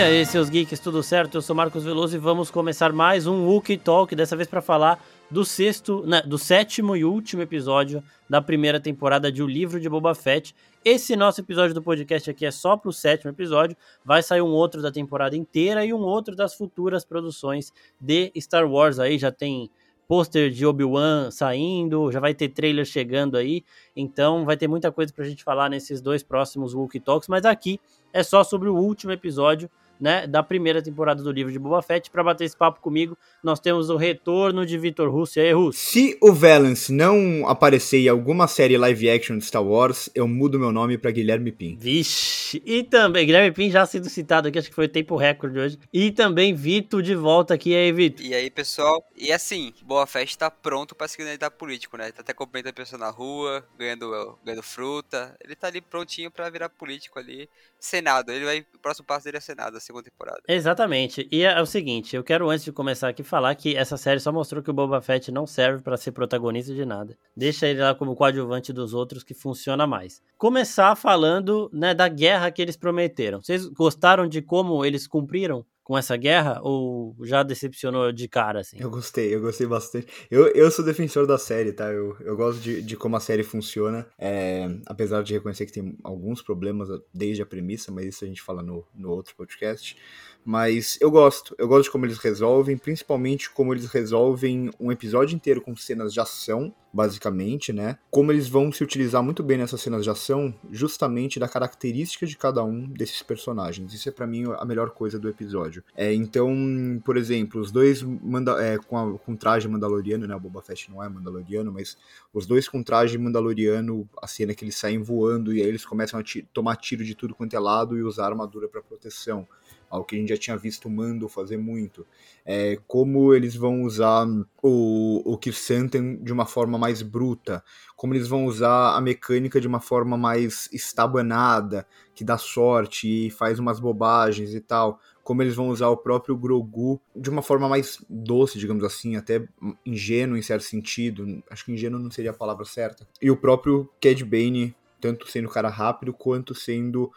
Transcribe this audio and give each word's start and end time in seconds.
E 0.00 0.02
aí, 0.02 0.24
seus 0.24 0.48
geeks, 0.48 0.80
tudo 0.80 1.02
certo? 1.02 1.34
Eu 1.34 1.42
sou 1.42 1.54
Marcos 1.54 1.84
Veloso 1.84 2.16
e 2.16 2.18
vamos 2.18 2.50
começar 2.50 2.90
mais 2.90 3.26
um 3.26 3.44
Wookie 3.44 3.76
Talk, 3.76 4.16
dessa 4.16 4.34
vez 4.34 4.48
para 4.48 4.62
falar 4.62 4.98
do 5.30 5.44
sexto, 5.44 6.02
né, 6.06 6.22
do 6.22 6.38
sétimo 6.38 6.96
e 6.96 7.04
último 7.04 7.42
episódio 7.42 8.02
da 8.26 8.40
primeira 8.40 8.80
temporada 8.80 9.30
de 9.30 9.42
O 9.42 9.46
Livro 9.46 9.78
de 9.78 9.90
Boba 9.90 10.14
Fett. 10.14 10.54
Esse 10.82 11.14
nosso 11.14 11.42
episódio 11.42 11.74
do 11.74 11.82
podcast 11.82 12.30
aqui 12.30 12.46
é 12.46 12.50
só 12.50 12.78
pro 12.78 12.94
sétimo 12.94 13.30
episódio, 13.30 13.76
vai 14.02 14.22
sair 14.22 14.40
um 14.40 14.48
outro 14.48 14.80
da 14.80 14.90
temporada 14.90 15.36
inteira 15.36 15.84
e 15.84 15.92
um 15.92 16.00
outro 16.00 16.34
das 16.34 16.54
futuras 16.54 17.04
produções 17.04 17.70
de 18.00 18.32
Star 18.40 18.66
Wars 18.66 18.98
aí, 18.98 19.18
já 19.18 19.30
tem 19.30 19.70
pôster 20.08 20.50
de 20.50 20.64
Obi-Wan 20.64 21.30
saindo, 21.30 22.10
já 22.10 22.20
vai 22.20 22.32
ter 22.32 22.48
trailer 22.48 22.86
chegando 22.86 23.36
aí, 23.36 23.62
então 23.94 24.46
vai 24.46 24.56
ter 24.56 24.66
muita 24.66 24.90
coisa 24.90 25.12
pra 25.12 25.26
gente 25.26 25.44
falar 25.44 25.68
nesses 25.68 26.00
dois 26.00 26.22
próximos 26.22 26.74
Wookie 26.74 27.00
Talks, 27.00 27.28
mas 27.28 27.44
aqui 27.44 27.78
é 28.14 28.22
só 28.22 28.42
sobre 28.42 28.70
o 28.70 28.74
último 28.74 29.12
episódio 29.12 29.70
né, 30.00 30.26
da 30.26 30.42
primeira 30.42 30.82
temporada 30.82 31.22
do 31.22 31.30
livro 31.30 31.52
de 31.52 31.58
Boba 31.58 31.82
Fett. 31.82 32.10
Para 32.10 32.24
bater 32.24 32.44
esse 32.44 32.56
papo 32.56 32.80
comigo, 32.80 33.16
nós 33.42 33.60
temos 33.60 33.90
o 33.90 33.96
retorno 33.96 34.64
de 34.64 34.78
Vitor 34.78 35.10
Russo. 35.10 35.38
E 35.38 35.42
aí, 35.42 35.52
Russo? 35.52 35.78
Se 35.78 36.16
o 36.20 36.32
Valance 36.32 36.92
não 36.92 37.46
aparecer 37.46 37.98
em 37.98 38.08
alguma 38.08 38.48
série 38.48 38.78
live 38.78 39.10
action 39.10 39.36
de 39.36 39.44
Star 39.44 39.64
Wars, 39.64 40.08
eu 40.14 40.26
mudo 40.26 40.58
meu 40.58 40.72
nome 40.72 40.96
para 40.96 41.10
Guilherme 41.10 41.52
Pim. 41.52 41.76
Vixe! 41.78 42.62
E 42.64 42.82
também, 42.82 43.26
Guilherme 43.26 43.52
Pim 43.52 43.70
já 43.70 43.84
sendo 43.84 44.08
citado 44.08 44.48
aqui, 44.48 44.58
acho 44.58 44.68
que 44.68 44.74
foi 44.74 44.86
o 44.86 44.88
tempo 44.88 45.16
recorde 45.16 45.58
hoje. 45.58 45.78
E 45.92 46.10
também 46.10 46.54
Vitor 46.54 47.02
de 47.02 47.14
volta 47.14 47.54
aqui. 47.54 47.70
E 47.70 47.76
aí, 47.76 47.92
Vitor? 47.92 48.24
E 48.24 48.34
aí, 48.34 48.50
pessoal? 48.50 49.04
E 49.16 49.30
assim, 49.32 49.72
Boa 49.82 50.06
Fett 50.06 50.38
tá 50.38 50.50
pronto 50.50 50.94
pra 50.94 51.06
se 51.06 51.16
candidatar 51.16 51.50
político, 51.50 51.96
né? 51.96 52.10
Tá 52.10 52.22
até 52.22 52.32
cumprimentando 52.32 52.70
a 52.70 52.72
pessoa 52.72 52.98
na 52.98 53.10
rua, 53.10 53.64
ganhando, 53.78 54.38
ganhando 54.44 54.62
fruta. 54.62 55.36
Ele 55.44 55.54
tá 55.54 55.66
ali 55.66 55.80
prontinho 55.80 56.30
para 56.30 56.48
virar 56.48 56.68
político 56.68 57.18
ali. 57.18 57.48
Senado, 57.80 58.30
ele 58.30 58.44
vai. 58.44 58.60
O 58.74 58.78
próximo 58.78 59.06
passo 59.06 59.24
dele 59.24 59.38
é 59.38 59.40
Senado, 59.40 59.76
a 59.76 59.80
segunda 59.80 60.04
temporada. 60.04 60.40
Exatamente. 60.46 61.26
E 61.32 61.42
é, 61.42 61.60
o 61.60 61.66
seguinte, 61.66 62.14
eu 62.14 62.22
quero 62.22 62.48
antes 62.50 62.64
de 62.64 62.72
começar 62.72 63.08
aqui 63.08 63.22
falar 63.22 63.54
que 63.54 63.76
essa 63.76 63.96
série 63.96 64.20
só 64.20 64.30
mostrou 64.30 64.62
que 64.62 64.70
o 64.70 64.74
Boba 64.74 65.00
Fett 65.00 65.32
não 65.32 65.46
serve 65.46 65.82
para 65.82 65.96
ser 65.96 66.12
protagonista 66.12 66.74
de 66.74 66.84
nada. 66.84 67.16
Deixa 67.36 67.66
ele 67.66 67.80
lá 67.80 67.94
como 67.94 68.14
coadjuvante 68.14 68.72
dos 68.72 68.92
outros 68.92 69.24
que 69.24 69.34
funciona 69.34 69.86
mais. 69.86 70.22
Começar 70.36 70.94
falando, 70.94 71.70
né, 71.72 71.94
da 71.94 72.08
guerra 72.08 72.50
que 72.50 72.60
eles 72.60 72.76
prometeram. 72.76 73.40
Vocês 73.42 73.66
gostaram 73.66 74.28
de 74.28 74.42
como 74.42 74.84
eles 74.84 75.06
cumpriram? 75.06 75.64
Com 75.90 75.98
essa 75.98 76.16
guerra 76.16 76.60
ou 76.62 77.16
já 77.24 77.42
decepcionou 77.42 78.12
de 78.12 78.28
cara, 78.28 78.60
assim? 78.60 78.76
Eu 78.78 78.88
gostei, 78.88 79.34
eu 79.34 79.40
gostei 79.40 79.66
bastante. 79.66 80.06
Eu, 80.30 80.46
eu 80.46 80.70
sou 80.70 80.84
defensor 80.84 81.26
da 81.26 81.36
série, 81.36 81.72
tá? 81.72 81.90
Eu, 81.90 82.16
eu 82.20 82.36
gosto 82.36 82.60
de, 82.60 82.80
de 82.80 82.96
como 82.96 83.16
a 83.16 83.20
série 83.20 83.42
funciona, 83.42 84.06
é, 84.16 84.68
apesar 84.86 85.24
de 85.24 85.32
reconhecer 85.32 85.66
que 85.66 85.72
tem 85.72 85.98
alguns 86.04 86.42
problemas 86.42 86.88
desde 87.12 87.42
a 87.42 87.46
premissa, 87.46 87.90
mas 87.90 88.06
isso 88.06 88.24
a 88.24 88.28
gente 88.28 88.40
fala 88.40 88.62
no, 88.62 88.86
no 88.94 89.10
outro 89.10 89.34
podcast. 89.34 89.96
Mas 90.44 90.96
eu 91.00 91.10
gosto, 91.10 91.54
eu 91.58 91.68
gosto 91.68 91.84
de 91.84 91.90
como 91.90 92.06
eles 92.06 92.18
resolvem, 92.18 92.76
principalmente 92.76 93.50
como 93.50 93.72
eles 93.72 93.86
resolvem 93.86 94.70
um 94.80 94.90
episódio 94.90 95.34
inteiro 95.34 95.60
com 95.60 95.76
cenas 95.76 96.12
de 96.12 96.20
ação, 96.20 96.74
basicamente, 96.92 97.72
né? 97.72 97.98
Como 98.10 98.32
eles 98.32 98.48
vão 98.48 98.72
se 98.72 98.82
utilizar 98.82 99.22
muito 99.22 99.42
bem 99.42 99.58
nessas 99.58 99.80
cenas 99.80 100.02
de 100.02 100.10
ação, 100.10 100.52
justamente 100.70 101.38
da 101.38 101.48
característica 101.48 102.26
de 102.26 102.36
cada 102.36 102.64
um 102.64 102.88
desses 102.88 103.22
personagens. 103.22 103.92
Isso 103.92 104.08
é 104.08 104.12
para 104.12 104.26
mim 104.26 104.44
a 104.58 104.64
melhor 104.64 104.90
coisa 104.90 105.18
do 105.18 105.28
episódio. 105.28 105.84
É, 105.94 106.12
então, 106.12 107.00
por 107.04 107.16
exemplo, 107.16 107.60
os 107.60 107.70
dois 107.70 108.02
manda 108.02 108.60
é, 108.62 108.78
com, 108.78 108.96
a, 108.98 109.18
com 109.18 109.36
traje 109.36 109.68
mandaloriano, 109.68 110.26
né? 110.26 110.34
O 110.34 110.40
Boba 110.40 110.62
Fett 110.62 110.90
não 110.90 111.02
é 111.02 111.08
mandaloriano, 111.08 111.72
mas 111.72 111.96
os 112.32 112.46
dois 112.46 112.68
com 112.68 112.82
traje 112.82 113.16
mandaloriano, 113.18 114.08
a 114.20 114.26
cena 114.26 114.54
que 114.54 114.64
eles 114.64 114.76
saem 114.76 115.02
voando 115.02 115.52
e 115.52 115.60
aí 115.60 115.68
eles 115.68 115.84
começam 115.84 116.18
a 116.18 116.22
tomar 116.52 116.76
tiro 116.76 117.04
de 117.04 117.14
tudo 117.14 117.34
quanto 117.34 117.54
é 117.54 117.58
lado 117.58 117.96
e 117.96 118.02
usar 118.02 118.26
armadura 118.26 118.68
para 118.68 118.82
proteção 118.82 119.46
algo 119.90 120.06
que 120.06 120.14
a 120.14 120.18
gente 120.18 120.28
já 120.28 120.36
tinha 120.36 120.56
visto 120.56 120.86
o 120.86 120.90
Mando 120.90 121.28
fazer 121.28 121.56
muito. 121.56 122.06
É, 122.46 122.78
como 122.86 123.34
eles 123.34 123.56
vão 123.56 123.82
usar 123.82 124.26
o, 124.62 125.22
o 125.24 125.36
Kirsanten 125.36 126.22
de 126.22 126.32
uma 126.32 126.46
forma 126.46 126.78
mais 126.78 127.02
bruta, 127.02 127.62
como 127.96 128.14
eles 128.14 128.28
vão 128.28 128.46
usar 128.46 128.96
a 128.96 129.00
mecânica 129.00 129.60
de 129.60 129.66
uma 129.66 129.80
forma 129.80 130.16
mais 130.16 130.68
estabanada, 130.72 131.84
que 132.14 132.22
dá 132.22 132.38
sorte 132.38 133.26
e 133.26 133.30
faz 133.30 133.58
umas 133.58 133.80
bobagens 133.80 134.54
e 134.54 134.60
tal, 134.60 135.00
como 135.24 135.42
eles 135.42 135.56
vão 135.56 135.68
usar 135.68 135.88
o 135.88 135.96
próprio 135.96 136.36
Grogu 136.36 137.00
de 137.14 137.28
uma 137.28 137.42
forma 137.42 137.68
mais 137.68 137.98
doce, 138.08 138.58
digamos 138.58 138.84
assim, 138.84 139.16
até 139.16 139.44
ingênuo 139.84 140.36
em 140.36 140.42
certo 140.42 140.62
sentido, 140.62 141.42
acho 141.50 141.64
que 141.64 141.72
ingênuo 141.72 142.00
não 142.00 142.10
seria 142.10 142.30
a 142.30 142.34
palavra 142.34 142.64
certa, 142.64 143.06
e 143.20 143.30
o 143.30 143.36
próprio 143.36 143.90
Cad 144.00 144.24
Bane, 144.24 144.74
tanto 145.00 145.30
sendo 145.30 145.48
cara 145.48 145.68
rápido 145.68 146.12
quanto 146.12 146.54
sendo 146.54 147.10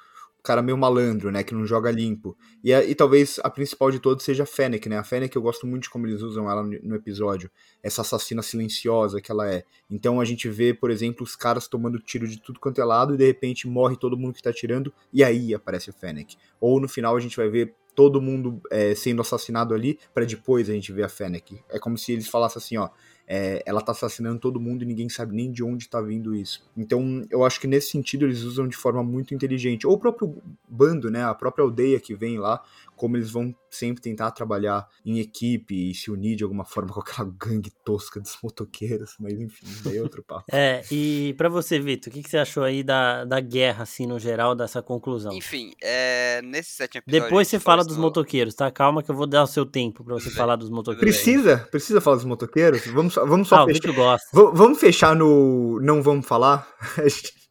cara 0.44 0.62
meio 0.62 0.78
malandro, 0.78 1.32
né, 1.32 1.42
que 1.42 1.54
não 1.54 1.66
joga 1.66 1.90
limpo. 1.90 2.38
E, 2.62 2.74
e 2.74 2.94
talvez 2.94 3.40
a 3.44 3.50
principal 3.50 3.90
de 3.90 4.00
todos 4.00 4.26
seja 4.26 4.44
a 4.44 4.46
Fennec, 4.46 4.90
né? 4.90 4.98
A 4.98 5.04
Fennec 5.04 5.34
eu 5.34 5.42
gosto 5.42 5.66
muito 5.66 5.84
de 5.84 5.90
como 5.90 6.06
eles 6.06 6.22
usam 6.22 6.52
ela 6.52 6.62
no, 6.62 6.78
no, 6.84 6.96
episódio, 6.96 7.50
essa 7.82 8.02
assassina 8.02 8.42
silenciosa 8.42 9.22
que 9.22 9.32
ela 9.32 9.50
é. 9.50 9.64
Então 9.90 10.20
a 10.20 10.26
gente 10.26 10.50
vê, 10.50 10.74
por 10.74 10.92
exemplo, 10.92 11.24
os 11.24 11.36
caras 11.36 11.68
tomando 11.68 11.98
tiro 11.98 12.28
de 12.28 12.42
tudo 12.42 12.60
quanto 12.60 12.82
é 12.82 12.84
lado 12.84 13.14
e 13.14 13.18
de 13.18 13.26
repente 13.26 13.68
morre 13.68 13.96
todo 13.96 14.18
mundo 14.18 14.34
que 14.34 14.44
tá 14.44 14.52
tirando 14.52 14.94
e 15.14 15.24
aí 15.24 15.54
aparece 15.54 15.90
a 15.90 15.94
Fennec. 15.94 16.36
Ou 16.60 16.80
no 16.80 16.90
final 16.90 17.16
a 17.16 17.20
gente 17.20 17.38
vai 17.38 17.48
ver 17.50 17.74
todo 17.96 18.22
mundo 18.22 18.62
é, 18.72 18.94
sendo 18.96 19.22
assassinado 19.22 19.74
ali 19.74 20.00
para 20.14 20.26
depois 20.26 20.70
a 20.70 20.74
gente 20.74 20.92
ver 20.92 21.04
a 21.04 21.10
Fennec. 21.10 21.64
É 21.70 21.80
como 21.80 21.98
se 21.98 22.12
eles 22.12 22.28
falassem 22.28 22.60
assim, 22.60 22.78
ó, 22.78 22.90
é, 23.28 23.64
ela 23.66 23.82
tá 23.82 23.92
assassinando 23.92 24.40
todo 24.40 24.60
mundo 24.60 24.84
e 24.84 24.86
ninguém 24.86 25.08
sabe 25.10 25.36
nem 25.36 25.52
de 25.52 25.64
onde 25.64 25.88
tá 25.88 26.02
vindo 26.02 26.36
isso. 26.36 26.66
Então, 26.76 27.26
eu 27.30 27.46
acho 27.46 27.60
que 27.60 27.68
nesse 27.68 27.92
sentido 27.92 28.26
eles 28.26 28.42
usam 28.42 28.68
de 28.68 28.76
forma 28.76 29.04
muito 29.04 29.34
inteligente. 29.34 29.88
Ou 29.88 29.94
o 29.94 29.98
próprio 29.98 30.36
bando, 30.68 31.10
né, 31.10 31.24
a 31.24 31.34
própria 31.34 31.64
aldeia 31.64 32.00
que 32.00 32.14
vem 32.14 32.38
lá, 32.38 32.62
como 32.96 33.18
eles 33.18 33.32
vão 33.32 33.54
sempre 33.70 34.02
tentar 34.02 34.32
trabalhar 34.32 34.88
em 35.06 35.20
equipe 35.20 35.92
e 35.92 35.94
se 35.94 36.12
unir 36.12 36.36
de 36.36 36.44
alguma 36.44 36.64
forma 36.64 36.92
com 36.94 37.00
aquela 37.00 37.30
gangue 37.38 37.72
tosca 37.84 38.20
dos 38.20 38.38
motoqueiros, 38.44 39.16
mas 39.20 39.34
enfim, 39.40 39.66
daí 39.84 39.98
é 39.98 40.02
outro 40.02 40.24
papo. 40.24 40.46
é, 40.52 40.84
e 40.92 41.34
para 41.38 41.50
você, 41.50 41.80
Vitor, 41.80 42.12
o 42.12 42.16
que, 42.16 42.24
que, 42.24 42.30
você 42.30 42.38
achou 42.38 42.64
aí 42.64 42.84
da, 42.84 43.26
da 43.26 43.40
guerra, 43.40 43.84
assim, 43.84 44.06
no 44.06 44.20
geral, 44.20 44.56
dessa 44.56 44.82
conclusão? 44.82 45.34
Enfim, 45.34 45.74
é, 45.82 46.42
nesse 46.44 46.72
sétimo 46.72 47.00
episódio... 47.00 47.24
Depois 47.24 47.48
você 47.48 47.60
fala 47.60 47.84
dos 47.84 47.98
motoqueiros, 47.98 48.54
tá? 48.54 48.70
Calma 48.72 49.02
que 49.02 49.10
eu 49.10 49.16
vou 49.16 49.28
dar 49.28 49.44
o 49.44 49.48
seu 49.48 49.66
tempo 49.66 50.04
para 50.04 50.14
você 50.14 50.30
falar 50.30 50.56
dos 50.56 50.70
motoqueiros. 50.70 51.16
Precisa? 51.16 51.58
Precisa 51.72 52.02
falar 52.02 52.18
dos 52.18 52.26
motoqueiros? 52.26 52.86
Vamos, 52.88 53.16
vamos 53.16 53.48
só 53.48 53.64
ah, 53.64 53.66
fechar... 53.66 53.90
o 53.90 53.94
gosta. 53.94 54.28
vamos 54.54 54.80
fechar 54.80 55.16
no 55.16 55.80
não 55.82 56.02
vamos 56.02 56.26
falar? 56.26 56.68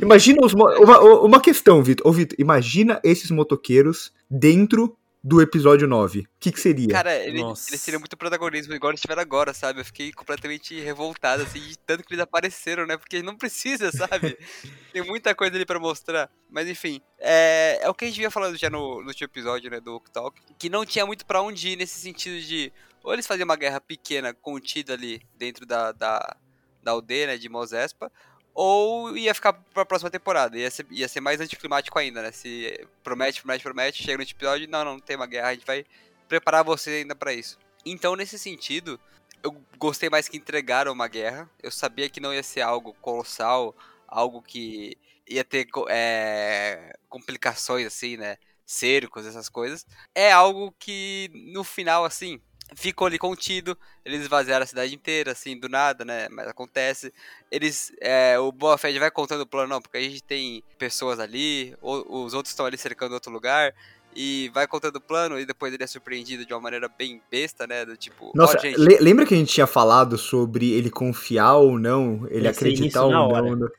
Imagina 0.00 0.44
os 0.44 0.52
uma, 0.52 1.00
uma 1.20 1.40
questão, 1.40 1.82
Vitor. 1.82 2.06
Ô, 2.06 2.12
Vitor, 2.12 2.36
imagina 2.38 3.00
esses 3.04 3.30
motoqueiros 3.30 4.12
dentro 4.30 4.96
do 5.24 5.40
episódio 5.40 5.86
9. 5.86 6.20
O 6.20 6.26
que, 6.40 6.50
que 6.50 6.60
seria? 6.60 6.88
Cara, 6.88 7.14
ele, 7.14 7.40
eles 7.40 7.80
seriam 7.80 8.00
muito 8.00 8.16
protagonismo 8.16 8.74
igual 8.74 8.90
eles 8.90 9.00
tiveram 9.00 9.22
agora, 9.22 9.54
sabe? 9.54 9.80
Eu 9.80 9.84
fiquei 9.84 10.12
completamente 10.12 10.80
revoltado, 10.80 11.44
assim, 11.44 11.60
de 11.60 11.78
tanto 11.78 12.02
que 12.02 12.12
eles 12.12 12.22
apareceram, 12.22 12.86
né? 12.86 12.96
Porque 12.96 13.22
não 13.22 13.36
precisa, 13.36 13.92
sabe? 13.92 14.36
Tem 14.92 15.02
muita 15.02 15.32
coisa 15.34 15.54
ali 15.54 15.64
pra 15.64 15.78
mostrar. 15.78 16.28
Mas 16.50 16.68
enfim, 16.68 17.00
é, 17.20 17.78
é 17.82 17.88
o 17.88 17.94
que 17.94 18.04
a 18.04 18.08
gente 18.08 18.16
vinha 18.16 18.30
falando 18.30 18.56
já 18.56 18.68
no, 18.68 19.00
no 19.00 19.08
último 19.08 19.26
episódio, 19.26 19.70
né, 19.70 19.80
do 19.80 20.00
Talk, 20.12 20.40
que 20.58 20.68
não 20.68 20.84
tinha 20.84 21.06
muito 21.06 21.24
para 21.24 21.40
onde 21.40 21.68
ir 21.68 21.76
nesse 21.76 22.00
sentido 22.00 22.40
de 22.44 22.72
ou 23.02 23.12
eles 23.12 23.26
faziam 23.26 23.44
uma 23.44 23.56
guerra 23.56 23.80
pequena, 23.80 24.32
contida 24.32 24.92
ali 24.92 25.20
dentro 25.36 25.66
da, 25.66 25.92
da, 25.92 26.36
da 26.82 26.92
aldeia, 26.92 27.28
né, 27.28 27.36
de 27.36 27.48
Mos 27.48 27.72
Espa, 27.72 28.10
ou 28.54 29.16
ia 29.16 29.34
ficar 29.34 29.52
pra 29.52 29.84
próxima 29.84 30.10
temporada. 30.10 30.58
Ia 30.58 30.70
ser, 30.70 30.86
ia 30.90 31.08
ser 31.08 31.20
mais 31.20 31.40
anticlimático 31.40 31.98
ainda, 31.98 32.22
né? 32.22 32.32
Se 32.32 32.86
promete, 33.02 33.40
promete, 33.40 33.64
promete, 33.64 34.02
chega 34.02 34.18
no 34.18 34.22
episódio, 34.22 34.68
não, 34.68 34.84
não, 34.84 34.98
tem 34.98 35.16
uma 35.16 35.26
guerra, 35.26 35.48
a 35.48 35.54
gente 35.54 35.66
vai 35.66 35.84
preparar 36.28 36.64
você 36.64 36.90
ainda 36.90 37.14
para 37.14 37.32
isso. 37.32 37.58
Então, 37.84 38.14
nesse 38.14 38.38
sentido, 38.38 39.00
eu 39.42 39.56
gostei 39.78 40.08
mais 40.08 40.28
que 40.28 40.36
entregaram 40.36 40.92
uma 40.92 41.08
guerra. 41.08 41.50
Eu 41.62 41.70
sabia 41.70 42.08
que 42.08 42.20
não 42.20 42.32
ia 42.32 42.42
ser 42.42 42.60
algo 42.60 42.94
colossal, 43.00 43.74
algo 44.06 44.42
que 44.42 44.96
ia 45.28 45.44
ter 45.44 45.66
é, 45.88 46.94
complicações 47.08 47.86
assim, 47.86 48.16
né? 48.16 48.36
Cercos, 48.64 49.26
essas 49.26 49.48
coisas. 49.48 49.86
É 50.14 50.30
algo 50.30 50.72
que 50.78 51.30
no 51.52 51.64
final, 51.64 52.04
assim, 52.04 52.40
ficou 52.74 53.06
ali 53.06 53.18
contido. 53.18 53.76
Eles 54.04 54.22
esvaziaram 54.22 54.64
a 54.64 54.66
cidade 54.66 54.94
inteira, 54.94 55.32
assim, 55.32 55.58
do 55.58 55.68
nada, 55.68 56.04
né? 56.04 56.28
Mas 56.30 56.48
acontece. 56.48 57.12
Eles. 57.50 57.92
É, 58.00 58.38
o 58.38 58.50
Boa 58.50 58.78
Fett 58.78 58.98
vai 58.98 59.10
contando 59.10 59.42
o 59.42 59.46
plano, 59.46 59.68
não, 59.68 59.82
porque 59.82 59.98
a 59.98 60.00
gente 60.00 60.22
tem 60.22 60.62
pessoas 60.78 61.20
ali, 61.20 61.74
ou, 61.80 62.24
os 62.24 62.34
outros 62.34 62.52
estão 62.52 62.66
ali 62.66 62.78
cercando 62.78 63.12
outro 63.12 63.32
lugar. 63.32 63.74
E 64.14 64.50
vai 64.52 64.66
contando 64.66 64.96
o 64.96 65.00
plano 65.00 65.40
e 65.40 65.46
depois 65.46 65.72
ele 65.72 65.82
é 65.82 65.86
surpreendido 65.86 66.44
de 66.44 66.52
uma 66.52 66.60
maneira 66.60 66.86
bem 66.86 67.22
besta, 67.30 67.66
né? 67.66 67.86
Do 67.86 67.96
tipo. 67.96 68.30
Nossa, 68.34 68.58
oh, 68.58 68.60
gente... 68.60 68.76
lembra 68.76 69.24
que 69.24 69.32
a 69.32 69.36
gente 69.38 69.54
tinha 69.54 69.66
falado 69.66 70.18
sobre 70.18 70.70
ele 70.70 70.90
confiar 70.90 71.56
ou 71.56 71.78
não, 71.78 72.26
ele 72.28 72.46
acreditar 72.46 73.04
ou 73.04 73.10
não? 73.10 73.70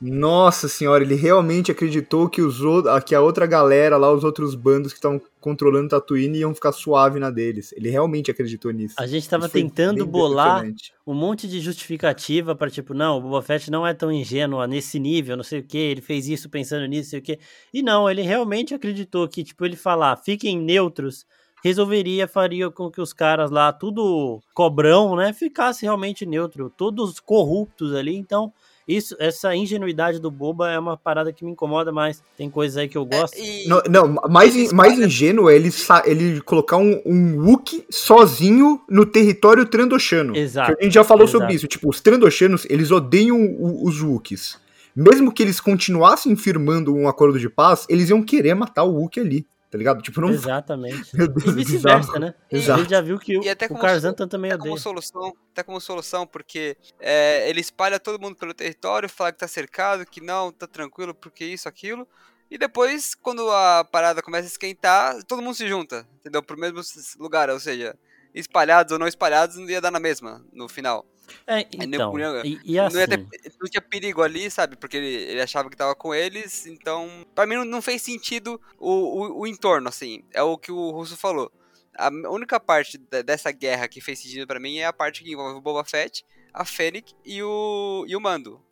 Nossa 0.00 0.68
senhora, 0.68 1.02
ele 1.02 1.16
realmente 1.16 1.72
acreditou 1.72 2.28
que, 2.28 2.40
os, 2.40 2.58
que 3.04 3.14
a 3.14 3.20
outra 3.20 3.46
galera 3.46 3.96
lá, 3.96 4.12
os 4.12 4.22
outros 4.22 4.54
bandos 4.54 4.92
que 4.92 4.98
estavam 4.98 5.20
controlando 5.40 5.88
Tatooine 5.88 6.38
iam 6.38 6.54
ficar 6.54 6.70
suave 6.70 7.18
na 7.18 7.30
deles. 7.30 7.72
Ele 7.72 7.90
realmente 7.90 8.30
acreditou 8.30 8.70
nisso. 8.70 8.94
A 8.96 9.06
gente 9.06 9.28
tava 9.28 9.48
tentando 9.48 10.06
bolar 10.06 10.64
um 11.04 11.14
monte 11.14 11.48
de 11.48 11.60
justificativa 11.60 12.54
para 12.54 12.70
tipo, 12.70 12.94
não, 12.94 13.18
o 13.18 13.20
Boba 13.20 13.42
Fett 13.42 13.70
não 13.70 13.84
é 13.84 13.92
tão 13.92 14.12
ingênuo 14.12 14.64
nesse 14.66 15.00
nível, 15.00 15.36
não 15.36 15.44
sei 15.44 15.60
o 15.60 15.64
que, 15.64 15.78
ele 15.78 16.00
fez 16.00 16.28
isso 16.28 16.48
pensando 16.48 16.86
nisso, 16.86 17.06
não 17.06 17.10
sei 17.10 17.18
o 17.18 17.22
que. 17.22 17.38
E 17.74 17.82
não, 17.82 18.08
ele 18.08 18.22
realmente 18.22 18.74
acreditou 18.74 19.26
que, 19.26 19.42
tipo, 19.42 19.64
ele 19.64 19.76
falar, 19.76 20.16
fiquem 20.16 20.58
neutros, 20.60 21.26
resolveria, 21.64 22.28
faria 22.28 22.70
com 22.70 22.88
que 22.88 23.00
os 23.00 23.12
caras 23.12 23.50
lá, 23.50 23.72
tudo 23.72 24.40
cobrão, 24.54 25.16
né, 25.16 25.32
ficasse 25.32 25.84
realmente 25.84 26.24
neutro, 26.24 26.70
todos 26.76 27.18
corruptos 27.18 27.94
ali, 27.94 28.14
então 28.14 28.52
isso, 28.88 29.14
essa 29.18 29.54
ingenuidade 29.54 30.18
do 30.18 30.30
Boba 30.30 30.70
é 30.70 30.78
uma 30.78 30.96
parada 30.96 31.30
que 31.30 31.44
me 31.44 31.50
incomoda 31.50 31.92
mais. 31.92 32.22
Tem 32.38 32.48
coisas 32.48 32.78
aí 32.78 32.88
que 32.88 32.96
eu 32.96 33.06
é, 33.10 33.18
gosto. 33.18 33.34
É, 33.36 33.64
e... 33.64 33.68
Não, 33.68 33.82
não, 33.88 34.14
mais, 34.30 34.72
mais 34.72 34.98
ingênuo 34.98 35.50
é 35.50 35.56
ele, 35.56 35.70
ele 36.06 36.40
colocar 36.40 36.78
um, 36.78 37.00
um 37.04 37.44
Wookie 37.44 37.84
sozinho 37.90 38.80
no 38.88 39.04
território 39.04 39.66
Trandoshano. 39.66 40.34
Exato. 40.34 40.74
a 40.80 40.82
gente 40.82 40.94
já 40.94 41.04
falou 41.04 41.24
Exato. 41.24 41.38
sobre 41.38 41.54
isso. 41.54 41.66
Tipo, 41.66 41.90
os 41.90 42.00
Trandoshanos, 42.00 42.66
eles 42.70 42.90
odeiam 42.90 43.38
os 43.84 44.00
Wookiees. 44.00 44.58
Mesmo 44.96 45.30
que 45.30 45.42
eles 45.42 45.60
continuassem 45.60 46.34
firmando 46.34 46.94
um 46.94 47.06
acordo 47.06 47.38
de 47.38 47.50
paz, 47.50 47.84
eles 47.90 48.08
iam 48.08 48.22
querer 48.22 48.54
matar 48.54 48.84
o 48.84 48.94
Wookiee 48.94 49.22
ali 49.22 49.46
tá 49.70 49.78
ligado? 49.78 50.02
Tipo, 50.02 50.20
não. 50.20 50.30
Exatamente. 50.30 51.10
E 51.46 51.52
vice-versa, 51.52 52.18
né? 52.18 52.34
Exato. 52.50 52.80
A 52.80 52.82
gente 52.82 52.90
já 52.90 53.00
viu 53.00 53.18
que 53.18 53.36
o, 53.36 53.40
o 53.40 53.78
Carzan 53.78 54.12
também 54.12 54.50
até 54.50 54.62
como 54.62 54.78
solução, 54.78 55.36
até 55.52 55.62
como 55.62 55.80
solução, 55.80 56.26
porque 56.26 56.76
é, 56.98 57.48
ele 57.48 57.60
espalha 57.60 58.00
todo 58.00 58.20
mundo 58.20 58.36
pelo 58.36 58.54
território, 58.54 59.08
fala 59.08 59.32
que 59.32 59.38
tá 59.38 59.48
cercado, 59.48 60.06
que 60.06 60.20
não, 60.20 60.50
tá 60.50 60.66
tranquilo, 60.66 61.14
porque 61.14 61.44
isso, 61.44 61.68
aquilo. 61.68 62.06
E 62.50 62.56
depois, 62.56 63.14
quando 63.14 63.50
a 63.50 63.84
parada 63.84 64.22
começa 64.22 64.46
a 64.46 64.50
esquentar, 64.50 65.22
todo 65.24 65.42
mundo 65.42 65.54
se 65.54 65.68
junta, 65.68 66.06
entendeu? 66.20 66.42
Pro 66.42 66.58
mesmo 66.58 66.80
lugar, 67.18 67.50
ou 67.50 67.60
seja, 67.60 67.94
espalhados 68.34 68.92
ou 68.92 68.98
não 68.98 69.06
espalhados, 69.06 69.56
não 69.56 69.68
ia 69.68 69.80
dar 69.80 69.90
na 69.90 70.00
mesma 70.00 70.44
no 70.52 70.68
final. 70.68 71.04
É, 71.46 71.66
então, 71.72 72.12
e, 72.44 72.60
e 72.64 72.78
assim... 72.78 72.98
não, 72.98 73.06
ter, 73.06 73.18
não, 73.60 73.70
tinha 73.70 73.82
perigo 73.82 74.22
ali, 74.22 74.50
sabe? 74.50 74.76
Porque 74.76 74.96
ele, 74.96 75.14
ele 75.14 75.40
achava 75.40 75.68
que 75.68 75.76
tava 75.76 75.94
com 75.94 76.14
eles, 76.14 76.66
então... 76.66 77.26
Pra 77.34 77.46
mim 77.46 77.56
não, 77.56 77.64
não 77.64 77.82
fez 77.82 78.02
sentido 78.02 78.60
o, 78.78 78.90
o, 78.90 79.40
o, 79.40 79.46
entorno, 79.46 79.88
assim. 79.88 80.24
É 80.32 80.42
o 80.42 80.56
que 80.56 80.72
o 80.72 80.90
Russo 80.90 81.16
falou. 81.16 81.50
A 81.96 82.10
única 82.30 82.60
parte 82.60 82.96
dessa 83.24 83.50
guerra 83.50 83.88
que 83.88 84.00
fez 84.00 84.20
sentido 84.20 84.46
para 84.46 84.60
mim 84.60 84.78
é 84.78 84.86
a 84.86 84.92
parte 84.92 85.24
que 85.24 85.32
envolve 85.32 85.58
o 85.58 85.60
Boba 85.60 85.84
Fett, 85.84 86.24
a 86.52 86.64
Fennec 86.64 87.12
e 87.24 87.42
o, 87.42 88.04
e 88.06 88.14
o 88.14 88.20
Mando. 88.20 88.62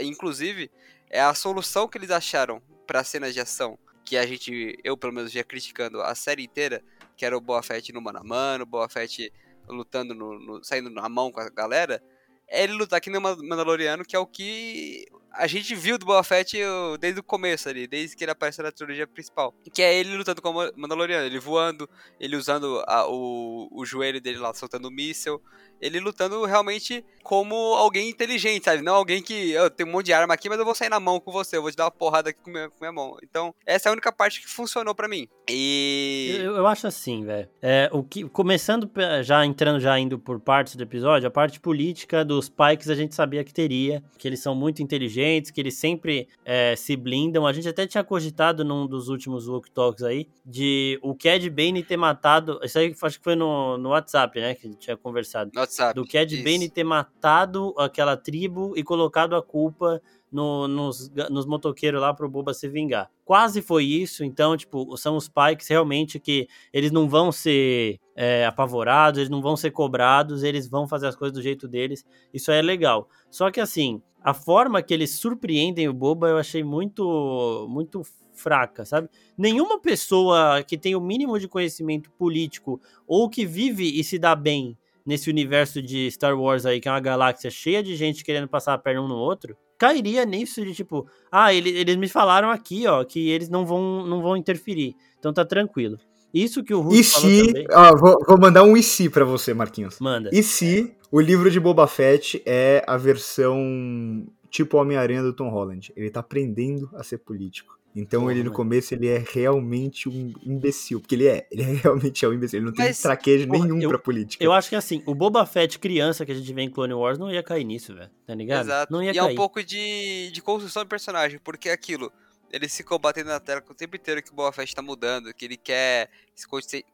Inclusive, 0.00 0.70
é 1.10 1.20
a 1.20 1.34
solução 1.34 1.88
que 1.88 1.98
eles 1.98 2.10
acharam 2.10 2.62
para 2.86 3.02
cenas 3.02 3.34
de 3.34 3.40
ação 3.40 3.78
que 4.08 4.16
a 4.16 4.26
gente, 4.26 4.78
eu 4.82 4.96
pelo 4.96 5.12
menos, 5.12 5.34
ia 5.34 5.44
criticando 5.44 6.00
a 6.00 6.14
série 6.14 6.42
inteira, 6.42 6.82
que 7.14 7.26
era 7.26 7.36
o 7.36 7.40
Boa 7.42 7.62
Fett 7.62 7.92
no 7.92 8.00
mano 8.00 8.20
a 8.20 8.24
mano, 8.24 8.64
o 8.64 8.66
Boa 8.66 8.88
Fett 8.88 9.30
lutando, 9.68 10.14
no, 10.14 10.38
no, 10.38 10.64
saindo 10.64 10.90
na 10.90 11.08
mão 11.08 11.30
com 11.30 11.40
a 11.40 11.48
galera, 11.48 12.02
é 12.48 12.64
ele 12.64 12.72
lutar 12.72 12.98
aqui 12.98 13.10
no 13.10 13.20
Mandaloriano, 13.20 14.04
que 14.04 14.16
é 14.16 14.18
o 14.18 14.26
que 14.26 15.06
a 15.32 15.46
gente 15.46 15.74
viu 15.74 15.98
do 15.98 16.06
Boba 16.06 16.22
Fett 16.22 16.58
desde 16.98 17.20
o 17.20 17.22
começo 17.22 17.68
ali, 17.68 17.86
desde 17.86 18.16
que 18.16 18.24
ele 18.24 18.32
apareceu 18.32 18.64
na 18.64 18.72
trilogia 18.72 19.06
principal. 19.06 19.54
Que 19.72 19.82
é 19.82 19.94
ele 19.94 20.16
lutando 20.16 20.42
com 20.42 20.50
o 20.50 20.72
Mandaloriano, 20.76 21.26
ele 21.26 21.38
voando, 21.38 21.88
ele 22.18 22.36
usando 22.36 22.82
a, 22.86 23.06
o, 23.08 23.68
o 23.70 23.84
joelho 23.84 24.20
dele 24.20 24.38
lá, 24.38 24.52
soltando 24.52 24.88
o 24.88 24.90
míssel, 24.90 25.40
ele 25.80 26.00
lutando 26.00 26.44
realmente 26.44 27.04
como 27.22 27.54
alguém 27.74 28.08
inteligente, 28.08 28.64
sabe? 28.64 28.82
Não 28.82 28.94
alguém 28.94 29.22
que 29.22 29.50
eu 29.50 29.70
tenho 29.70 29.88
um 29.88 29.92
monte 29.92 30.06
de 30.06 30.12
arma 30.12 30.34
aqui, 30.34 30.48
mas 30.48 30.58
eu 30.58 30.64
vou 30.64 30.74
sair 30.74 30.88
na 30.88 30.98
mão 30.98 31.20
com 31.20 31.30
você, 31.30 31.56
eu 31.56 31.62
vou 31.62 31.70
te 31.70 31.76
dar 31.76 31.84
uma 31.84 31.90
porrada 31.90 32.30
aqui 32.30 32.40
com 32.42 32.50
minha, 32.50 32.68
com 32.68 32.76
minha 32.80 32.92
mão. 32.92 33.16
Então, 33.22 33.54
essa 33.66 33.88
é 33.88 33.90
a 33.90 33.92
única 33.92 34.10
parte 34.10 34.40
que 34.40 34.48
funcionou 34.48 34.94
para 34.94 35.08
mim. 35.08 35.28
E. 35.48 36.36
Eu, 36.38 36.56
eu 36.56 36.66
acho 36.66 36.86
assim, 36.86 37.24
velho. 37.24 37.48
É, 37.60 37.88
o 37.92 38.02
que, 38.02 38.24
começando, 38.28 38.90
já 39.22 39.44
entrando, 39.44 39.78
já 39.78 39.98
indo 39.98 40.18
por 40.18 40.40
partes 40.40 40.74
do 40.74 40.82
episódio, 40.82 41.28
a 41.28 41.30
parte 41.30 41.60
política 41.60 42.24
dos 42.38 42.48
Pikes 42.48 42.88
a 42.88 42.94
gente 42.94 43.16
sabia 43.16 43.42
que 43.42 43.52
teria, 43.52 44.00
que 44.16 44.28
eles 44.28 44.40
são 44.40 44.54
muito 44.54 44.80
inteligentes, 44.80 45.50
que 45.50 45.60
eles 45.60 45.74
sempre 45.74 46.28
é, 46.44 46.76
se 46.76 46.96
blindam. 46.96 47.44
A 47.44 47.52
gente 47.52 47.68
até 47.68 47.84
tinha 47.84 48.04
cogitado 48.04 48.64
num 48.64 48.86
dos 48.86 49.08
últimos 49.08 49.48
Walk 49.48 49.68
Talks 49.72 50.04
aí, 50.04 50.28
de 50.46 51.00
o 51.02 51.16
Cad 51.16 51.50
Bane 51.50 51.82
ter 51.82 51.96
matado. 51.96 52.60
Isso 52.62 52.78
aí 52.78 52.94
acho 53.02 53.18
que 53.18 53.24
foi 53.24 53.34
no, 53.34 53.76
no 53.76 53.88
WhatsApp, 53.88 54.40
né? 54.40 54.54
Que 54.54 54.68
a 54.68 54.70
gente 54.70 54.78
tinha 54.78 54.96
conversado. 54.96 55.50
No 55.52 55.60
WhatsApp. 55.60 55.94
Do 55.94 56.06
Cad 56.06 56.32
Bane 56.36 56.70
ter 56.70 56.84
matado 56.84 57.74
aquela 57.76 58.16
tribo 58.16 58.72
e 58.76 58.84
colocado 58.84 59.34
a 59.34 59.42
culpa 59.42 60.00
no, 60.30 60.68
nos, 60.68 61.10
nos 61.30 61.46
motoqueiros 61.46 62.00
lá 62.00 62.12
pro 62.12 62.28
Boba 62.28 62.52
se 62.52 62.68
vingar. 62.68 63.10
Quase 63.24 63.62
foi 63.62 63.84
isso, 63.84 64.24
então, 64.24 64.56
tipo, 64.56 64.96
são 64.96 65.16
os 65.16 65.28
Pikes 65.28 65.68
realmente 65.68 66.18
que 66.18 66.48
eles 66.72 66.90
não 66.90 67.08
vão 67.08 67.32
ser 67.32 67.98
é, 68.16 68.46
apavorados, 68.46 69.18
eles 69.18 69.30
não 69.30 69.40
vão 69.40 69.56
ser 69.56 69.70
cobrados, 69.70 70.42
eles 70.42 70.68
vão 70.68 70.86
fazer 70.88 71.06
as 71.06 71.16
coisas 71.16 71.36
do 71.36 71.42
jeito 71.42 71.68
deles. 71.68 72.04
Isso 72.32 72.50
é 72.50 72.60
legal. 72.62 73.08
Só 73.30 73.50
que 73.50 73.60
assim, 73.60 74.02
a 74.22 74.34
forma 74.34 74.82
que 74.82 74.92
eles 74.92 75.10
surpreendem 75.12 75.88
o 75.88 75.94
Boba 75.94 76.28
eu 76.28 76.38
achei 76.38 76.62
muito, 76.62 77.66
muito 77.68 78.02
fraca, 78.32 78.84
sabe? 78.84 79.08
Nenhuma 79.36 79.80
pessoa 79.80 80.62
que 80.62 80.78
tem 80.78 80.94
o 80.94 81.00
mínimo 81.00 81.38
de 81.38 81.48
conhecimento 81.48 82.10
político 82.12 82.80
ou 83.06 83.28
que 83.28 83.44
vive 83.44 83.98
e 83.98 84.04
se 84.04 84.18
dá 84.18 84.34
bem 84.34 84.76
nesse 85.04 85.30
universo 85.30 85.82
de 85.82 86.10
Star 86.10 86.38
Wars 86.38 86.66
aí, 86.66 86.80
que 86.80 86.88
é 86.88 86.92
uma 86.92 87.00
galáxia 87.00 87.50
cheia 87.50 87.82
de 87.82 87.96
gente 87.96 88.22
querendo 88.22 88.46
passar 88.46 88.74
a 88.74 88.78
perna 88.78 89.02
um 89.02 89.08
no 89.08 89.16
outro, 89.16 89.56
cairia 89.78 90.26
nisso 90.26 90.64
de 90.64 90.74
tipo, 90.74 91.06
ah, 91.30 91.54
ele, 91.54 91.70
eles 91.70 91.96
me 91.96 92.08
falaram 92.08 92.50
aqui, 92.50 92.86
ó, 92.86 93.04
que 93.04 93.30
eles 93.30 93.48
não 93.48 93.64
vão, 93.64 94.04
não 94.04 94.20
vão 94.20 94.36
interferir. 94.36 94.96
Então 95.18 95.32
tá 95.32 95.44
tranquilo. 95.44 95.98
Isso 96.34 96.62
que 96.62 96.74
o 96.74 96.80
Russo 96.80 96.98
e 96.98 97.04
se, 97.04 97.46
também... 97.46 97.66
ó, 97.72 97.96
vou, 97.96 98.18
vou, 98.26 98.38
mandar 98.38 98.62
um 98.62 98.76
e 98.76 98.82
se 98.82 99.08
pra 99.08 99.24
você, 99.24 99.54
Marquinhos. 99.54 99.98
Manda. 99.98 100.28
E 100.32 100.42
se 100.42 100.94
o 101.10 101.20
livro 101.20 101.50
de 101.50 101.58
Boba 101.58 101.86
Fett 101.86 102.42
é 102.44 102.84
a 102.86 102.96
versão 102.96 104.26
tipo 104.50 104.76
Homem-Aranha 104.76 105.22
do 105.22 105.32
Tom 105.32 105.48
Holland? 105.48 105.92
Ele 105.96 106.10
tá 106.10 106.20
aprendendo 106.20 106.90
a 106.94 107.02
ser 107.02 107.18
político. 107.18 107.77
Então 107.94 108.22
Porra, 108.22 108.32
ele 108.32 108.42
no 108.42 108.52
começo 108.52 108.94
ele 108.94 109.08
é 109.08 109.24
realmente 109.32 110.08
um 110.08 110.32
imbecil, 110.44 111.00
porque 111.00 111.14
ele 111.14 111.26
é, 111.26 111.46
ele 111.50 111.62
é 111.62 111.66
realmente 111.82 112.24
é 112.24 112.28
um 112.28 112.32
imbecil, 112.32 112.58
ele 112.58 112.66
não 112.66 112.72
tem 112.72 112.86
Mas, 112.86 113.00
traquejo 113.00 113.48
porra, 113.48 113.64
nenhum 113.64 113.80
eu, 113.80 113.88
pra 113.88 113.98
política. 113.98 114.44
Eu 114.44 114.52
acho 114.52 114.68
que 114.68 114.76
assim, 114.76 115.02
o 115.06 115.14
Boba 115.14 115.44
Fett 115.46 115.78
criança 115.78 116.24
que 116.24 116.32
a 116.32 116.34
gente 116.34 116.52
vê 116.52 116.62
em 116.62 116.70
Clone 116.70 116.94
Wars 116.94 117.18
não 117.18 117.30
ia 117.30 117.42
cair 117.42 117.64
nisso, 117.64 117.94
velho, 117.94 118.10
tá 118.26 118.34
ligado? 118.34 118.66
Exato. 118.66 118.92
Não 118.92 119.02
ia 119.02 119.10
e 119.10 119.14
cair. 119.14 119.30
é 119.30 119.32
um 119.32 119.34
pouco 119.34 119.62
de, 119.62 120.30
de 120.30 120.42
construção 120.42 120.82
de 120.82 120.88
personagem, 120.88 121.40
porque 121.42 121.68
é 121.68 121.72
aquilo, 121.72 122.12
ele 122.52 122.68
se 122.68 122.82
combatendo 122.82 123.30
na 123.30 123.40
tela 123.40 123.62
o 123.68 123.74
tempo 123.74 123.96
inteiro 123.96 124.22
que 124.22 124.30
o 124.30 124.34
Boba 124.34 124.52
Fett 124.52 124.74
tá 124.74 124.82
mudando, 124.82 125.32
que 125.34 125.44
ele 125.44 125.56
quer 125.56 126.08
se 126.34 126.46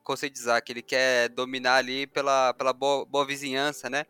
conscientizar, 0.02 0.62
que 0.62 0.72
ele 0.72 0.82
quer 0.82 1.28
dominar 1.28 1.76
ali 1.76 2.06
pela, 2.06 2.54
pela 2.54 2.72
boa, 2.72 3.04
boa 3.04 3.26
vizinhança, 3.26 3.90
né? 3.90 4.04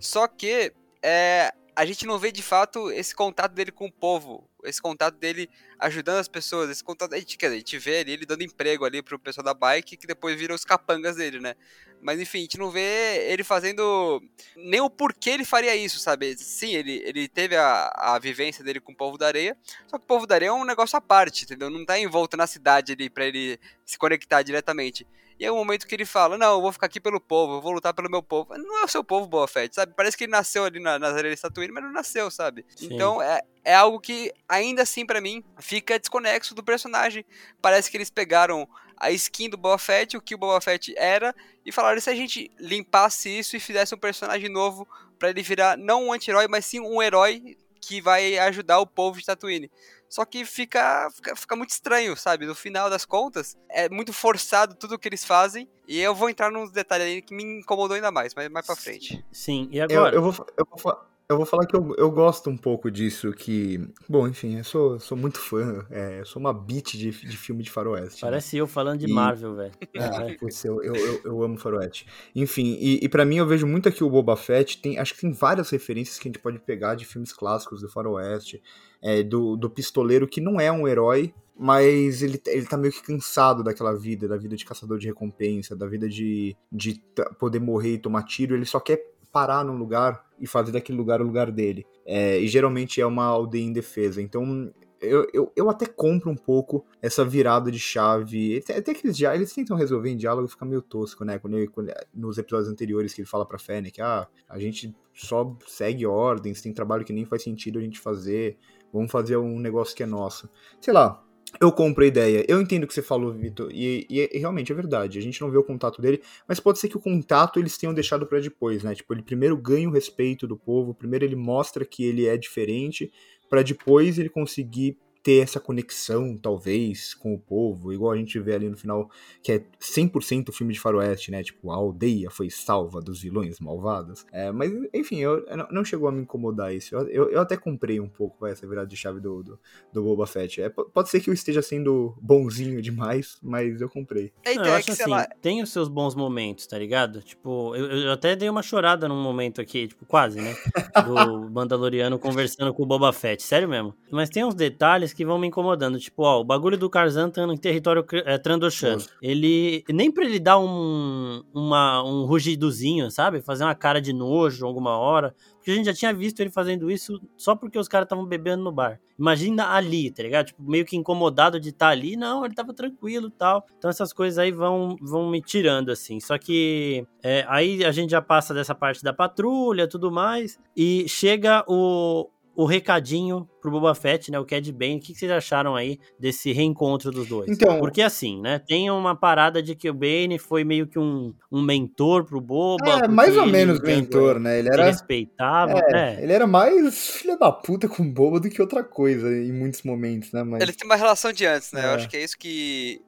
Só 0.00 0.26
que 0.26 0.72
é, 1.02 1.52
a 1.78 1.86
gente 1.86 2.04
não 2.06 2.18
vê 2.18 2.32
de 2.32 2.42
fato 2.42 2.90
esse 2.90 3.14
contato 3.14 3.52
dele 3.52 3.70
com 3.70 3.86
o 3.86 3.92
povo, 3.92 4.44
esse 4.64 4.82
contato 4.82 5.14
dele 5.14 5.48
ajudando 5.78 6.18
as 6.18 6.26
pessoas, 6.26 6.68
esse 6.70 6.82
contato, 6.82 7.14
a 7.14 7.18
gente, 7.20 7.38
quer 7.38 7.46
dizer, 7.46 7.54
a 7.54 7.58
gente 7.60 7.78
vê 7.78 8.00
ele 8.00 8.26
dando 8.26 8.42
emprego 8.42 8.84
ali 8.84 9.00
pro 9.00 9.16
pessoal 9.16 9.44
da 9.44 9.54
bike, 9.54 9.96
que 9.96 10.04
depois 10.04 10.36
viram 10.36 10.56
os 10.56 10.64
capangas 10.64 11.14
dele, 11.14 11.38
né? 11.38 11.54
Mas 12.02 12.20
enfim, 12.20 12.38
a 12.38 12.40
gente 12.40 12.58
não 12.58 12.68
vê 12.68 13.30
ele 13.30 13.44
fazendo 13.44 14.20
nem 14.56 14.80
o 14.80 14.90
porquê 14.90 15.30
ele 15.30 15.44
faria 15.44 15.76
isso, 15.76 16.00
sabe? 16.00 16.36
Sim, 16.36 16.74
ele, 16.74 17.00
ele 17.04 17.28
teve 17.28 17.54
a, 17.54 17.92
a 17.94 18.18
vivência 18.18 18.64
dele 18.64 18.80
com 18.80 18.90
o 18.90 18.96
povo 18.96 19.16
da 19.16 19.28
areia, 19.28 19.56
só 19.86 19.98
que 19.98 20.04
o 20.04 20.08
povo 20.08 20.26
da 20.26 20.34
areia 20.34 20.48
é 20.48 20.52
um 20.52 20.64
negócio 20.64 20.98
à 20.98 21.00
parte, 21.00 21.44
entendeu? 21.44 21.70
Não 21.70 21.86
tá 21.86 21.96
envolto 21.96 22.36
na 22.36 22.48
cidade 22.48 22.90
ali 22.90 23.08
pra 23.08 23.24
ele 23.24 23.56
se 23.84 23.96
conectar 23.96 24.42
diretamente. 24.42 25.06
E 25.38 25.44
é 25.44 25.52
o 25.52 25.56
momento 25.56 25.86
que 25.86 25.94
ele 25.94 26.04
fala: 26.04 26.36
Não, 26.36 26.54
eu 26.54 26.60
vou 26.60 26.72
ficar 26.72 26.86
aqui 26.86 27.00
pelo 27.00 27.20
povo, 27.20 27.54
eu 27.54 27.60
vou 27.60 27.72
lutar 27.72 27.94
pelo 27.94 28.10
meu 28.10 28.22
povo. 28.22 28.56
Não 28.56 28.80
é 28.80 28.84
o 28.84 28.88
seu 28.88 29.04
povo, 29.04 29.26
Boa 29.26 29.46
Fett, 29.46 29.74
sabe? 29.74 29.92
Parece 29.96 30.16
que 30.16 30.24
ele 30.24 30.32
nasceu 30.32 30.64
ali 30.64 30.80
na, 30.80 30.98
nas 30.98 31.14
areias 31.14 31.36
de 31.36 31.42
Tatooine, 31.42 31.72
mas 31.72 31.84
não 31.84 31.92
nasceu, 31.92 32.30
sabe? 32.30 32.66
Sim. 32.74 32.88
Então 32.92 33.22
é, 33.22 33.40
é 33.64 33.74
algo 33.74 34.00
que, 34.00 34.32
ainda 34.48 34.82
assim, 34.82 35.06
para 35.06 35.20
mim, 35.20 35.44
fica 35.58 35.98
desconexo 35.98 36.54
do 36.54 36.62
personagem. 36.64 37.24
Parece 37.62 37.90
que 37.90 37.96
eles 37.96 38.10
pegaram 38.10 38.68
a 38.96 39.12
skin 39.12 39.48
do 39.48 39.56
Boba 39.56 39.78
Fett, 39.78 40.16
o 40.16 40.20
que 40.20 40.34
o 40.34 40.38
Boba 40.38 40.60
Fett 40.60 40.92
era, 40.96 41.34
e 41.64 41.70
falaram: 41.70 42.00
se 42.00 42.10
a 42.10 42.14
gente 42.14 42.50
limpasse 42.58 43.28
isso 43.28 43.56
e 43.56 43.60
fizesse 43.60 43.94
um 43.94 43.98
personagem 43.98 44.48
novo 44.48 44.88
para 45.18 45.30
ele 45.30 45.42
virar 45.42 45.76
não 45.76 46.06
um 46.06 46.12
anti-herói, 46.12 46.48
mas 46.48 46.64
sim 46.64 46.80
um 46.80 47.02
herói 47.02 47.56
que 47.80 48.00
vai 48.00 48.38
ajudar 48.38 48.80
o 48.80 48.86
povo 48.86 49.18
de 49.18 49.26
Tatooine. 49.26 49.70
Só 50.08 50.24
que 50.24 50.44
fica, 50.44 51.08
fica, 51.14 51.36
fica, 51.36 51.56
muito 51.56 51.70
estranho, 51.70 52.16
sabe? 52.16 52.46
No 52.46 52.54
final 52.54 52.88
das 52.88 53.04
contas, 53.04 53.56
é 53.68 53.88
muito 53.88 54.12
forçado 54.12 54.74
tudo 54.74 54.98
que 54.98 55.08
eles 55.08 55.24
fazem. 55.24 55.68
E 55.86 56.00
eu 56.00 56.14
vou 56.14 56.30
entrar 56.30 56.50
nos 56.50 56.70
detalhes 56.70 57.06
aí 57.06 57.22
que 57.22 57.34
me 57.34 57.42
incomodou 57.60 57.94
ainda 57.94 58.10
mais, 58.10 58.34
mas 58.34 58.48
mais 58.48 58.66
pra 58.66 58.76
frente. 58.76 59.24
Sim, 59.30 59.68
e 59.70 59.80
agora? 59.80 60.14
Eu, 60.14 60.22
eu, 60.22 60.32
vou, 60.32 60.46
eu, 60.56 60.66
vou, 60.70 60.96
Eu 61.30 61.36
vou 61.36 61.44
falar 61.44 61.66
que 61.66 61.76
eu, 61.76 61.94
eu 61.98 62.10
gosto 62.10 62.48
um 62.48 62.56
pouco 62.56 62.90
disso, 62.90 63.30
que. 63.34 63.86
Bom, 64.08 64.26
enfim, 64.26 64.56
eu 64.56 64.64
sou, 64.64 64.98
sou 64.98 65.14
muito 65.14 65.38
fã. 65.38 65.84
É, 65.90 66.22
sou 66.24 66.40
uma 66.40 66.54
beat 66.54 66.92
de, 66.96 67.10
de 67.10 67.36
filme 67.36 67.62
de 67.62 67.70
faroeste. 67.70 68.24
né? 68.24 68.30
Parece 68.30 68.56
né? 68.56 68.62
eu 68.62 68.66
falando 68.66 69.00
de 69.00 69.10
e... 69.10 69.12
Marvel, 69.12 69.54
velho. 69.54 69.72
Ah, 69.98 70.34
putz, 70.40 70.64
eu, 70.64 70.82
eu, 70.82 70.96
eu, 70.96 71.20
eu, 71.24 71.42
amo 71.42 71.58
faroeste. 71.58 72.06
Enfim, 72.34 72.78
e, 72.80 73.04
e 73.04 73.08
para 73.10 73.26
mim 73.26 73.36
eu 73.36 73.46
vejo 73.46 73.66
muito 73.66 73.90
aqui 73.90 74.02
o 74.02 74.08
Boba 74.08 74.36
Fett. 74.36 74.80
Tem, 74.80 74.98
acho 74.98 75.12
que 75.14 75.20
tem 75.20 75.30
várias 75.30 75.68
referências 75.68 76.18
que 76.18 76.28
a 76.28 76.30
gente 76.30 76.38
pode 76.38 76.58
pegar 76.60 76.94
de 76.94 77.04
filmes 77.04 77.30
clássicos 77.30 77.82
do 77.82 77.90
faroeste. 77.90 78.62
É, 79.02 79.22
do, 79.22 79.54
do 79.54 79.68
pistoleiro 79.68 80.26
que 80.26 80.40
não 80.40 80.58
é 80.58 80.72
um 80.72 80.88
herói, 80.88 81.34
mas 81.54 82.22
ele, 82.22 82.40
ele 82.46 82.64
tá 82.64 82.78
meio 82.78 82.92
que 82.92 83.02
cansado 83.02 83.62
daquela 83.62 83.94
vida, 83.94 84.26
da 84.26 84.38
vida 84.38 84.56
de 84.56 84.64
caçador 84.64 84.98
de 84.98 85.08
recompensa, 85.08 85.76
da 85.76 85.86
vida 85.86 86.08
de, 86.08 86.56
de 86.72 87.02
poder 87.38 87.60
morrer 87.60 87.94
e 87.94 87.98
tomar 87.98 88.22
tiro. 88.22 88.54
Ele 88.54 88.64
só 88.64 88.80
quer 88.80 89.17
parar 89.32 89.64
num 89.64 89.76
lugar 89.76 90.24
e 90.38 90.46
fazer 90.46 90.72
daquele 90.72 90.98
lugar 90.98 91.20
o 91.20 91.24
lugar 91.24 91.50
dele. 91.50 91.86
É, 92.06 92.38
e 92.38 92.48
geralmente 92.48 93.00
é 93.00 93.06
uma 93.06 93.24
aldeia 93.24 93.64
indefesa. 93.64 94.22
Então 94.22 94.72
eu, 95.00 95.28
eu, 95.32 95.52
eu, 95.54 95.70
até 95.70 95.86
compro 95.86 96.30
um 96.30 96.36
pouco 96.36 96.84
essa 97.00 97.24
virada 97.24 97.70
de 97.70 97.78
chave. 97.78 98.62
Até 98.68 98.94
que 98.94 99.06
eles, 99.06 99.20
eles 99.20 99.52
tentam 99.52 99.76
resolver 99.76 100.10
em 100.10 100.16
diálogo 100.16 100.48
fica 100.48 100.64
meio 100.64 100.82
tosco, 100.82 101.24
né? 101.24 101.38
Quando, 101.38 101.56
ele, 101.56 101.68
quando 101.68 101.92
nos 102.12 102.38
episódios 102.38 102.68
anteriores 102.68 103.14
que 103.14 103.20
ele 103.20 103.28
fala 103.28 103.46
pra 103.46 103.58
Fennec, 103.58 104.00
ah, 104.00 104.26
a 104.48 104.58
gente 104.58 104.94
só 105.14 105.56
segue 105.66 106.06
ordens, 106.06 106.60
tem 106.60 106.72
trabalho 106.72 107.04
que 107.04 107.12
nem 107.12 107.24
faz 107.24 107.42
sentido 107.42 107.78
a 107.78 107.82
gente 107.82 108.00
fazer, 108.00 108.56
vamos 108.92 109.10
fazer 109.10 109.36
um 109.36 109.58
negócio 109.58 109.94
que 109.94 110.02
é 110.02 110.06
nosso. 110.06 110.48
Sei 110.80 110.92
lá, 110.92 111.24
eu 111.60 111.72
compro 111.72 112.04
a 112.04 112.06
ideia. 112.06 112.44
Eu 112.48 112.60
entendo 112.60 112.84
o 112.84 112.86
que 112.86 112.94
você 112.94 113.02
falou, 113.02 113.32
Vitor, 113.32 113.70
e, 113.72 114.06
e, 114.08 114.30
e, 114.32 114.38
realmente 114.38 114.72
é 114.72 114.74
verdade. 114.74 115.18
A 115.18 115.22
gente 115.22 115.40
não 115.40 115.50
vê 115.50 115.58
o 115.58 115.64
contato 115.64 116.00
dele, 116.00 116.22
mas 116.46 116.60
pode 116.60 116.78
ser 116.78 116.88
que 116.88 116.96
o 116.96 117.00
contato 117.00 117.58
eles 117.58 117.76
tenham 117.78 117.94
deixado 117.94 118.26
para 118.26 118.40
depois, 118.40 118.82
né? 118.82 118.94
Tipo, 118.94 119.14
ele 119.14 119.22
primeiro 119.22 119.56
ganha 119.56 119.88
o 119.88 119.92
respeito 119.92 120.46
do 120.46 120.56
povo, 120.56 120.94
primeiro 120.94 121.24
ele 121.24 121.36
mostra 121.36 121.84
que 121.84 122.04
ele 122.04 122.26
é 122.26 122.36
diferente, 122.36 123.12
para 123.48 123.62
depois 123.62 124.18
ele 124.18 124.28
conseguir 124.28 124.98
ter 125.22 125.42
essa 125.42 125.60
conexão, 125.60 126.36
talvez, 126.36 127.14
com 127.14 127.34
o 127.34 127.38
povo, 127.38 127.92
igual 127.92 128.12
a 128.12 128.16
gente 128.16 128.38
vê 128.38 128.54
ali 128.54 128.68
no 128.68 128.76
final, 128.76 129.10
que 129.42 129.52
é 129.52 129.64
100% 129.80 130.52
filme 130.52 130.72
de 130.72 130.80
faroeste, 130.80 131.30
né? 131.30 131.42
Tipo, 131.42 131.70
a 131.70 131.76
aldeia 131.76 132.30
foi 132.30 132.48
salva 132.50 133.00
dos 133.00 133.20
vilões 133.20 133.60
malvados. 133.60 134.24
É, 134.32 134.50
mas, 134.50 134.72
enfim, 134.94 135.18
eu, 135.18 135.44
não 135.70 135.84
chegou 135.84 136.08
a 136.08 136.12
me 136.12 136.22
incomodar 136.22 136.74
isso. 136.74 136.94
Eu, 136.94 137.08
eu, 137.08 137.30
eu 137.30 137.40
até 137.40 137.56
comprei 137.56 138.00
um 138.00 138.08
pouco 138.08 138.46
essa 138.46 138.66
virada 138.66 138.86
de 138.86 138.96
chave 138.96 139.20
do, 139.20 139.42
do, 139.42 139.58
do 139.92 140.02
Boba 140.02 140.26
Fett. 140.26 140.62
É, 140.62 140.68
pode 140.68 141.08
ser 141.08 141.20
que 141.20 141.28
eu 141.28 141.34
esteja 141.34 141.62
sendo 141.62 142.16
bonzinho 142.20 142.80
demais, 142.80 143.38
mas 143.42 143.80
eu 143.80 143.88
comprei. 143.88 144.32
É, 144.44 144.52
então, 144.52 144.66
eu 144.66 144.74
acho 144.74 144.92
assim, 144.92 145.10
lá... 145.10 145.26
tem 145.42 145.62
os 145.62 145.70
seus 145.70 145.88
bons 145.88 146.14
momentos, 146.14 146.66
tá 146.66 146.78
ligado? 146.78 147.20
Tipo, 147.22 147.74
eu, 147.74 147.86
eu 147.86 148.12
até 148.12 148.34
dei 148.34 148.48
uma 148.48 148.62
chorada 148.62 149.08
num 149.08 149.22
momento 149.22 149.60
aqui, 149.60 149.88
tipo, 149.88 150.06
quase, 150.06 150.40
né? 150.40 150.54
Do 151.04 151.50
Mandaloriano 151.50 152.18
conversando 152.18 152.72
com 152.72 152.82
o 152.82 152.86
Boba 152.86 153.12
Fett, 153.12 153.42
sério 153.42 153.68
mesmo. 153.68 153.94
Mas 154.10 154.30
tem 154.30 154.44
uns 154.44 154.54
detalhes 154.54 155.07
que 155.12 155.24
vão 155.24 155.38
me 155.38 155.46
incomodando. 155.46 155.98
Tipo, 155.98 156.22
ó, 156.22 156.40
o 156.40 156.44
bagulho 156.44 156.76
do 156.76 156.90
Karzan 156.90 157.30
tá 157.30 157.42
em 157.42 157.56
território 157.56 158.04
é, 158.24 158.38
Trandoshan. 158.38 158.98
Ele. 159.22 159.84
Nem 159.88 160.10
pra 160.10 160.24
ele 160.24 160.38
dar 160.38 160.58
um, 160.58 161.42
uma, 161.52 162.02
um 162.02 162.24
rugidozinho, 162.24 163.10
sabe? 163.10 163.40
Fazer 163.40 163.64
uma 163.64 163.74
cara 163.74 164.00
de 164.00 164.12
nojo 164.12 164.66
alguma 164.66 164.96
hora. 164.96 165.34
Porque 165.68 165.72
a 165.72 165.74
gente 165.74 165.86
já 165.86 165.94
tinha 165.94 166.14
visto 166.14 166.40
ele 166.40 166.50
fazendo 166.50 166.90
isso 166.90 167.20
só 167.36 167.54
porque 167.54 167.78
os 167.78 167.88
caras 167.88 168.06
estavam 168.06 168.24
bebendo 168.24 168.62
no 168.62 168.72
bar. 168.72 168.98
Imagina 169.18 169.74
ali, 169.74 170.10
tá 170.10 170.22
ligado? 170.22 170.46
Tipo, 170.46 170.62
meio 170.62 170.84
que 170.84 170.96
incomodado 170.96 171.60
de 171.60 171.68
estar 171.70 171.86
tá 171.86 171.92
ali. 171.92 172.16
Não, 172.16 172.44
ele 172.44 172.54
tava 172.54 172.72
tranquilo 172.72 173.28
tal. 173.28 173.66
Então 173.76 173.90
essas 173.90 174.12
coisas 174.12 174.38
aí 174.38 174.50
vão, 174.50 174.96
vão 175.00 175.28
me 175.28 175.42
tirando, 175.42 175.90
assim. 175.90 176.20
Só 176.20 176.38
que 176.38 177.06
é, 177.22 177.44
aí 177.48 177.84
a 177.84 177.92
gente 177.92 178.10
já 178.10 178.22
passa 178.22 178.54
dessa 178.54 178.74
parte 178.74 179.02
da 179.02 179.12
patrulha 179.12 179.88
tudo 179.88 180.10
mais. 180.10 180.58
E 180.76 181.06
chega 181.08 181.62
o, 181.68 182.30
o 182.58 182.64
recadinho 182.64 183.48
pro 183.62 183.70
Boba 183.70 183.94
Fett, 183.94 184.32
né? 184.32 184.38
O 184.40 184.44
Cad 184.44 184.72
Bane. 184.72 184.96
O 184.96 185.00
que 185.00 185.14
vocês 185.14 185.30
acharam 185.30 185.76
aí 185.76 185.96
desse 186.18 186.50
reencontro 186.52 187.12
dos 187.12 187.28
dois? 187.28 187.48
Então, 187.48 187.78
Porque 187.78 188.02
assim, 188.02 188.40
né? 188.40 188.58
Tem 188.58 188.90
uma 188.90 189.14
parada 189.14 189.62
de 189.62 189.76
que 189.76 189.88
o 189.88 189.94
Bane 189.94 190.40
foi 190.40 190.64
meio 190.64 190.88
que 190.88 190.98
um, 190.98 191.32
um 191.52 191.62
mentor 191.62 192.24
pro 192.24 192.40
Boba. 192.40 193.04
É, 193.04 193.06
mais 193.06 193.36
ou 193.36 193.46
menos 193.46 193.78
mentor, 193.80 194.40
né? 194.40 194.58
Ele 194.58 194.70
era. 194.70 194.86
Respeitava. 194.86 195.78
É, 195.92 196.16
é, 196.16 196.22
Ele 196.24 196.32
era 196.32 196.48
mais 196.48 197.10
filha 197.10 197.36
da 197.36 197.52
puta 197.52 197.86
com 197.86 198.02
o 198.02 198.12
Boba 198.12 198.40
do 198.40 198.50
que 198.50 198.60
outra 198.60 198.82
coisa 198.82 199.28
em 199.30 199.52
muitos 199.52 199.84
momentos, 199.84 200.32
né? 200.32 200.42
Mas... 200.42 200.60
Ele 200.60 200.72
tem 200.72 200.84
uma 200.84 200.96
relação 200.96 201.32
de 201.32 201.46
antes, 201.46 201.70
né? 201.70 201.82
É. 201.82 201.84
Eu 201.84 201.90
acho 201.90 202.08
que 202.08 202.16
é 202.16 202.24
isso 202.24 202.36
que, 202.36 203.00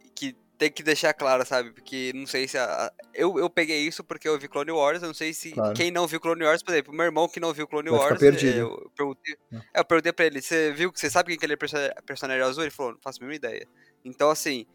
tem 0.61 0.71
que 0.71 0.83
deixar 0.83 1.15
claro, 1.15 1.43
sabe? 1.47 1.71
Porque 1.71 2.13
não 2.15 2.27
sei 2.27 2.47
se. 2.47 2.59
A, 2.59 2.93
eu, 3.15 3.39
eu 3.39 3.49
peguei 3.49 3.81
isso 3.81 4.05
porque 4.05 4.29
eu 4.29 4.39
vi 4.39 4.47
Clone 4.47 4.71
Wars. 4.71 5.01
Eu 5.01 5.07
não 5.07 5.15
sei 5.15 5.33
se 5.33 5.53
claro. 5.53 5.73
quem 5.73 5.91
não 5.91 6.07
viu 6.07 6.21
Clone 6.21 6.45
Wars, 6.45 6.63
por 6.63 6.73
exemplo, 6.73 6.93
meu 6.93 7.07
irmão 7.07 7.27
que 7.27 7.41
não 7.41 7.55
viu 7.55 7.67
Clone 7.67 7.89
Vai 7.89 7.99
Wars. 7.99 8.21
Perdido. 8.21 8.59
Eu, 8.59 8.93
perguntei, 8.95 9.37
é, 9.75 9.81
eu 9.81 9.85
perguntei 9.87 10.13
pra 10.13 10.27
ele: 10.27 10.43
você 10.43 10.71
viu 10.71 10.93
que 10.93 11.01
você 11.01 11.09
sabe 11.09 11.31
quem 11.31 11.39
que 11.39 11.47
ele 11.47 11.55
é 11.55 12.03
personagem 12.05 12.43
azul? 12.43 12.63
Ele 12.63 12.71
falou: 12.71 12.93
não 12.93 13.01
faço 13.01 13.19
a 13.21 13.27
mínima 13.27 13.37
ideia. 13.37 13.67
Então, 14.05 14.29
assim, 14.29 14.67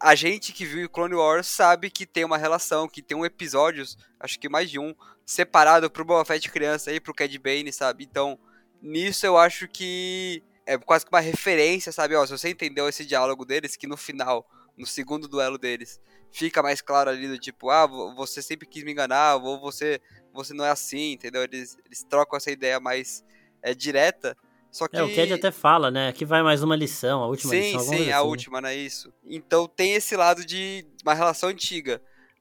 a 0.00 0.14
gente 0.14 0.52
que 0.52 0.64
viu 0.64 0.88
Clone 0.88 1.16
Wars 1.16 1.48
sabe 1.48 1.90
que 1.90 2.06
tem 2.06 2.24
uma 2.24 2.38
relação, 2.38 2.88
que 2.88 3.02
tem 3.02 3.16
um 3.16 3.26
episódios, 3.26 3.98
acho 4.20 4.38
que 4.38 4.48
mais 4.48 4.70
de 4.70 4.78
um, 4.78 4.94
separado 5.26 5.90
pro 5.90 6.04
Boba 6.04 6.24
Fett 6.24 6.48
criança 6.52 6.92
e 6.92 7.00
pro 7.00 7.12
Cad 7.12 7.36
Bane, 7.40 7.72
sabe? 7.72 8.04
Então, 8.04 8.38
nisso 8.80 9.26
eu 9.26 9.36
acho 9.36 9.66
que 9.66 10.40
é 10.64 10.78
quase 10.78 11.04
que 11.04 11.12
uma 11.12 11.20
referência, 11.20 11.90
sabe? 11.90 12.14
Ó, 12.14 12.24
se 12.24 12.30
você 12.30 12.48
entendeu 12.48 12.88
esse 12.88 13.04
diálogo 13.04 13.44
deles, 13.44 13.74
que 13.74 13.88
no 13.88 13.96
final 13.96 14.46
no 14.76 14.86
segundo 14.86 15.28
duelo 15.28 15.58
deles, 15.58 16.00
fica 16.30 16.62
mais 16.62 16.80
claro 16.80 17.10
ali 17.10 17.28
do 17.28 17.38
tipo, 17.38 17.70
ah, 17.70 17.86
você 17.86 18.40
sempre 18.42 18.66
quis 18.66 18.82
me 18.84 18.92
enganar, 18.92 19.36
ou 19.36 19.60
você, 19.60 20.00
você 20.32 20.54
não 20.54 20.64
é 20.64 20.70
assim, 20.70 21.12
entendeu? 21.12 21.42
Eles, 21.42 21.78
eles 21.84 22.02
trocam 22.02 22.36
essa 22.36 22.50
ideia 22.50 22.80
mais 22.80 23.24
é, 23.62 23.74
direta. 23.74 24.36
Só 24.70 24.88
que... 24.88 24.96
É, 24.96 25.02
o 25.02 25.14
Cad 25.14 25.32
até 25.34 25.50
fala, 25.50 25.90
né? 25.90 26.08
Aqui 26.08 26.24
vai 26.24 26.42
mais 26.42 26.62
uma 26.62 26.74
lição, 26.74 27.22
a 27.22 27.26
última 27.26 27.50
sim, 27.50 27.60
lição. 27.60 27.80
Sim, 27.80 28.04
sim, 28.04 28.10
a 28.10 28.18
assim. 28.18 28.26
última, 28.26 28.60
não 28.60 28.68
é 28.68 28.74
isso. 28.74 29.12
Então 29.26 29.68
tem 29.68 29.92
esse 29.92 30.16
lado 30.16 30.44
de 30.44 30.86
uma 31.04 31.14
relação 31.14 31.50
antiga. 31.50 32.00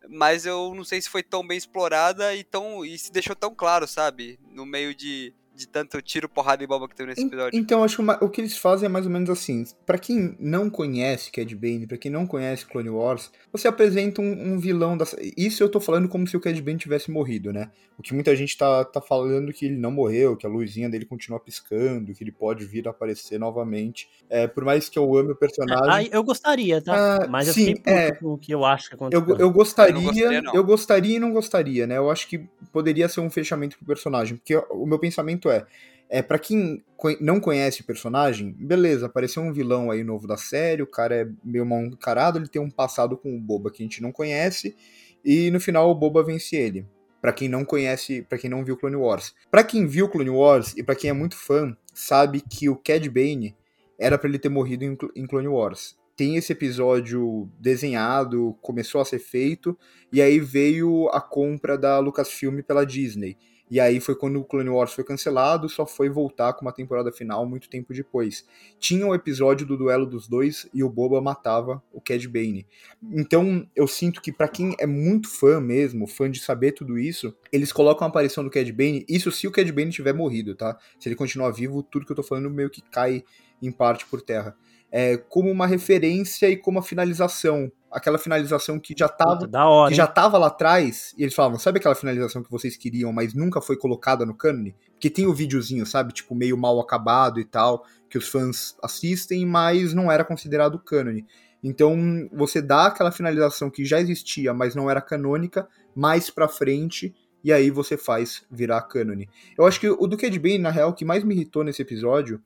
Mas 0.10 0.46
eu 0.46 0.74
não 0.74 0.84
sei 0.84 1.00
se 1.00 1.10
foi 1.10 1.22
tão 1.22 1.46
bem 1.46 1.58
explorada 1.58 2.34
e, 2.34 2.44
tão, 2.44 2.84
e 2.84 2.98
se 2.98 3.12
deixou 3.12 3.36
tão 3.36 3.54
claro, 3.54 3.88
sabe? 3.88 4.40
No 4.50 4.66
meio 4.66 4.96
de, 4.96 5.34
de 5.54 5.68
tanto 5.68 6.02
tiro, 6.02 6.30
porrada 6.30 6.64
e 6.64 6.68
bomba 6.68 6.88
que 6.88 6.96
teve 6.96 7.10
nesse 7.10 7.26
episódio. 7.26 7.58
Então, 7.58 7.84
acho 7.84 7.98
que 7.98 8.26
o 8.26 8.30
que 8.30 8.42
eles 8.42 8.58
fazem 8.58 8.86
é 8.86 8.90
mais 8.90 9.06
ou 9.06 9.12
menos 9.12 9.30
assim. 9.30 9.66
para 9.86 9.98
quem 9.98 10.36
não 10.40 10.70
conhece 10.70 11.32
Cad 11.32 11.54
Bane, 11.56 11.86
pra 11.86 11.98
quem 11.98 12.12
não 12.12 12.26
conhece 12.26 12.66
Clone 12.66 12.90
Wars, 12.90 13.32
você 13.52 13.68
apresenta 13.68 14.22
um, 14.22 14.54
um, 14.54 14.60
vilão 14.60 14.98
da... 14.98 15.06
Isso 15.38 15.62
eu 15.62 15.70
tô 15.70 15.80
falando 15.80 16.08
como 16.08 16.28
se 16.28 16.36
o 16.36 16.40
Cad 16.40 16.60
Bane 16.62 16.78
tivesse 16.78 17.12
morrido, 17.12 17.52
né? 17.52 17.70
O 17.98 18.02
que 18.02 18.14
muita 18.14 18.36
gente 18.36 18.58
tá, 18.58 18.84
tá 18.84 19.00
falando 19.00 19.54
que 19.54 19.66
ele 19.66 19.78
não 19.78 19.92
morreu, 19.92 20.36
que 20.36 20.46
a 20.46 20.50
luzinha 20.50 20.90
dele 20.90 21.06
continua 21.06 21.40
piscando, 21.40 22.14
que 22.14 22.24
ele 22.24 22.32
pode 22.32 22.66
vir 22.66 22.88
a 22.88 22.92
aparecer 22.92 23.40
novamente. 23.40 24.10
É, 24.30 24.48
por 24.48 24.66
mais 24.66 24.90
que 24.90 24.98
eu 24.98 25.16
ame 25.16 25.34
o 25.34 25.36
personagem... 25.36 25.88
Ah, 25.88 26.04
eu 26.16 26.24
gostaria, 26.24 26.82
tá? 26.82 27.24
Ah, 27.24 27.28
Mas 27.28 27.50
sim, 27.50 27.76
eu 27.86 27.94
é, 27.94 28.18
o 28.22 28.38
que 28.38 28.52
eu 28.52 28.66
acho 28.66 28.90
que 28.90 28.96
aconteceu. 28.96 29.28
Eu, 29.28 29.38
eu 29.38 29.52
gostaria, 29.52 29.96
eu, 29.96 30.02
gostaria, 30.02 30.42
eu 30.54 30.64
gostaria 30.64 31.16
e 31.18 31.20
não 31.20 31.32
gostaria, 31.32 31.86
né? 31.86 31.98
Eu 31.98 32.10
acho 32.10 32.28
que 32.28 32.40
poderia 32.72 33.08
ser 33.08 33.20
um 33.20 33.30
fechamento 33.30 33.78
pro 33.78 33.86
personagem, 33.86 34.38
porque 34.38 34.56
o 34.72 34.86
meu 34.86 34.98
pensamento 34.98 35.41
é, 35.50 35.66
é 36.10 36.22
para 36.22 36.38
quem 36.38 36.84
não 37.20 37.40
conhece 37.40 37.82
o 37.82 37.86
personagem, 37.86 38.52
beleza, 38.52 39.06
apareceu 39.06 39.42
um 39.42 39.54
vilão 39.54 39.90
aí 39.90 40.04
novo 40.04 40.28
da 40.28 40.38
série, 40.38 40.84
o 40.84 40.88
cara 40.88 41.16
é 41.16 41.28
meio 41.44 41.66
mal 41.66 41.82
encarado, 41.84 42.38
ele 42.38 42.48
tem 42.48 42.62
um 42.62 42.70
passado 42.70 43.18
com 43.18 43.36
o 43.36 43.40
Boba 43.40 43.72
que 43.72 43.82
a 43.82 43.86
gente 43.86 44.02
não 44.02 44.12
conhece, 44.12 44.76
e 45.24 45.50
no 45.50 45.60
final 45.60 45.90
o 45.90 45.96
Boba 45.96 46.24
vence 46.24 46.56
ele. 46.56 46.86
Para 47.22 47.32
quem 47.32 47.48
não 47.48 47.64
conhece, 47.64 48.24
para 48.24 48.38
quem 48.38 48.50
não 48.50 48.66
viu 48.66 48.76
Clone 48.76 48.96
Wars. 48.96 49.34
Para 49.50 49.64
quem 49.64 49.86
viu 49.86 50.10
Clone 50.10 50.32
Wars 50.32 50.76
e 50.76 50.82
para 50.82 50.96
quem 50.96 51.10
é 51.10 51.14
muito 51.14 51.38
fã, 51.38 51.78
sabe 51.94 52.42
que 52.42 52.68
o 52.68 52.76
Cad 52.76 53.08
Bane 53.10 53.56
era 54.00 54.18
para 54.18 54.28
ele 54.28 54.40
ter 54.40 54.50
morrido 54.50 54.84
em 55.16 55.28
Clone 55.28 55.48
Wars. 55.48 55.96
Tem 56.18 56.36
esse 56.36 56.52
episódio 56.52 57.48
desenhado, 57.60 58.58
começou 58.62 59.00
a 59.02 59.06
ser 59.06 59.20
feito, 59.20 59.78
e 60.12 60.22
aí 60.22 60.40
veio 60.40 61.08
a 61.10 61.22
compra 61.22 61.78
da 61.78 62.00
Lucasfilm 62.00 62.62
pela 62.62 62.86
Disney. 62.86 63.38
E 63.72 63.80
aí 63.80 64.02
foi 64.02 64.16
quando 64.16 64.38
o 64.38 64.44
Clone 64.44 64.70
Wars 64.70 64.92
foi 64.92 65.06
cancelado, 65.06 65.70
só 65.70 65.86
foi 65.86 66.10
voltar 66.10 66.52
com 66.52 66.66
uma 66.66 66.74
temporada 66.74 67.10
final 67.10 67.46
muito 67.46 67.70
tempo 67.70 67.94
depois. 67.94 68.46
Tinha 68.78 69.08
o 69.08 69.12
um 69.12 69.16
episódio 69.16 69.66
do 69.66 69.78
duelo 69.78 70.06
dos 70.06 70.28
dois 70.28 70.68
e 70.74 70.84
o 70.84 70.90
Boba 70.90 71.22
matava 71.22 71.82
o 71.94 72.02
Cad 72.02 72.28
Bane. 72.28 72.68
Então 73.14 73.66
eu 73.74 73.88
sinto 73.88 74.22
que 74.22 74.30
para 74.30 74.50
quem 74.50 74.76
é 74.78 74.86
muito 74.86 75.30
fã 75.30 75.62
mesmo, 75.62 76.06
fã 76.06 76.30
de 76.30 76.42
saber 76.42 76.74
tudo 76.74 77.00
isso, 77.00 77.34
eles 77.50 77.72
colocam 77.72 78.06
a 78.06 78.10
aparição 78.10 78.44
do 78.44 78.50
Cad 78.50 78.70
Bane, 78.74 79.06
isso 79.08 79.32
se 79.32 79.48
o 79.48 79.52
Cad 79.52 79.72
Bane 79.72 79.90
tiver 79.90 80.14
morrido, 80.14 80.54
tá? 80.54 80.78
Se 81.00 81.08
ele 81.08 81.16
continuar 81.16 81.52
vivo, 81.52 81.82
tudo 81.82 82.06
que 82.06 82.12
eu 82.12 82.16
tô 82.18 82.24
falando 82.24 82.50
meio 82.50 82.70
que 82.70 82.82
cai 82.82 83.24
em 83.62 83.72
parte 83.72 84.06
por 84.06 84.22
terra. 84.22 84.54
É, 84.92 85.16
como 85.16 85.50
uma 85.50 85.66
referência 85.66 86.50
e 86.50 86.58
como 86.58 86.80
a 86.80 86.84
finalização 86.84 87.72
aquela 87.92 88.18
finalização 88.18 88.80
que 88.80 88.96
já 88.98 89.10
tava, 89.10 89.50
hora, 89.68 89.90
que 89.90 89.96
já 89.96 90.08
tava 90.08 90.38
lá 90.38 90.48
atrás, 90.48 91.14
e 91.18 91.24
eles 91.24 91.36
falavam, 91.36 91.60
sabe 91.60 91.80
aquela 91.80 91.94
finalização 91.96 92.42
que 92.42 92.50
vocês 92.50 92.78
queriam, 92.78 93.12
mas 93.12 93.34
nunca 93.34 93.60
foi 93.62 93.76
colocada 93.76 94.26
no 94.26 94.34
cânone? 94.34 94.76
Porque 94.94 95.10
tem 95.10 95.28
o 95.28 95.34
videozinho, 95.34 95.86
sabe, 95.86 96.14
tipo 96.14 96.34
meio 96.34 96.58
mal 96.58 96.80
acabado 96.80 97.40
e 97.40 97.46
tal, 97.46 97.86
que 98.10 98.18
os 98.18 98.28
fãs 98.28 98.76
assistem, 98.82 99.46
mas 99.46 99.94
não 99.94 100.12
era 100.12 100.24
considerado 100.24 100.80
cânone. 100.80 101.26
Então, 101.64 102.30
você 102.34 102.62
dá 102.62 102.88
aquela 102.88 103.12
finalização 103.12 103.70
que 103.70 103.86
já 103.86 104.00
existia, 104.00 104.54
mas 104.54 104.74
não 104.74 104.90
era 104.90 105.02
canônica, 105.02 105.68
mais 105.94 106.30
pra 106.30 106.48
frente, 106.48 107.14
e 107.44 107.52
aí 107.52 107.70
você 107.70 107.98
faz 107.98 108.44
virar 108.50 108.82
cânone. 108.84 109.30
Eu 109.58 109.66
acho 109.66 109.80
que 109.80 109.90
o 109.90 110.08
do 110.08 110.18
Cad 110.18 110.38
Bane, 110.40 110.60
na 110.60 110.72
real, 110.72 110.90
o 110.90 110.94
que 110.94 111.06
mais 111.06 111.24
me 111.24 111.36
irritou 111.36 111.64
nesse 111.64 111.82
episódio 111.82 112.42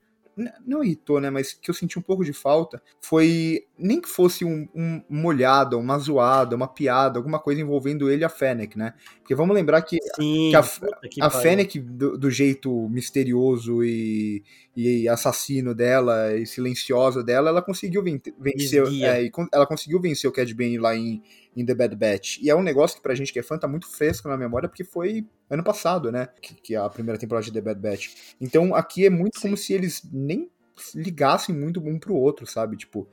não 0.66 0.84
irritou, 0.84 1.18
né? 1.18 1.30
Mas 1.30 1.54
que 1.54 1.70
eu 1.70 1.74
senti 1.74 1.98
um 1.98 2.02
pouco 2.02 2.22
de 2.24 2.32
falta 2.32 2.82
foi 3.00 3.64
nem 3.78 4.00
que 4.00 4.08
fosse 4.08 4.44
um, 4.44 4.68
um 4.74 5.02
molhado, 5.08 5.78
uma 5.78 5.98
zoada, 5.98 6.54
uma 6.54 6.68
piada, 6.68 7.18
alguma 7.18 7.38
coisa 7.38 7.60
envolvendo 7.60 8.10
ele 8.10 8.22
e 8.22 8.24
a 8.24 8.28
Fennec, 8.28 8.76
né? 8.76 8.92
Porque 9.20 9.34
vamos 9.34 9.54
lembrar 9.54 9.80
que, 9.82 9.98
Sim, 10.14 10.50
que 10.50 10.56
a, 10.56 10.62
que 11.10 11.22
a 11.22 11.30
Fennec, 11.30 11.80
do, 11.80 12.18
do, 12.18 12.30
jeito 12.30 12.70
misterioso 12.88 13.82
e, 13.82 14.44
e, 14.76 15.08
assassino 15.08 15.74
dela 15.74 16.36
e 16.36 16.46
silenciosa 16.46 17.24
dela, 17.24 17.48
ela 17.48 17.62
conseguiu 17.62 18.02
vencer. 18.38 18.84
É, 19.02 19.30
ela 19.52 19.66
conseguiu 19.66 20.00
vencer 20.00 20.28
o 20.28 20.32
Cad 20.32 20.52
Bane 20.54 20.78
lá 20.78 20.94
em, 20.94 21.22
em 21.56 21.64
The 21.64 21.74
Bad 21.74 21.96
Batch. 21.96 22.38
E 22.42 22.50
é 22.50 22.54
um 22.54 22.62
negócio 22.62 22.96
que 22.96 23.02
pra 23.02 23.14
gente 23.14 23.32
que 23.32 23.38
é 23.38 23.42
fã 23.42 23.58
tá 23.58 23.66
muito 23.66 23.88
fresco 23.88 24.28
na 24.28 24.36
memória, 24.36 24.68
porque 24.68 24.84
foi 24.84 25.26
ano 25.48 25.64
passado, 25.64 26.12
né? 26.12 26.28
Que, 26.40 26.54
que 26.54 26.74
é 26.74 26.78
a 26.78 26.88
primeira 26.88 27.18
temporada 27.18 27.46
de 27.46 27.52
The 27.52 27.60
Bad 27.60 27.80
Batch. 27.80 28.08
Então 28.40 28.74
aqui 28.74 29.06
é 29.06 29.10
muito 29.10 29.36
Sim. 29.36 29.42
como 29.42 29.56
se 29.56 29.72
eles 29.72 30.02
nem 30.12 30.50
ligassem 30.94 31.54
muito 31.54 31.80
um 31.80 31.98
pro 31.98 32.14
outro, 32.14 32.46
sabe? 32.46 32.76
Tipo, 32.76 33.08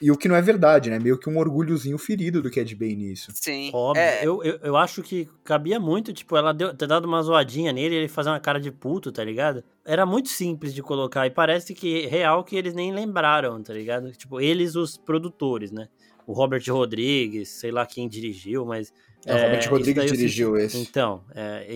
e 0.00 0.10
o 0.10 0.16
que 0.16 0.28
não 0.28 0.36
é 0.36 0.42
verdade, 0.42 0.90
né? 0.90 0.98
Meio 0.98 1.18
que 1.18 1.28
um 1.28 1.38
orgulhozinho 1.38 1.98
ferido 1.98 2.40
do 2.40 2.50
Cad 2.50 2.74
Bane 2.74 2.96
nisso. 2.96 3.30
Sim. 3.34 3.70
Óbvio. 3.72 4.02
É... 4.02 4.26
Eu, 4.26 4.42
eu, 4.42 4.58
eu, 4.62 4.76
acho 4.76 5.02
que 5.02 5.28
cabia 5.44 5.78
muito, 5.78 6.12
tipo, 6.12 6.36
ela 6.36 6.52
deu, 6.52 6.74
ter 6.74 6.86
dado 6.86 7.04
uma 7.04 7.22
zoadinha 7.22 7.72
nele 7.72 7.94
e 7.94 7.98
ele 7.98 8.08
fazer 8.08 8.30
uma 8.30 8.40
cara 8.40 8.58
de 8.58 8.70
puto, 8.70 9.12
tá 9.12 9.22
ligado? 9.22 9.62
Era 9.84 10.06
muito 10.06 10.28
simples 10.28 10.72
de 10.72 10.82
colocar 10.82 11.26
e 11.26 11.30
parece 11.30 11.74
que 11.74 12.06
real 12.06 12.44
que 12.44 12.56
eles 12.56 12.74
nem 12.74 12.92
lembraram, 12.92 13.62
tá 13.62 13.74
ligado? 13.74 14.10
Tipo, 14.12 14.40
eles, 14.40 14.74
os 14.74 14.96
produtores, 14.96 15.70
né? 15.70 15.88
O 16.26 16.32
Robert 16.32 16.62
Rodrigues, 16.68 17.48
sei 17.48 17.70
lá 17.70 17.86
quem 17.86 18.08
dirigiu, 18.08 18.64
mas. 18.64 18.92
É, 19.24 19.34
o 19.34 19.42
Robert 19.42 19.64
é, 19.64 19.68
Rodrigues 19.68 20.12
dirigiu 20.12 20.56
senti, 20.56 20.64
esse. 20.64 20.78
Então, 20.78 21.24
é, 21.34 21.66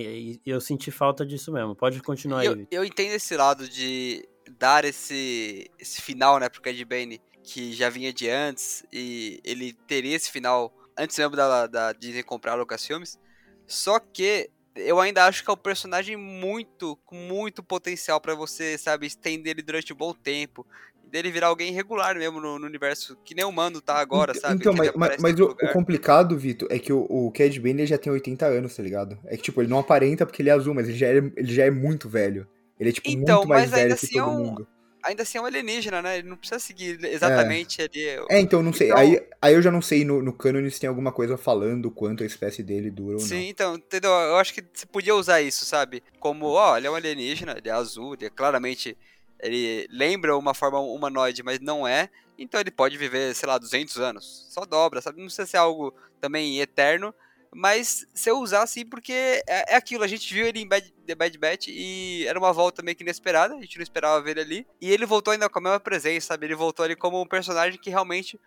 eu 0.44 0.60
senti 0.60 0.90
falta 0.90 1.24
disso 1.24 1.52
mesmo. 1.52 1.74
Pode 1.74 2.00
continuar 2.02 2.44
eu, 2.44 2.52
aí. 2.54 2.66
Eu 2.70 2.84
entendo 2.84 3.12
esse 3.12 3.36
lado 3.36 3.68
de 3.68 4.26
dar 4.58 4.84
esse, 4.84 5.70
esse 5.78 6.00
final, 6.02 6.38
né, 6.38 6.48
pro 6.48 6.60
Cad 6.60 6.84
Bane, 6.84 7.20
que 7.42 7.72
já 7.72 7.88
vinha 7.88 8.12
de 8.12 8.28
antes, 8.28 8.84
e 8.92 9.40
ele 9.44 9.72
teria 9.86 10.16
esse 10.16 10.30
final 10.30 10.72
antes 10.96 11.16
mesmo 11.18 11.36
da, 11.36 11.66
da 11.66 11.92
Disney 11.92 12.22
comprar 12.22 12.52
a 12.52 12.56
Lucasfilmes. 12.56 13.18
Só 13.66 13.98
que 13.98 14.50
eu 14.74 15.00
ainda 15.00 15.24
acho 15.24 15.42
que 15.42 15.50
é 15.50 15.52
um 15.52 15.56
personagem 15.56 16.16
muito, 16.16 16.96
com 17.04 17.16
muito 17.16 17.62
potencial 17.62 18.20
para 18.20 18.34
você, 18.34 18.76
sabe, 18.76 19.06
estender 19.06 19.52
ele 19.52 19.62
durante 19.62 19.92
um 19.92 19.96
bom 19.96 20.12
tempo 20.12 20.66
dele 21.10 21.30
virar 21.30 21.48
alguém 21.48 21.72
regular 21.72 22.16
mesmo 22.16 22.40
no, 22.40 22.58
no, 22.58 22.66
universo, 22.66 23.16
que 23.24 23.34
nem 23.34 23.44
o 23.44 23.52
Mando 23.52 23.80
tá 23.80 23.94
agora, 23.94 24.34
sabe? 24.34 24.56
Então, 24.56 24.74
mas, 24.74 24.92
mas, 24.94 25.16
mas 25.18 25.40
o, 25.40 25.44
o, 25.44 25.72
complicado, 25.72 26.36
Vitor, 26.36 26.68
é 26.70 26.78
que 26.78 26.92
o, 26.92 27.06
o 27.08 27.30
Cad 27.32 27.58
Bane 27.60 27.86
já 27.86 27.96
tem 27.96 28.12
80 28.12 28.46
anos, 28.46 28.76
tá 28.76 28.82
ligado? 28.82 29.18
É 29.26 29.36
que, 29.36 29.42
tipo, 29.42 29.60
ele 29.60 29.70
não 29.70 29.78
aparenta 29.78 30.26
porque 30.26 30.42
ele 30.42 30.50
é 30.50 30.52
azul, 30.52 30.74
mas 30.74 30.88
ele 30.88 30.98
já 30.98 31.06
é, 31.06 31.16
ele 31.16 31.54
já 31.54 31.64
é 31.64 31.70
muito 31.70 32.08
velho. 32.08 32.46
Ele 32.78 32.90
é, 32.90 32.92
tipo, 32.92 33.08
então, 33.08 33.38
muito 33.38 33.48
mais 33.48 33.70
velho 33.70 33.96
que 33.96 34.04
assim 34.04 34.18
todo 34.18 34.18
é 34.18 34.26
um, 34.26 34.36
mundo. 34.36 34.68
Ainda 35.02 35.22
assim 35.22 35.38
é 35.38 35.40
um 35.40 35.46
alienígena, 35.46 36.02
né? 36.02 36.18
Ele 36.18 36.28
não 36.28 36.36
precisa 36.36 36.58
seguir 36.58 37.02
exatamente 37.04 37.80
é. 37.80 37.84
ali. 37.84 38.26
É, 38.28 38.40
então, 38.40 38.62
não 38.62 38.72
sei. 38.72 38.88
Então... 38.88 38.98
Aí, 38.98 39.22
aí 39.40 39.54
eu 39.54 39.62
já 39.62 39.70
não 39.70 39.80
sei 39.80 40.04
no, 40.04 40.20
no 40.20 40.32
canon 40.32 40.68
se 40.68 40.80
tem 40.80 40.88
alguma 40.88 41.12
coisa 41.12 41.36
falando 41.36 41.90
quanto 41.90 42.24
a 42.24 42.26
espécie 42.26 42.62
dele 42.62 42.90
dura 42.90 43.14
ou 43.14 43.20
Sim, 43.20 43.34
não. 43.34 43.40
Sim, 43.42 43.48
então, 43.48 43.74
entendeu? 43.76 44.10
Eu 44.10 44.36
acho 44.36 44.52
que 44.52 44.64
você 44.74 44.84
podia 44.84 45.14
usar 45.14 45.40
isso, 45.40 45.64
sabe? 45.64 46.02
Como, 46.18 46.46
ó, 46.46 46.76
ele 46.76 46.88
é 46.88 46.90
um 46.90 46.96
alienígena, 46.96 47.54
ele 47.56 47.68
é 47.68 47.72
azul, 47.72 48.14
ele 48.14 48.26
é 48.26 48.30
claramente 48.30 48.96
ele 49.40 49.86
lembra 49.90 50.36
uma 50.36 50.54
forma 50.54 50.80
humanoide, 50.80 51.42
mas 51.42 51.60
não 51.60 51.86
é, 51.86 52.08
então 52.38 52.60
ele 52.60 52.70
pode 52.70 52.96
viver, 52.96 53.34
sei 53.34 53.48
lá, 53.48 53.58
200 53.58 53.96
anos. 53.98 54.46
Só 54.50 54.64
dobra, 54.64 55.00
sabe? 55.00 55.18
Não 55.18 55.26
precisa 55.26 55.46
ser 55.46 55.56
algo 55.56 55.94
também 56.20 56.60
eterno, 56.60 57.14
mas 57.54 58.06
se 58.12 58.28
eu 58.28 58.38
usar 58.38 58.62
assim, 58.62 58.84
porque 58.84 59.12
é, 59.12 59.72
é, 59.72 59.76
aquilo, 59.76 60.04
a 60.04 60.06
gente 60.06 60.32
viu 60.32 60.46
ele 60.46 60.60
em 60.60 60.68
Bad, 60.68 60.92
The 61.06 61.14
Bad 61.14 61.38
Batch 61.38 61.68
e 61.68 62.26
era 62.26 62.38
uma 62.38 62.52
volta 62.52 62.82
meio 62.82 62.96
que 62.96 63.02
inesperada, 63.02 63.54
a 63.54 63.60
gente 63.60 63.76
não 63.76 63.82
esperava 63.82 64.22
ver 64.22 64.32
ele 64.32 64.40
ali, 64.40 64.66
e 64.80 64.92
ele 64.92 65.06
voltou 65.06 65.32
ainda 65.32 65.48
com 65.48 65.58
a 65.58 65.62
mesma 65.62 65.80
presença, 65.80 66.28
sabe? 66.28 66.46
Ele 66.46 66.54
voltou 66.54 66.84
ali 66.84 66.94
como 66.94 67.20
um 67.20 67.26
personagem 67.26 67.80
que 67.80 67.88
realmente 67.88 68.38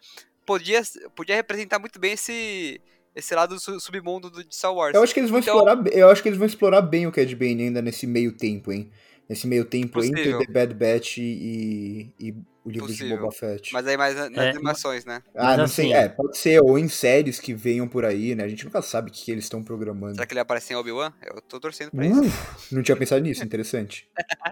podia, 0.46 0.81
podia 1.15 1.36
representar 1.36 1.79
muito 1.79 2.00
bem 2.00 2.13
esse 2.13 2.79
esse 3.15 3.34
lado 3.34 3.55
do 3.55 3.79
submundo 3.81 4.29
do, 4.29 4.43
de 4.43 4.55
Star 4.55 4.74
Wars. 4.74 4.93
Eu 4.93 5.03
acho 5.03 5.13
que 5.13 5.19
eles 5.19 5.31
vão 5.31 5.39
então... 5.39 5.55
explorar, 5.58 5.88
eu 5.88 6.10
acho 6.10 6.22
que 6.22 6.29
eles 6.29 6.38
vão 6.38 6.48
explorar 6.48 6.81
bem 6.81 7.08
o 7.08 7.12
Cad 7.12 7.36
Bane 7.36 7.63
ainda 7.63 7.81
nesse 7.81 8.05
meio 8.08 8.31
tempo, 8.31 8.72
hein? 8.72 8.91
Nesse 9.29 9.48
meio 9.48 9.63
tempo 9.63 9.93
Possível. 9.93 10.17
entre 10.17 10.45
The 10.48 10.51
Bad 10.51 10.74
Batch 10.74 11.17
e, 11.19 12.12
e 12.19 12.33
o 12.63 12.70
livro 12.70 12.88
Possível. 12.88 13.18
de 13.18 13.22
Boba 13.22 13.32
Fett. 13.32 13.74
Mas 13.74 13.88
aí 13.88 13.98
mais 13.98 14.16
nas 14.16 14.46
é, 14.46 14.50
animações, 14.50 15.06
né? 15.06 15.22
Ah, 15.36 15.58
não 15.58 15.63
assim, 15.66 15.84
sei. 15.84 15.94
É, 15.94 16.10
pode 16.10 16.38
ser, 16.38 16.62
ou 16.62 16.78
em 16.78 16.88
séries 16.88 17.39
que 17.39 17.54
venham 17.54 17.88
por 17.88 18.06
aí, 18.06 18.36
né? 18.36 18.44
A 18.44 18.48
gente 18.48 18.66
nunca 18.66 18.82
sabe 18.82 19.10
o 19.10 19.13
que, 19.13 19.25
que 19.25 19.32
eles 19.32 19.46
estão 19.46 19.63
programando. 19.63 20.16
Será 20.16 20.25
que 20.25 20.34
ele 20.34 20.39
aparece 20.39 20.74
em 20.74 20.75
Obi-Wan? 20.75 21.13
Eu 21.25 21.42
tô 21.42 21.60
torcendo 21.60 21.92
pra 21.92 22.06
uh, 22.06 22.25
isso. 22.25 22.75
Não 22.75 22.84
tinha 22.84 22.98
pensado 22.98 23.22
nisso, 23.22 23.44
interessante. 23.44 24.08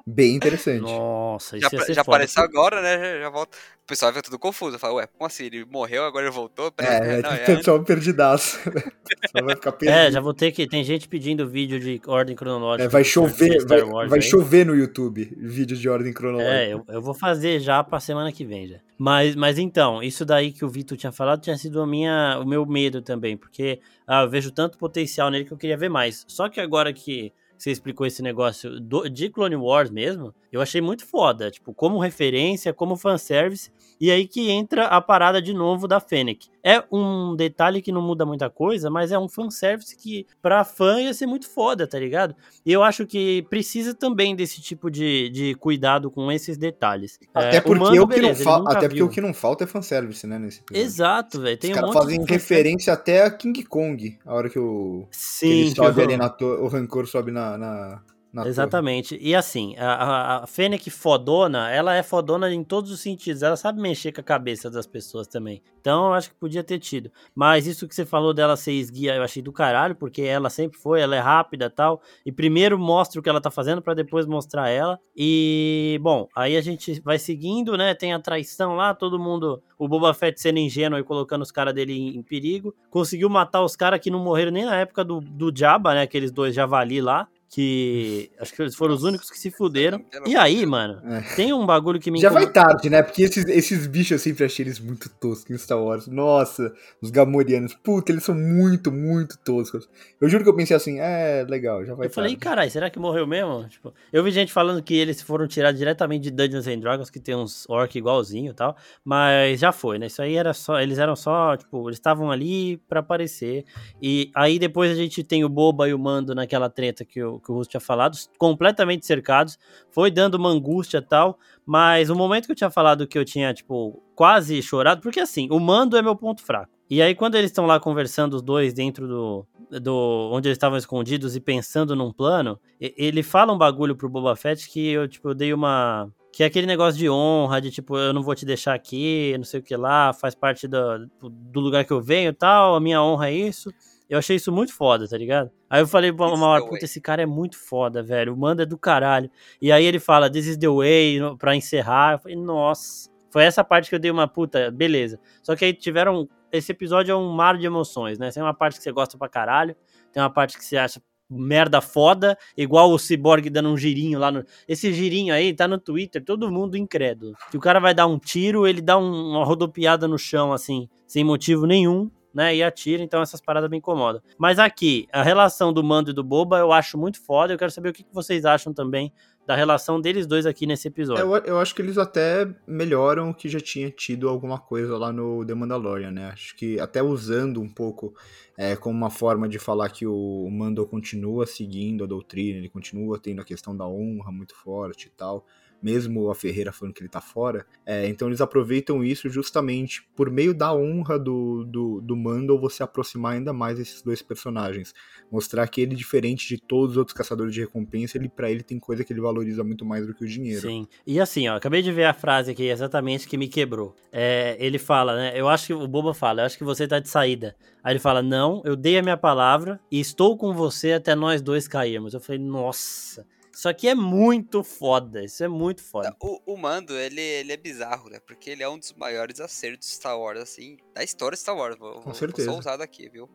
Bem 0.06 0.36
interessante. 0.36 0.82
Nossa, 0.82 1.58
isso 1.58 1.70
já, 1.70 1.94
já 1.94 2.02
apareceu 2.02 2.44
agora, 2.44 2.82
né? 2.82 2.98
Já, 2.98 3.20
já 3.22 3.30
volta. 3.30 3.58
O 3.58 3.88
pessoal 3.88 4.12
fica 4.12 4.22
tudo 4.22 4.38
confuso. 4.38 4.78
Fala, 4.78 4.96
ué, 4.96 5.08
como 5.08 5.26
assim? 5.26 5.46
Ele 5.46 5.64
morreu, 5.64 6.04
agora 6.04 6.26
ele 6.26 6.34
voltou? 6.34 6.74
É, 6.78 7.22
não, 7.22 7.32
é, 7.32 7.46
pessoal 7.46 7.82
perdidaço. 7.82 8.60
vai 9.34 9.56
ficar 9.56 9.72
perdido. 9.72 9.98
É, 9.98 10.12
já 10.12 10.20
vou 10.20 10.34
ter 10.34 10.52
que. 10.52 10.68
Tem 10.68 10.84
gente 10.84 11.08
pedindo 11.08 11.48
vídeo 11.48 11.80
de 11.80 12.02
ordem 12.06 12.36
cronológica. 12.36 12.84
É, 12.84 12.90
vai 12.90 13.06
chover, 13.06 13.66
vai, 13.66 14.08
vai 14.10 14.22
chover 14.22 14.66
no 14.66 14.76
YouTube 14.76 15.34
vídeo 15.38 15.78
de 15.78 15.88
ordem 15.88 16.12
cronológica. 16.12 16.54
É, 16.54 16.74
eu, 16.74 16.84
eu 16.90 17.02
vou 17.02 17.14
fazer 17.14 17.62
já 17.62 17.82
pra 17.82 17.97
semana 18.00 18.32
que 18.32 18.46
vem 18.46 18.68
já. 18.68 18.78
Mas, 18.98 19.36
mas 19.36 19.58
então, 19.58 20.02
isso 20.02 20.26
daí 20.26 20.52
que 20.52 20.66
o 20.66 20.70
Vitor 20.70 20.98
tinha 20.98 21.12
falado 21.12 21.42
tinha 21.42 21.58
sido 21.58 21.82
a 21.82 21.88
minha, 21.88 22.40
o 22.40 22.46
meu 22.46 22.66
medo 22.66 23.02
também, 23.02 23.38
porque 23.38 23.80
ah, 24.06 24.24
eu 24.24 24.30
vejo 24.30 24.52
tanto 24.52 24.78
potencial 24.78 25.30
nele 25.30 25.46
que 25.46 25.52
eu 25.52 25.58
queria 25.58 25.78
ver 25.78 25.90
mais. 25.90 26.26
Só 26.28 26.50
que 26.50 26.60
agora 26.60 26.92
que 26.94 27.32
você 27.58 27.72
explicou 27.72 28.06
esse 28.06 28.22
negócio 28.22 28.80
do, 28.80 29.10
de 29.10 29.30
Clone 29.30 29.56
Wars 29.56 29.90
mesmo, 29.90 30.34
eu 30.52 30.62
achei 30.62 30.82
muito 30.82 31.06
foda, 31.06 31.52
tipo, 31.52 31.74
como 31.74 32.00
referência, 32.00 32.74
como 32.74 32.96
fanservice, 32.96 33.72
e 34.00 34.12
aí 34.12 34.28
que 34.28 34.50
entra 34.50 34.86
a 34.86 35.02
parada 35.02 35.42
de 35.42 35.54
novo 35.54 35.88
da 35.88 36.00
Fennec. 36.00 36.48
É 36.64 36.84
um 36.92 37.36
detalhe 37.36 37.82
que 37.82 37.92
não 37.92 38.02
muda 38.02 38.26
muita 38.26 38.50
coisa, 38.50 38.90
mas 38.90 39.12
é 39.12 39.18
um 39.18 39.28
fanservice 39.28 39.96
que 39.96 40.28
pra 40.42 40.64
fã 40.64 41.00
ia 41.02 41.14
ser 41.14 41.26
muito 41.26 41.50
foda, 41.50 41.88
tá 41.88 41.98
ligado? 41.98 42.36
E 42.66 42.72
eu 42.72 42.84
acho 42.84 43.06
que 43.06 43.44
precisa 43.50 43.94
também 43.94 44.36
desse 44.36 44.62
tipo 44.62 44.92
de, 44.92 45.30
de 45.30 45.56
cuidado 45.56 46.12
com 46.12 46.32
esses 46.32 46.58
detalhes. 46.58 47.20
Até, 47.34 47.58
é, 47.58 47.62
porque, 47.62 47.80
Mando, 47.80 48.04
o 48.04 48.08
que 48.08 48.16
beleza, 48.16 48.44
não 48.44 48.68
até 48.68 48.88
porque 48.88 49.04
o 49.04 49.10
que 49.10 49.22
não 49.22 49.34
falta 49.34 49.64
é 49.64 49.68
fanservice, 49.68 50.28
né? 50.28 50.38
Nesse 50.38 50.62
Exato, 50.72 51.42
velho. 51.42 51.58
Os 51.62 51.70
caras 51.70 51.90
um 51.90 51.94
fazem 51.94 52.26
referência 52.26 52.94
até 52.94 53.24
a 53.24 53.32
King 53.32 53.64
Kong, 53.64 54.18
a 54.26 54.34
hora 54.34 54.50
que 54.50 54.60
o. 54.60 55.08
Sim, 55.10 55.48
que 55.48 55.54
ele 55.54 55.76
sobe 55.76 56.02
ali 56.02 56.18
na 56.18 56.28
o 56.38 56.68
rancor 56.68 57.08
sobe 57.08 57.32
na, 57.32 57.47
na 57.56 58.02
Exatamente. 58.46 59.16
Torre. 59.16 59.30
E 59.30 59.36
assim, 59.36 59.76
a, 59.78 60.44
a 60.44 60.48
Fennec 60.48 60.90
fodona, 60.90 61.72
ela 61.72 61.96
é 61.96 62.04
fodona 62.04 62.54
em 62.54 62.64
todos 62.64 62.92
os 62.92 63.00
sentidos. 63.00 63.42
Ela 63.42 63.56
sabe 63.56 63.82
mexer 63.82 64.12
com 64.12 64.22
a 64.22 64.24
cabeça 64.24 64.70
das 64.70 64.86
pessoas 64.86 65.28
também. 65.28 65.62
Então 65.80 66.08
eu 66.08 66.14
acho 66.14 66.30
que 66.30 66.36
podia 66.36 66.64
ter 66.64 66.80
tido. 66.80 67.12
Mas 67.34 67.66
isso 67.66 67.88
que 67.88 67.96
você 67.96 68.06
falou 68.06 68.34
dela 68.34 68.58
ser 68.58 68.74
esguia, 68.74 69.16
eu 69.16 69.24
achei 69.24 69.42
do 69.42 69.52
caralho, 69.52 69.96
porque 69.96 70.22
ela 70.22 70.50
sempre 70.50 70.78
foi, 70.78 71.02
ela 71.02 71.16
é 71.16 71.20
rápida 71.20 71.70
tal. 71.70 72.02
E 72.26 72.32
primeiro 72.32 72.78
mostra 72.78 73.20
o 73.20 73.24
que 73.24 73.30
ela 73.30 73.42
tá 73.42 73.50
fazendo 73.50 73.82
para 73.82 73.94
depois 73.94 74.26
mostrar 74.26 74.70
ela. 74.70 75.00
E, 75.16 76.00
bom, 76.02 76.28
aí 76.36 76.58
a 76.58 76.62
gente 76.62 77.00
vai 77.02 77.18
seguindo, 77.18 77.78
né? 77.78 77.94
Tem 77.94 78.14
a 78.14 78.20
traição 78.20 78.76
lá, 78.76 78.94
todo 78.94 79.20
mundo. 79.20 79.62
O 79.80 79.88
Boba 79.88 80.14
Fett 80.14 80.40
sendo 80.40 80.60
ingênuo 80.60 81.00
e 81.00 81.04
colocando 81.04 81.44
os 81.44 81.52
caras 81.52 81.74
dele 81.74 81.94
em, 81.94 82.18
em, 82.18 82.24
perigo. 82.24 82.76
Conseguiu 82.90 83.30
matar 83.30 83.64
os 83.64 83.76
caras 83.76 84.00
que 84.00 84.12
não 84.12 84.20
morreram 84.20 84.52
nem 84.52 84.66
na 84.66 84.76
época 84.76 85.04
do, 85.04 85.22
do 85.22 85.52
Jabba, 85.56 85.94
né? 85.94 86.02
Aqueles 86.02 86.32
dois 86.32 86.54
javali 86.54 87.00
lá 87.00 87.28
que 87.50 88.30
acho 88.40 88.54
que 88.54 88.62
eles 88.62 88.76
foram 88.76 88.94
os 88.94 89.04
únicos 89.04 89.30
que 89.30 89.40
se 89.40 89.50
fuderam. 89.50 90.04
E 90.26 90.36
aí, 90.36 90.66
mano, 90.66 91.02
é. 91.06 91.22
tem 91.36 91.54
um 91.54 91.66
bagulho 91.66 92.00
que 92.00 92.12
me 92.12 92.20
Já 92.20 92.30
vai 92.30 92.52
tarde, 92.52 92.90
né? 92.90 93.02
Porque 93.02 93.24
esses, 93.24 93.46
esses 93.46 93.88
bichos 93.88 94.12
eu 94.12 94.20
sempre 94.20 94.44
achei 94.44 94.66
eles 94.66 94.80
muito 94.80 95.10
toscos 95.10 95.50
em 95.50 95.58
Star 95.58 95.82
Wars. 95.82 96.08
Nossa, 96.08 96.74
os 97.02 97.10
Gamorianos. 97.10 97.74
Puta, 97.74 98.12
eles 98.12 98.24
são 98.24 98.36
muito, 98.36 98.92
muito 98.92 99.38
toscos. 99.40 99.88
Eu 100.20 100.28
juro 100.28 100.44
que 100.44 100.50
eu 100.50 100.56
pensei 100.56 100.76
assim, 100.76 101.00
é, 101.00 101.46
legal, 101.48 101.86
já 101.86 101.94
vai 101.94 102.08
Eu 102.08 102.12
falei, 102.12 102.36
caralho, 102.36 102.70
será 102.70 102.90
que 102.90 103.00
morreu 103.00 103.26
mesmo? 103.26 103.68
Tipo, 103.70 103.94
eu 104.12 104.24
vi 104.24 104.32
gente 104.32 104.52
falando 104.52 104.84
que 104.84 104.96
eles 104.96 105.22
foram 105.22 105.48
tirados 105.48 105.80
diretamente 105.80 106.24
de 106.24 106.32
Dungeons 106.32 106.68
and 106.68 106.80
Dragons, 106.80 107.10
que 107.10 107.20
tem 107.20 107.36
uns 107.36 107.66
orc 107.70 107.98
igualzinho 107.98 108.52
e 108.52 108.56
tal, 108.56 108.76
mas 109.04 109.60
já 109.60 109.72
foi, 109.72 109.98
né? 109.98 110.08
Isso 110.08 110.22
aí 110.22 110.36
era 110.36 110.54
só, 110.54 110.80
eles 110.82 110.98
eram 110.98 111.16
só, 111.16 111.56
tipo, 111.56 111.88
eles 111.88 111.98
estavam 111.98 112.30
ali 112.30 112.78
para 112.90 113.00
aparecer. 113.00 113.64
E 114.02 114.32
aí 114.36 114.60
depois 114.60 114.92
a 114.92 114.96
gente 114.96 115.24
tem 115.24 115.46
o 115.46 115.50
Boba 115.50 115.88
e 115.88 115.94
o 115.94 116.00
Mando 116.00 116.36
naquela 116.36 116.70
treta 116.70 117.06
que 117.06 117.22
que 117.40 117.52
o 117.52 117.56
Russo 117.56 117.70
tinha 117.70 117.82
falado, 117.82 118.18
completamente 118.38 119.06
cercados, 119.06 119.58
foi 119.92 120.12
dando 120.12 120.36
uma 120.36 120.50
angústia 120.50 121.02
tal, 121.02 121.38
mas 121.66 122.10
o 122.10 122.16
momento 122.16 122.46
que 122.46 122.52
eu 122.52 122.56
tinha 122.56 122.70
falado 122.70 123.08
que 123.08 123.18
eu 123.18 123.26
tinha, 123.26 123.54
tipo, 123.54 124.02
quase 124.16 124.62
chorado, 124.62 125.02
porque 125.02 125.20
assim, 125.20 125.48
o 125.52 125.60
mando 125.60 125.98
é 125.98 126.02
meu 126.02 126.16
ponto 126.16 126.44
fraco. 126.44 126.78
E 126.90 127.02
aí, 127.02 127.14
quando 127.14 127.36
eles 127.36 127.52
estão 127.52 127.66
lá 127.66 127.80
conversando, 127.80 128.36
os 128.36 128.42
dois, 128.42 128.74
dentro 128.74 129.08
do, 129.08 129.46
do. 129.82 130.30
onde 130.32 130.48
eles 130.48 130.56
estavam 130.56 130.78
escondidos 130.78 131.36
e 131.36 131.42
pensando 131.42 131.96
num 131.96 132.14
plano, 132.14 132.58
ele 132.80 133.22
fala 133.22 133.52
um 133.52 133.58
bagulho 133.58 133.96
pro 133.96 134.10
Boba 134.10 134.36
Fett 134.38 134.70
que 134.70 134.88
eu, 134.92 135.08
tipo, 135.08 135.30
eu 135.30 135.36
dei 135.36 135.54
uma. 135.54 136.10
Que 136.32 136.44
é 136.44 136.46
aquele 136.46 136.68
negócio 136.68 136.98
de 136.98 137.10
honra, 137.10 137.60
de 137.60 137.72
tipo, 137.72 137.98
eu 137.98 138.14
não 138.14 138.22
vou 138.22 138.36
te 138.36 138.46
deixar 138.46 138.74
aqui, 138.74 139.36
não 139.38 139.44
sei 139.44 139.60
o 139.60 139.64
que 139.64 139.76
lá, 139.76 140.14
faz 140.14 140.36
parte 140.36 140.68
do, 140.68 141.10
do 141.22 141.60
lugar 141.60 141.84
que 141.84 141.92
eu 141.92 142.00
venho 142.00 142.30
e 142.30 142.34
tal, 142.34 142.76
a 142.76 142.80
minha 142.80 143.02
honra 143.02 143.30
é 143.30 143.34
isso. 143.34 143.72
Eu 144.10 144.20
achei 144.20 144.36
isso 144.38 144.52
muito 144.52 144.74
foda, 144.74 145.08
tá 145.08 145.18
ligado? 145.18 145.52
Aí 145.70 145.82
eu 145.82 145.88
falei 145.88 146.12
uma 146.12 146.30
This 146.32 146.42
hora, 146.42 146.66
puta, 146.66 146.86
esse 146.86 147.02
cara 147.02 147.22
é 147.22 147.26
muito 147.26 147.58
foda, 147.58 148.02
velho. 148.02 148.34
O 148.34 148.38
mando 148.38 148.62
é 148.62 148.66
do 148.66 148.78
caralho. 148.78 149.30
E 149.62 149.72
aí 149.72 149.84
ele 149.86 150.00
fala, 150.00 150.30
this 150.32 150.48
is 150.48 150.58
the 150.58 150.70
way, 150.70 151.20
pra 151.38 151.56
encerrar. 151.56 152.14
Eu 152.14 152.20
falei, 152.20 152.38
nossa. 152.38 153.10
Foi 153.30 153.44
essa 153.44 153.64
parte 153.64 153.90
que 153.90 153.96
eu 153.96 154.00
dei 154.00 154.10
uma 154.10 154.28
puta, 154.28 154.72
beleza. 154.72 155.20
Só 155.44 155.56
que 155.56 155.66
aí 155.66 155.74
tiveram. 155.74 156.28
Esse 156.52 156.72
episódio 156.72 157.12
é 157.12 157.16
um 157.16 157.30
mar 157.34 157.58
de 157.58 157.66
emoções, 157.66 158.18
né? 158.18 158.32
Tem 158.32 158.42
uma 158.42 158.54
parte 158.54 158.78
que 158.78 158.84
você 158.84 158.92
gosta 158.92 159.18
pra 159.18 159.28
caralho, 159.28 159.76
tem 160.14 160.24
uma 160.24 160.30
parte 160.30 160.58
que 160.58 160.64
você 160.64 160.78
acha 160.78 161.02
merda 161.30 161.82
foda, 161.82 162.38
igual 162.56 162.90
o 162.90 162.98
Cyborg 162.98 163.50
dando 163.50 163.68
um 163.68 163.76
girinho 163.78 164.18
lá 164.18 164.32
no. 164.32 164.46
Esse 164.66 164.94
girinho 164.94 165.34
aí 165.34 165.54
tá 165.54 165.68
no 165.68 165.78
Twitter, 165.78 166.24
todo 166.24 166.50
mundo 166.50 166.78
incrédulo. 166.78 167.34
Que 167.52 167.58
o 167.58 167.60
cara 167.60 167.82
vai 167.82 167.94
dar 167.94 168.08
um 168.08 168.18
tiro, 168.18 168.66
ele 168.66 168.82
dá 168.82 168.98
um- 168.98 169.32
uma 169.32 169.44
rodopiada 169.44 170.08
no 170.08 170.18
chão, 170.18 170.54
assim, 170.54 170.88
sem 171.06 171.26
motivo 171.26 171.66
nenhum. 171.66 172.10
Né, 172.38 172.56
e 172.56 172.62
atira, 172.62 173.02
então 173.02 173.20
essas 173.20 173.42
paradas 173.42 173.68
me 173.68 173.78
incomodam. 173.78 174.22
Mas 174.38 174.60
aqui, 174.60 175.08
a 175.12 175.24
relação 175.24 175.74
do 175.74 175.84
Mando 175.84 176.12
e 176.12 176.14
do 176.14 176.24
Boba 176.24 176.60
eu 176.60 176.72
acho 176.72 176.96
muito 176.96 177.20
foda. 177.20 177.52
Eu 177.52 177.58
quero 177.58 177.72
saber 177.72 177.90
o 177.90 177.94
que 177.94 178.06
vocês 178.14 178.46
acham 178.46 178.72
também 178.72 179.12
da 179.48 179.56
relação 179.56 180.00
deles 180.00 180.28
dois 180.28 180.46
aqui 180.46 180.68
nesse 180.68 180.88
episódio. 180.88 181.24
Eu, 181.24 181.36
eu 181.38 181.58
acho 181.58 181.74
que 181.74 181.82
eles 181.82 181.98
até 181.98 182.48
melhoram 182.68 183.32
o 183.32 183.34
que 183.34 183.50
já 183.50 183.60
tinha 183.60 183.90
tido 183.90 184.30
alguma 184.30 184.60
coisa 184.60 184.96
lá 185.00 185.12
no 185.12 185.44
The 185.44 185.56
Mandalorian, 185.56 186.12
né? 186.12 186.30
Acho 186.32 186.56
que 186.56 186.80
até 186.80 187.02
usando 187.02 187.60
um 187.60 187.68
pouco 187.70 188.14
é, 188.56 188.76
como 188.76 188.96
uma 188.96 189.10
forma 189.10 189.50
de 189.50 189.58
falar 189.58 189.90
que 189.90 190.06
o 190.06 190.48
Mando 190.52 190.86
continua 190.86 191.48
seguindo 191.48 192.04
a 192.04 192.08
doutrina, 192.08 192.60
ele 192.60 192.70
continua 192.70 193.18
tendo 193.18 193.42
a 193.42 193.44
questão 193.44 193.76
da 193.76 193.88
honra 193.88 194.32
muito 194.32 194.54
forte 194.54 195.08
e 195.08 195.12
tal. 195.12 195.44
Mesmo 195.82 196.30
a 196.30 196.36
Ferreira 196.36 196.72
falando 196.72 196.94
que 196.94 197.02
ele 197.02 197.10
tá 197.10 197.22
fora. 197.22 197.66
É, 197.86 198.08
então 198.08 198.28
eles 198.28 198.42
aproveitam 198.42 199.04
isso 199.04 199.30
justamente 199.30 200.08
por 200.16 200.30
meio 200.30 200.54
da 200.54 200.74
honra 200.74 201.20
do, 201.20 201.64
do, 201.66 202.02
do 202.02 202.16
Mando 202.16 202.60
você 202.60 202.84
aproximar 202.84 203.34
ainda 203.34 203.54
mais 203.54 203.80
esses 203.80 204.02
dois 204.02 204.22
personagens. 204.22 204.94
Mostrar 205.32 205.68
que 205.68 205.82
ele, 205.82 205.96
diferente 205.96 206.48
de 206.48 206.58
todos 206.60 206.92
os 206.92 206.98
outros 206.98 207.16
caçadores 207.16 207.54
de 207.54 207.62
recompensa, 207.62 208.18
ele 208.18 208.30
para 208.30 208.50
ele 208.50 208.64
tem 208.64 208.80
coisa 208.80 209.04
que 209.04 209.14
ele 209.14 209.22
valoriza 209.22 209.64
muito 209.64 209.86
mais 209.86 210.08
do 210.08 210.14
que 210.14 210.24
o 210.24 210.28
dinheiro. 210.28 210.62
Sim. 210.62 210.88
E 211.06 211.20
assim, 211.20 211.48
ó, 211.48 211.56
acabei 211.56 211.82
de 211.82 211.92
ver 211.92 212.06
a 212.06 212.14
frase 212.14 212.52
aqui 212.52 212.64
exatamente 212.64 213.28
que 213.28 213.38
me 213.38 213.48
quebrou. 213.48 213.96
É, 214.12 214.56
ele 214.60 214.80
fala, 214.80 215.16
né? 215.16 215.34
Eu 215.36 215.48
acho 215.48 215.68
que 215.68 215.74
o 215.74 215.88
Boba 215.88 216.14
fala, 216.14 216.42
eu 216.42 216.46
acho 216.46 216.58
que 216.58 216.64
você 216.64 216.88
tá 216.88 217.00
de 217.00 217.10
saída. 217.10 217.56
Aí 217.88 217.94
ele 217.94 218.00
fala: 218.00 218.22
Não, 218.22 218.62
eu 218.66 218.76
dei 218.76 218.98
a 218.98 219.02
minha 219.02 219.16
palavra 219.16 219.80
e 219.90 219.98
estou 220.00 220.38
com 220.38 220.54
você 220.54 220.92
até 220.92 221.16
nós 221.16 221.42
dois 221.42 221.68
cairmos. 221.68 222.14
Eu 222.14 222.20
falei, 222.20 222.42
nossa. 222.42 223.26
Isso 223.58 223.68
aqui 223.68 223.88
é 223.88 223.96
muito 223.96 224.64
foda. 224.64 225.24
Isso 225.24 225.44
é 225.44 225.48
muito 225.48 225.82
foda. 225.82 226.16
O, 226.22 226.54
o 226.54 226.58
Mando, 226.58 226.96
ele, 226.96 227.20
ele 227.20 227.52
é 227.52 227.58
bizarro, 227.58 228.08
né? 228.08 228.20
Porque 228.20 228.52
ele 228.52 228.62
é 228.62 228.70
um 228.70 228.78
dos 228.78 228.94
maiores 228.94 229.40
acertos 229.40 229.88
de 229.88 229.96
Star 229.96 230.16
Wars, 230.16 230.40
assim, 230.40 230.78
da 230.94 231.04
história 231.04 231.36
de 231.36 231.42
Star 231.42 231.58
Wars. 231.58 231.76
Vou, 231.76 231.94
vou- 231.94 232.04
vou 232.04 232.14
certeza. 232.14 232.52
só 232.52 232.60
usado 232.60 232.84
aqui, 232.84 233.10
viu? 233.10 233.28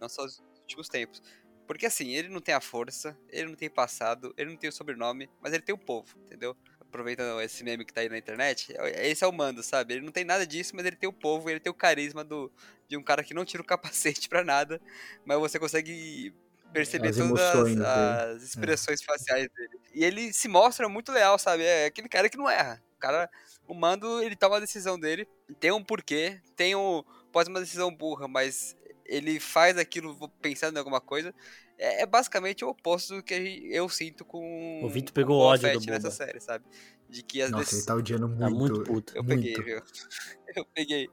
Não 0.00 0.08
só 0.08 0.24
os 0.24 0.42
últimos 0.62 0.88
tempos. 0.88 1.22
Porque 1.66 1.84
assim, 1.84 2.14
ele 2.14 2.28
não 2.30 2.40
tem 2.40 2.54
a 2.54 2.60
força, 2.60 3.14
ele 3.28 3.48
não 3.50 3.54
tem 3.54 3.68
passado, 3.68 4.32
ele 4.38 4.48
não 4.48 4.56
tem 4.56 4.70
o 4.70 4.72
sobrenome, 4.72 5.28
mas 5.42 5.52
ele 5.52 5.62
tem 5.62 5.74
o 5.74 5.78
povo, 5.78 6.16
entendeu? 6.24 6.56
Aproveitando 6.80 7.38
esse 7.42 7.62
meme 7.62 7.84
que 7.84 7.92
tá 7.92 8.00
aí 8.00 8.08
na 8.08 8.16
internet, 8.16 8.74
é- 8.78 9.10
esse 9.10 9.24
é 9.24 9.26
o 9.26 9.32
Mando, 9.32 9.62
sabe? 9.62 9.92
Ele 9.92 10.06
não 10.06 10.12
tem 10.12 10.24
nada 10.24 10.46
disso, 10.46 10.74
mas 10.74 10.86
ele 10.86 10.96
tem 10.96 11.06
o 11.08 11.12
povo, 11.12 11.50
ele 11.50 11.60
tem 11.60 11.70
o 11.70 11.74
carisma 11.74 12.24
do, 12.24 12.50
de 12.88 12.96
um 12.96 13.02
cara 13.02 13.22
que 13.22 13.34
não 13.34 13.44
tira 13.44 13.62
o 13.62 13.66
capacete 13.66 14.26
pra 14.26 14.42
nada, 14.42 14.80
mas 15.26 15.38
você 15.38 15.58
consegue 15.58 16.32
perceber 16.76 17.08
As 17.08 17.16
todas 17.16 17.30
emoções 17.30 17.80
as, 17.80 18.36
as 18.36 18.42
expressões 18.42 19.02
faciais 19.02 19.48
dele. 19.56 19.80
E 19.94 20.04
ele 20.04 20.32
se 20.32 20.46
mostra 20.46 20.88
muito 20.88 21.10
leal, 21.10 21.38
sabe? 21.38 21.64
É 21.64 21.86
aquele 21.86 22.08
cara 22.08 22.28
que 22.28 22.36
não 22.36 22.48
erra. 22.48 22.82
O 22.96 22.98
cara, 22.98 23.30
o 23.66 23.74
Mando, 23.74 24.22
ele 24.22 24.36
toma 24.36 24.56
a 24.56 24.60
decisão 24.60 24.98
dele, 24.98 25.26
tem 25.58 25.70
um 25.72 25.82
porquê, 25.82 26.40
tem 26.54 26.74
um, 26.74 27.02
pode 27.32 27.46
ser 27.46 27.52
uma 27.52 27.60
decisão 27.60 27.94
burra, 27.94 28.28
mas 28.28 28.76
ele 29.04 29.40
faz 29.40 29.78
aquilo 29.78 30.30
pensando 30.40 30.76
em 30.76 30.78
alguma 30.78 31.00
coisa. 31.00 31.34
É, 31.78 32.02
é 32.02 32.06
basicamente 32.06 32.64
o 32.64 32.68
oposto 32.68 33.16
do 33.16 33.22
que 33.22 33.68
eu 33.70 33.88
sinto 33.88 34.24
com 34.24 34.82
O 34.82 34.88
Vitor 34.88 35.10
com 35.10 35.14
pegou 35.14 35.40
ódio 35.40 35.80
do 35.80 35.86
nessa 35.86 36.10
série, 36.10 36.40
sabe? 36.40 36.64
De 37.08 37.22
que 37.22 37.40
as 37.40 37.50
Nossa, 37.50 37.64
decisões 37.64 37.82
ele 37.82 37.86
tá 37.86 37.94
odiando 37.94 38.28
muito. 38.28 38.40
Tá 38.40 38.50
muito 38.50 38.82
puto. 38.82 39.16
eu 39.16 39.22
muito. 39.22 39.42
peguei, 39.42 39.62
viu? 39.62 39.82
Eu 40.56 40.64
peguei. 40.64 41.08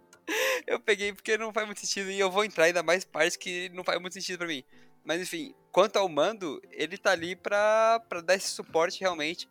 Eu 0.66 0.80
peguei 0.80 1.12
porque 1.12 1.38
não 1.38 1.52
faz 1.52 1.66
muito 1.66 1.82
sentido 1.82 2.10
e 2.10 2.18
eu 2.18 2.32
vou 2.32 2.46
entrar 2.46 2.66
ainda 2.66 2.82
mais 2.82 3.04
partes 3.04 3.36
que 3.36 3.68
não 3.74 3.84
faz 3.84 4.00
muito 4.00 4.14
sentido 4.14 4.38
pra 4.38 4.48
mim. 4.48 4.64
Mas 5.04 5.22
enfim, 5.22 5.54
quanto 5.72 5.98
ao 5.98 6.08
mando, 6.08 6.62
ele 6.72 6.98
tá 6.98 7.12
ali 7.12 7.36
pra, 7.36 8.00
pra 8.08 8.22
dar 8.22 8.36
esse 8.36 8.50
suporte 8.50 9.02
realmente. 9.02 9.50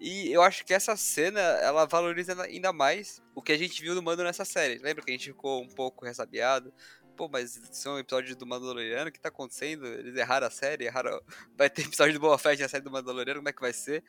E 0.00 0.32
eu 0.32 0.42
acho 0.42 0.64
que 0.64 0.74
essa 0.74 0.96
cena, 0.96 1.40
ela 1.40 1.86
valoriza 1.86 2.40
ainda 2.42 2.72
mais 2.72 3.22
o 3.34 3.42
que 3.42 3.52
a 3.52 3.58
gente 3.58 3.80
viu 3.80 3.94
do 3.94 4.02
mando 4.02 4.24
nessa 4.24 4.44
série. 4.44 4.78
Lembra 4.78 5.04
que 5.04 5.10
a 5.10 5.14
gente 5.14 5.30
ficou 5.30 5.62
um 5.62 5.68
pouco 5.68 6.04
ressabiado? 6.04 6.72
Pô, 7.16 7.28
mas 7.28 7.60
são 7.70 7.98
episódios 7.98 8.34
do 8.34 8.44
Mandaloriano, 8.44 9.08
o 9.08 9.12
que 9.12 9.20
tá 9.20 9.28
acontecendo? 9.28 9.86
Eles 9.86 10.16
erraram 10.16 10.48
a 10.48 10.50
série, 10.50 10.86
erraram... 10.86 11.20
Vai 11.56 11.70
ter 11.70 11.82
episódio 11.82 12.14
do 12.14 12.20
Boba 12.20 12.38
Fett 12.38 12.60
na 12.60 12.68
série 12.68 12.82
do 12.82 12.90
Mandaloriano, 12.90 13.38
como 13.38 13.48
é 13.48 13.52
que 13.52 13.60
vai 13.60 13.72
ser? 13.72 14.02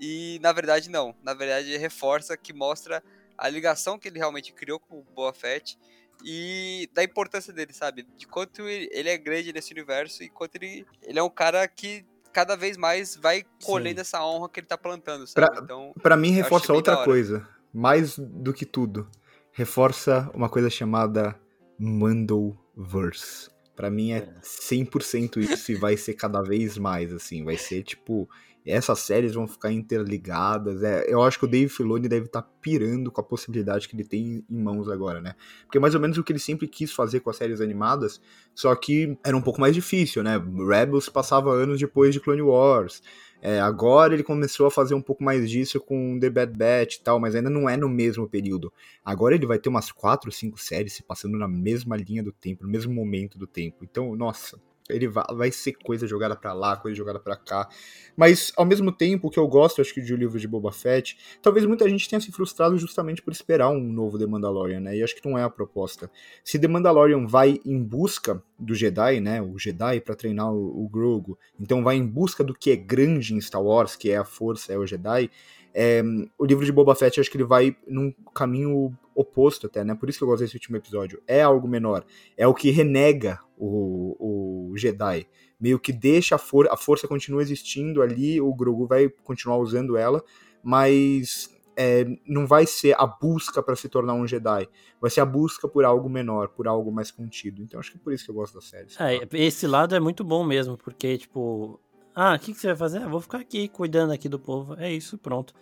E 0.00 0.38
na 0.42 0.52
verdade 0.52 0.90
não, 0.90 1.16
na 1.22 1.34
verdade 1.34 1.76
reforça 1.76 2.36
que 2.36 2.52
mostra 2.52 3.02
a 3.36 3.48
ligação 3.48 3.98
que 3.98 4.08
ele 4.08 4.18
realmente 4.18 4.52
criou 4.52 4.80
com 4.80 4.98
o 4.98 5.02
Boa 5.02 5.32
Fett 5.32 5.78
e 6.24 6.88
da 6.92 7.02
importância 7.04 7.52
dele, 7.52 7.72
sabe? 7.72 8.06
De 8.16 8.26
quanto 8.26 8.62
ele 8.68 9.08
é 9.08 9.16
grande 9.16 9.52
nesse 9.52 9.72
universo 9.72 10.22
e 10.22 10.28
quanto 10.28 10.56
ele, 10.56 10.84
ele 11.02 11.18
é 11.18 11.22
um 11.22 11.30
cara 11.30 11.66
que 11.68 12.04
cada 12.32 12.56
vez 12.56 12.76
mais 12.76 13.16
vai 13.16 13.44
colhendo 13.64 14.00
essa 14.00 14.24
honra 14.24 14.48
que 14.48 14.60
ele 14.60 14.66
tá 14.66 14.76
plantando, 14.78 15.26
sabe? 15.26 15.46
Pra- 15.46 15.62
Então, 15.64 15.92
Pra 16.02 16.16
mim, 16.16 16.30
reforça 16.30 16.72
outra 16.72 16.94
coisa. 17.04 17.48
Mais 17.72 18.18
do 18.18 18.52
que 18.52 18.64
tudo. 18.66 19.08
Reforça 19.52 20.30
uma 20.34 20.48
coisa 20.48 20.70
chamada 20.70 21.38
Mandoverse. 21.78 23.50
Pra 23.74 23.90
mim 23.90 24.12
é 24.12 24.26
100% 24.42 25.38
isso 25.40 25.70
e 25.72 25.74
vai 25.76 25.96
ser 25.96 26.14
cada 26.14 26.42
vez 26.42 26.76
mais, 26.76 27.12
assim. 27.12 27.44
Vai 27.44 27.56
ser 27.56 27.82
tipo. 27.84 28.28
Essas 28.70 29.00
séries 29.00 29.34
vão 29.34 29.46
ficar 29.46 29.72
interligadas. 29.72 30.82
É, 30.82 31.12
eu 31.12 31.22
acho 31.22 31.38
que 31.38 31.44
o 31.44 31.48
Dave 31.48 31.68
Filoni 31.68 32.08
deve 32.08 32.26
estar 32.26 32.42
pirando 32.42 33.10
com 33.10 33.20
a 33.20 33.24
possibilidade 33.24 33.88
que 33.88 33.96
ele 33.96 34.04
tem 34.04 34.44
em 34.48 34.62
mãos 34.62 34.88
agora, 34.88 35.20
né? 35.20 35.34
Porque 35.64 35.78
é 35.78 35.80
mais 35.80 35.94
ou 35.94 36.00
menos 36.00 36.18
o 36.18 36.24
que 36.24 36.32
ele 36.32 36.38
sempre 36.38 36.68
quis 36.68 36.92
fazer 36.92 37.20
com 37.20 37.30
as 37.30 37.36
séries 37.36 37.60
animadas, 37.60 38.20
só 38.54 38.74
que 38.74 39.16
era 39.24 39.36
um 39.36 39.42
pouco 39.42 39.60
mais 39.60 39.74
difícil, 39.74 40.22
né? 40.22 40.36
Rebels 40.68 41.08
passava 41.08 41.52
anos 41.52 41.78
depois 41.78 42.12
de 42.12 42.20
Clone 42.20 42.42
Wars. 42.42 43.02
É, 43.40 43.60
agora 43.60 44.14
ele 44.14 44.24
começou 44.24 44.66
a 44.66 44.70
fazer 44.70 44.94
um 44.94 45.00
pouco 45.00 45.22
mais 45.22 45.48
disso 45.48 45.80
com 45.80 46.18
The 46.18 46.28
Bad 46.28 46.58
Batch 46.58 46.96
e 46.96 47.02
tal, 47.02 47.20
mas 47.20 47.36
ainda 47.36 47.48
não 47.48 47.68
é 47.68 47.76
no 47.76 47.88
mesmo 47.88 48.28
período. 48.28 48.72
Agora 49.04 49.34
ele 49.34 49.46
vai 49.46 49.58
ter 49.58 49.68
umas 49.68 49.92
4 49.92 50.28
ou 50.28 50.32
5 50.32 50.58
séries 50.60 50.94
se 50.94 51.02
passando 51.04 51.38
na 51.38 51.46
mesma 51.46 51.96
linha 51.96 52.22
do 52.22 52.32
tempo, 52.32 52.64
no 52.64 52.70
mesmo 52.70 52.92
momento 52.92 53.38
do 53.38 53.46
tempo. 53.46 53.84
Então, 53.84 54.14
nossa, 54.16 54.58
ele 54.88 55.08
vai, 55.08 55.24
vai 55.32 55.52
ser 55.52 55.72
coisa 55.72 56.06
jogada 56.06 56.34
pra 56.34 56.52
lá, 56.52 56.76
coisa 56.76 56.96
jogada 56.96 57.18
pra 57.18 57.36
cá. 57.36 57.68
Mas, 58.16 58.52
ao 58.56 58.64
mesmo 58.64 58.90
tempo, 58.90 59.30
que 59.30 59.38
eu 59.38 59.46
gosto, 59.46 59.80
acho 59.80 59.94
que, 59.94 60.00
de 60.00 60.12
o 60.12 60.16
livro 60.16 60.38
de 60.38 60.48
Boba 60.48 60.72
Fett, 60.72 61.16
talvez 61.40 61.64
muita 61.64 61.88
gente 61.88 62.08
tenha 62.08 62.20
se 62.20 62.32
frustrado 62.32 62.76
justamente 62.76 63.22
por 63.22 63.32
esperar 63.32 63.70
um 63.70 63.80
novo 63.80 64.18
The 64.18 64.26
Mandalorian, 64.26 64.80
né? 64.80 64.96
E 64.96 65.02
acho 65.02 65.14
que 65.14 65.28
não 65.28 65.38
é 65.38 65.42
a 65.42 65.50
proposta. 65.50 66.10
Se 66.42 66.58
The 66.58 66.68
Mandalorian 66.68 67.26
vai 67.26 67.60
em 67.64 67.82
busca 67.82 68.42
do 68.58 68.74
Jedi, 68.74 69.20
né? 69.20 69.40
O 69.40 69.58
Jedi 69.58 70.00
pra 70.00 70.14
treinar 70.14 70.52
o, 70.52 70.84
o 70.84 70.88
Grogu, 70.88 71.38
então 71.60 71.84
vai 71.84 71.96
em 71.96 72.06
busca 72.06 72.42
do 72.42 72.54
que 72.54 72.70
é 72.70 72.76
grande 72.76 73.34
em 73.34 73.40
Star 73.40 73.62
Wars, 73.62 73.94
que 73.94 74.10
é 74.10 74.16
a 74.16 74.24
força, 74.24 74.72
é 74.72 74.78
o 74.78 74.86
Jedi. 74.86 75.30
É, 75.74 76.02
o 76.38 76.44
livro 76.44 76.64
de 76.64 76.72
Boba 76.72 76.94
Fett, 76.94 77.20
acho 77.20 77.30
que 77.30 77.36
ele 77.36 77.44
vai 77.44 77.76
num 77.86 78.12
caminho 78.34 78.96
oposto 79.14 79.66
até, 79.66 79.84
né? 79.84 79.94
Por 79.94 80.08
isso 80.08 80.18
que 80.18 80.24
eu 80.24 80.28
gosto 80.28 80.42
desse 80.42 80.54
último 80.54 80.76
episódio. 80.76 81.22
É 81.26 81.42
algo 81.42 81.66
menor. 81.68 82.04
É 82.36 82.46
o 82.46 82.54
que 82.54 82.70
renega 82.70 83.40
o, 83.56 84.70
o 84.70 84.76
Jedi. 84.76 85.26
Meio 85.60 85.78
que 85.78 85.92
deixa 85.92 86.36
a, 86.36 86.38
for 86.38 86.68
a 86.68 86.76
força 86.76 87.08
continua 87.08 87.42
existindo 87.42 88.00
ali, 88.00 88.40
o 88.40 88.54
Grogu 88.54 88.86
vai 88.86 89.08
continuar 89.24 89.58
usando 89.58 89.96
ela, 89.96 90.22
mas 90.62 91.50
é, 91.76 92.04
não 92.26 92.46
vai 92.46 92.66
ser 92.66 92.94
a 92.98 93.06
busca 93.06 93.62
para 93.62 93.76
se 93.76 93.88
tornar 93.88 94.14
um 94.14 94.26
Jedi. 94.26 94.68
Vai 95.00 95.10
ser 95.10 95.20
a 95.20 95.24
busca 95.24 95.68
por 95.68 95.84
algo 95.84 96.08
menor, 96.08 96.48
por 96.48 96.66
algo 96.66 96.90
mais 96.90 97.10
contido. 97.10 97.62
Então 97.62 97.78
acho 97.78 97.92
que 97.92 97.98
é 97.98 98.00
por 98.00 98.12
isso 98.12 98.24
que 98.24 98.30
eu 98.30 98.34
gosto 98.34 98.54
da 98.54 98.60
série. 98.60 98.88
É, 98.98 99.28
esse 99.32 99.66
lado 99.66 99.94
é 99.94 100.00
muito 100.00 100.24
bom 100.24 100.44
mesmo, 100.44 100.76
porque, 100.76 101.18
tipo, 101.18 101.80
ah, 102.20 102.34
o 102.34 102.38
que, 102.40 102.52
que 102.52 102.58
você 102.58 102.66
vai 102.66 102.76
fazer? 102.76 102.98
Ah, 102.98 103.06
vou 103.06 103.20
ficar 103.20 103.38
aqui 103.38 103.68
cuidando 103.68 104.12
aqui 104.12 104.28
do 104.28 104.40
povo. 104.40 104.74
É 104.76 104.92
isso, 104.92 105.16
pronto. 105.16 105.54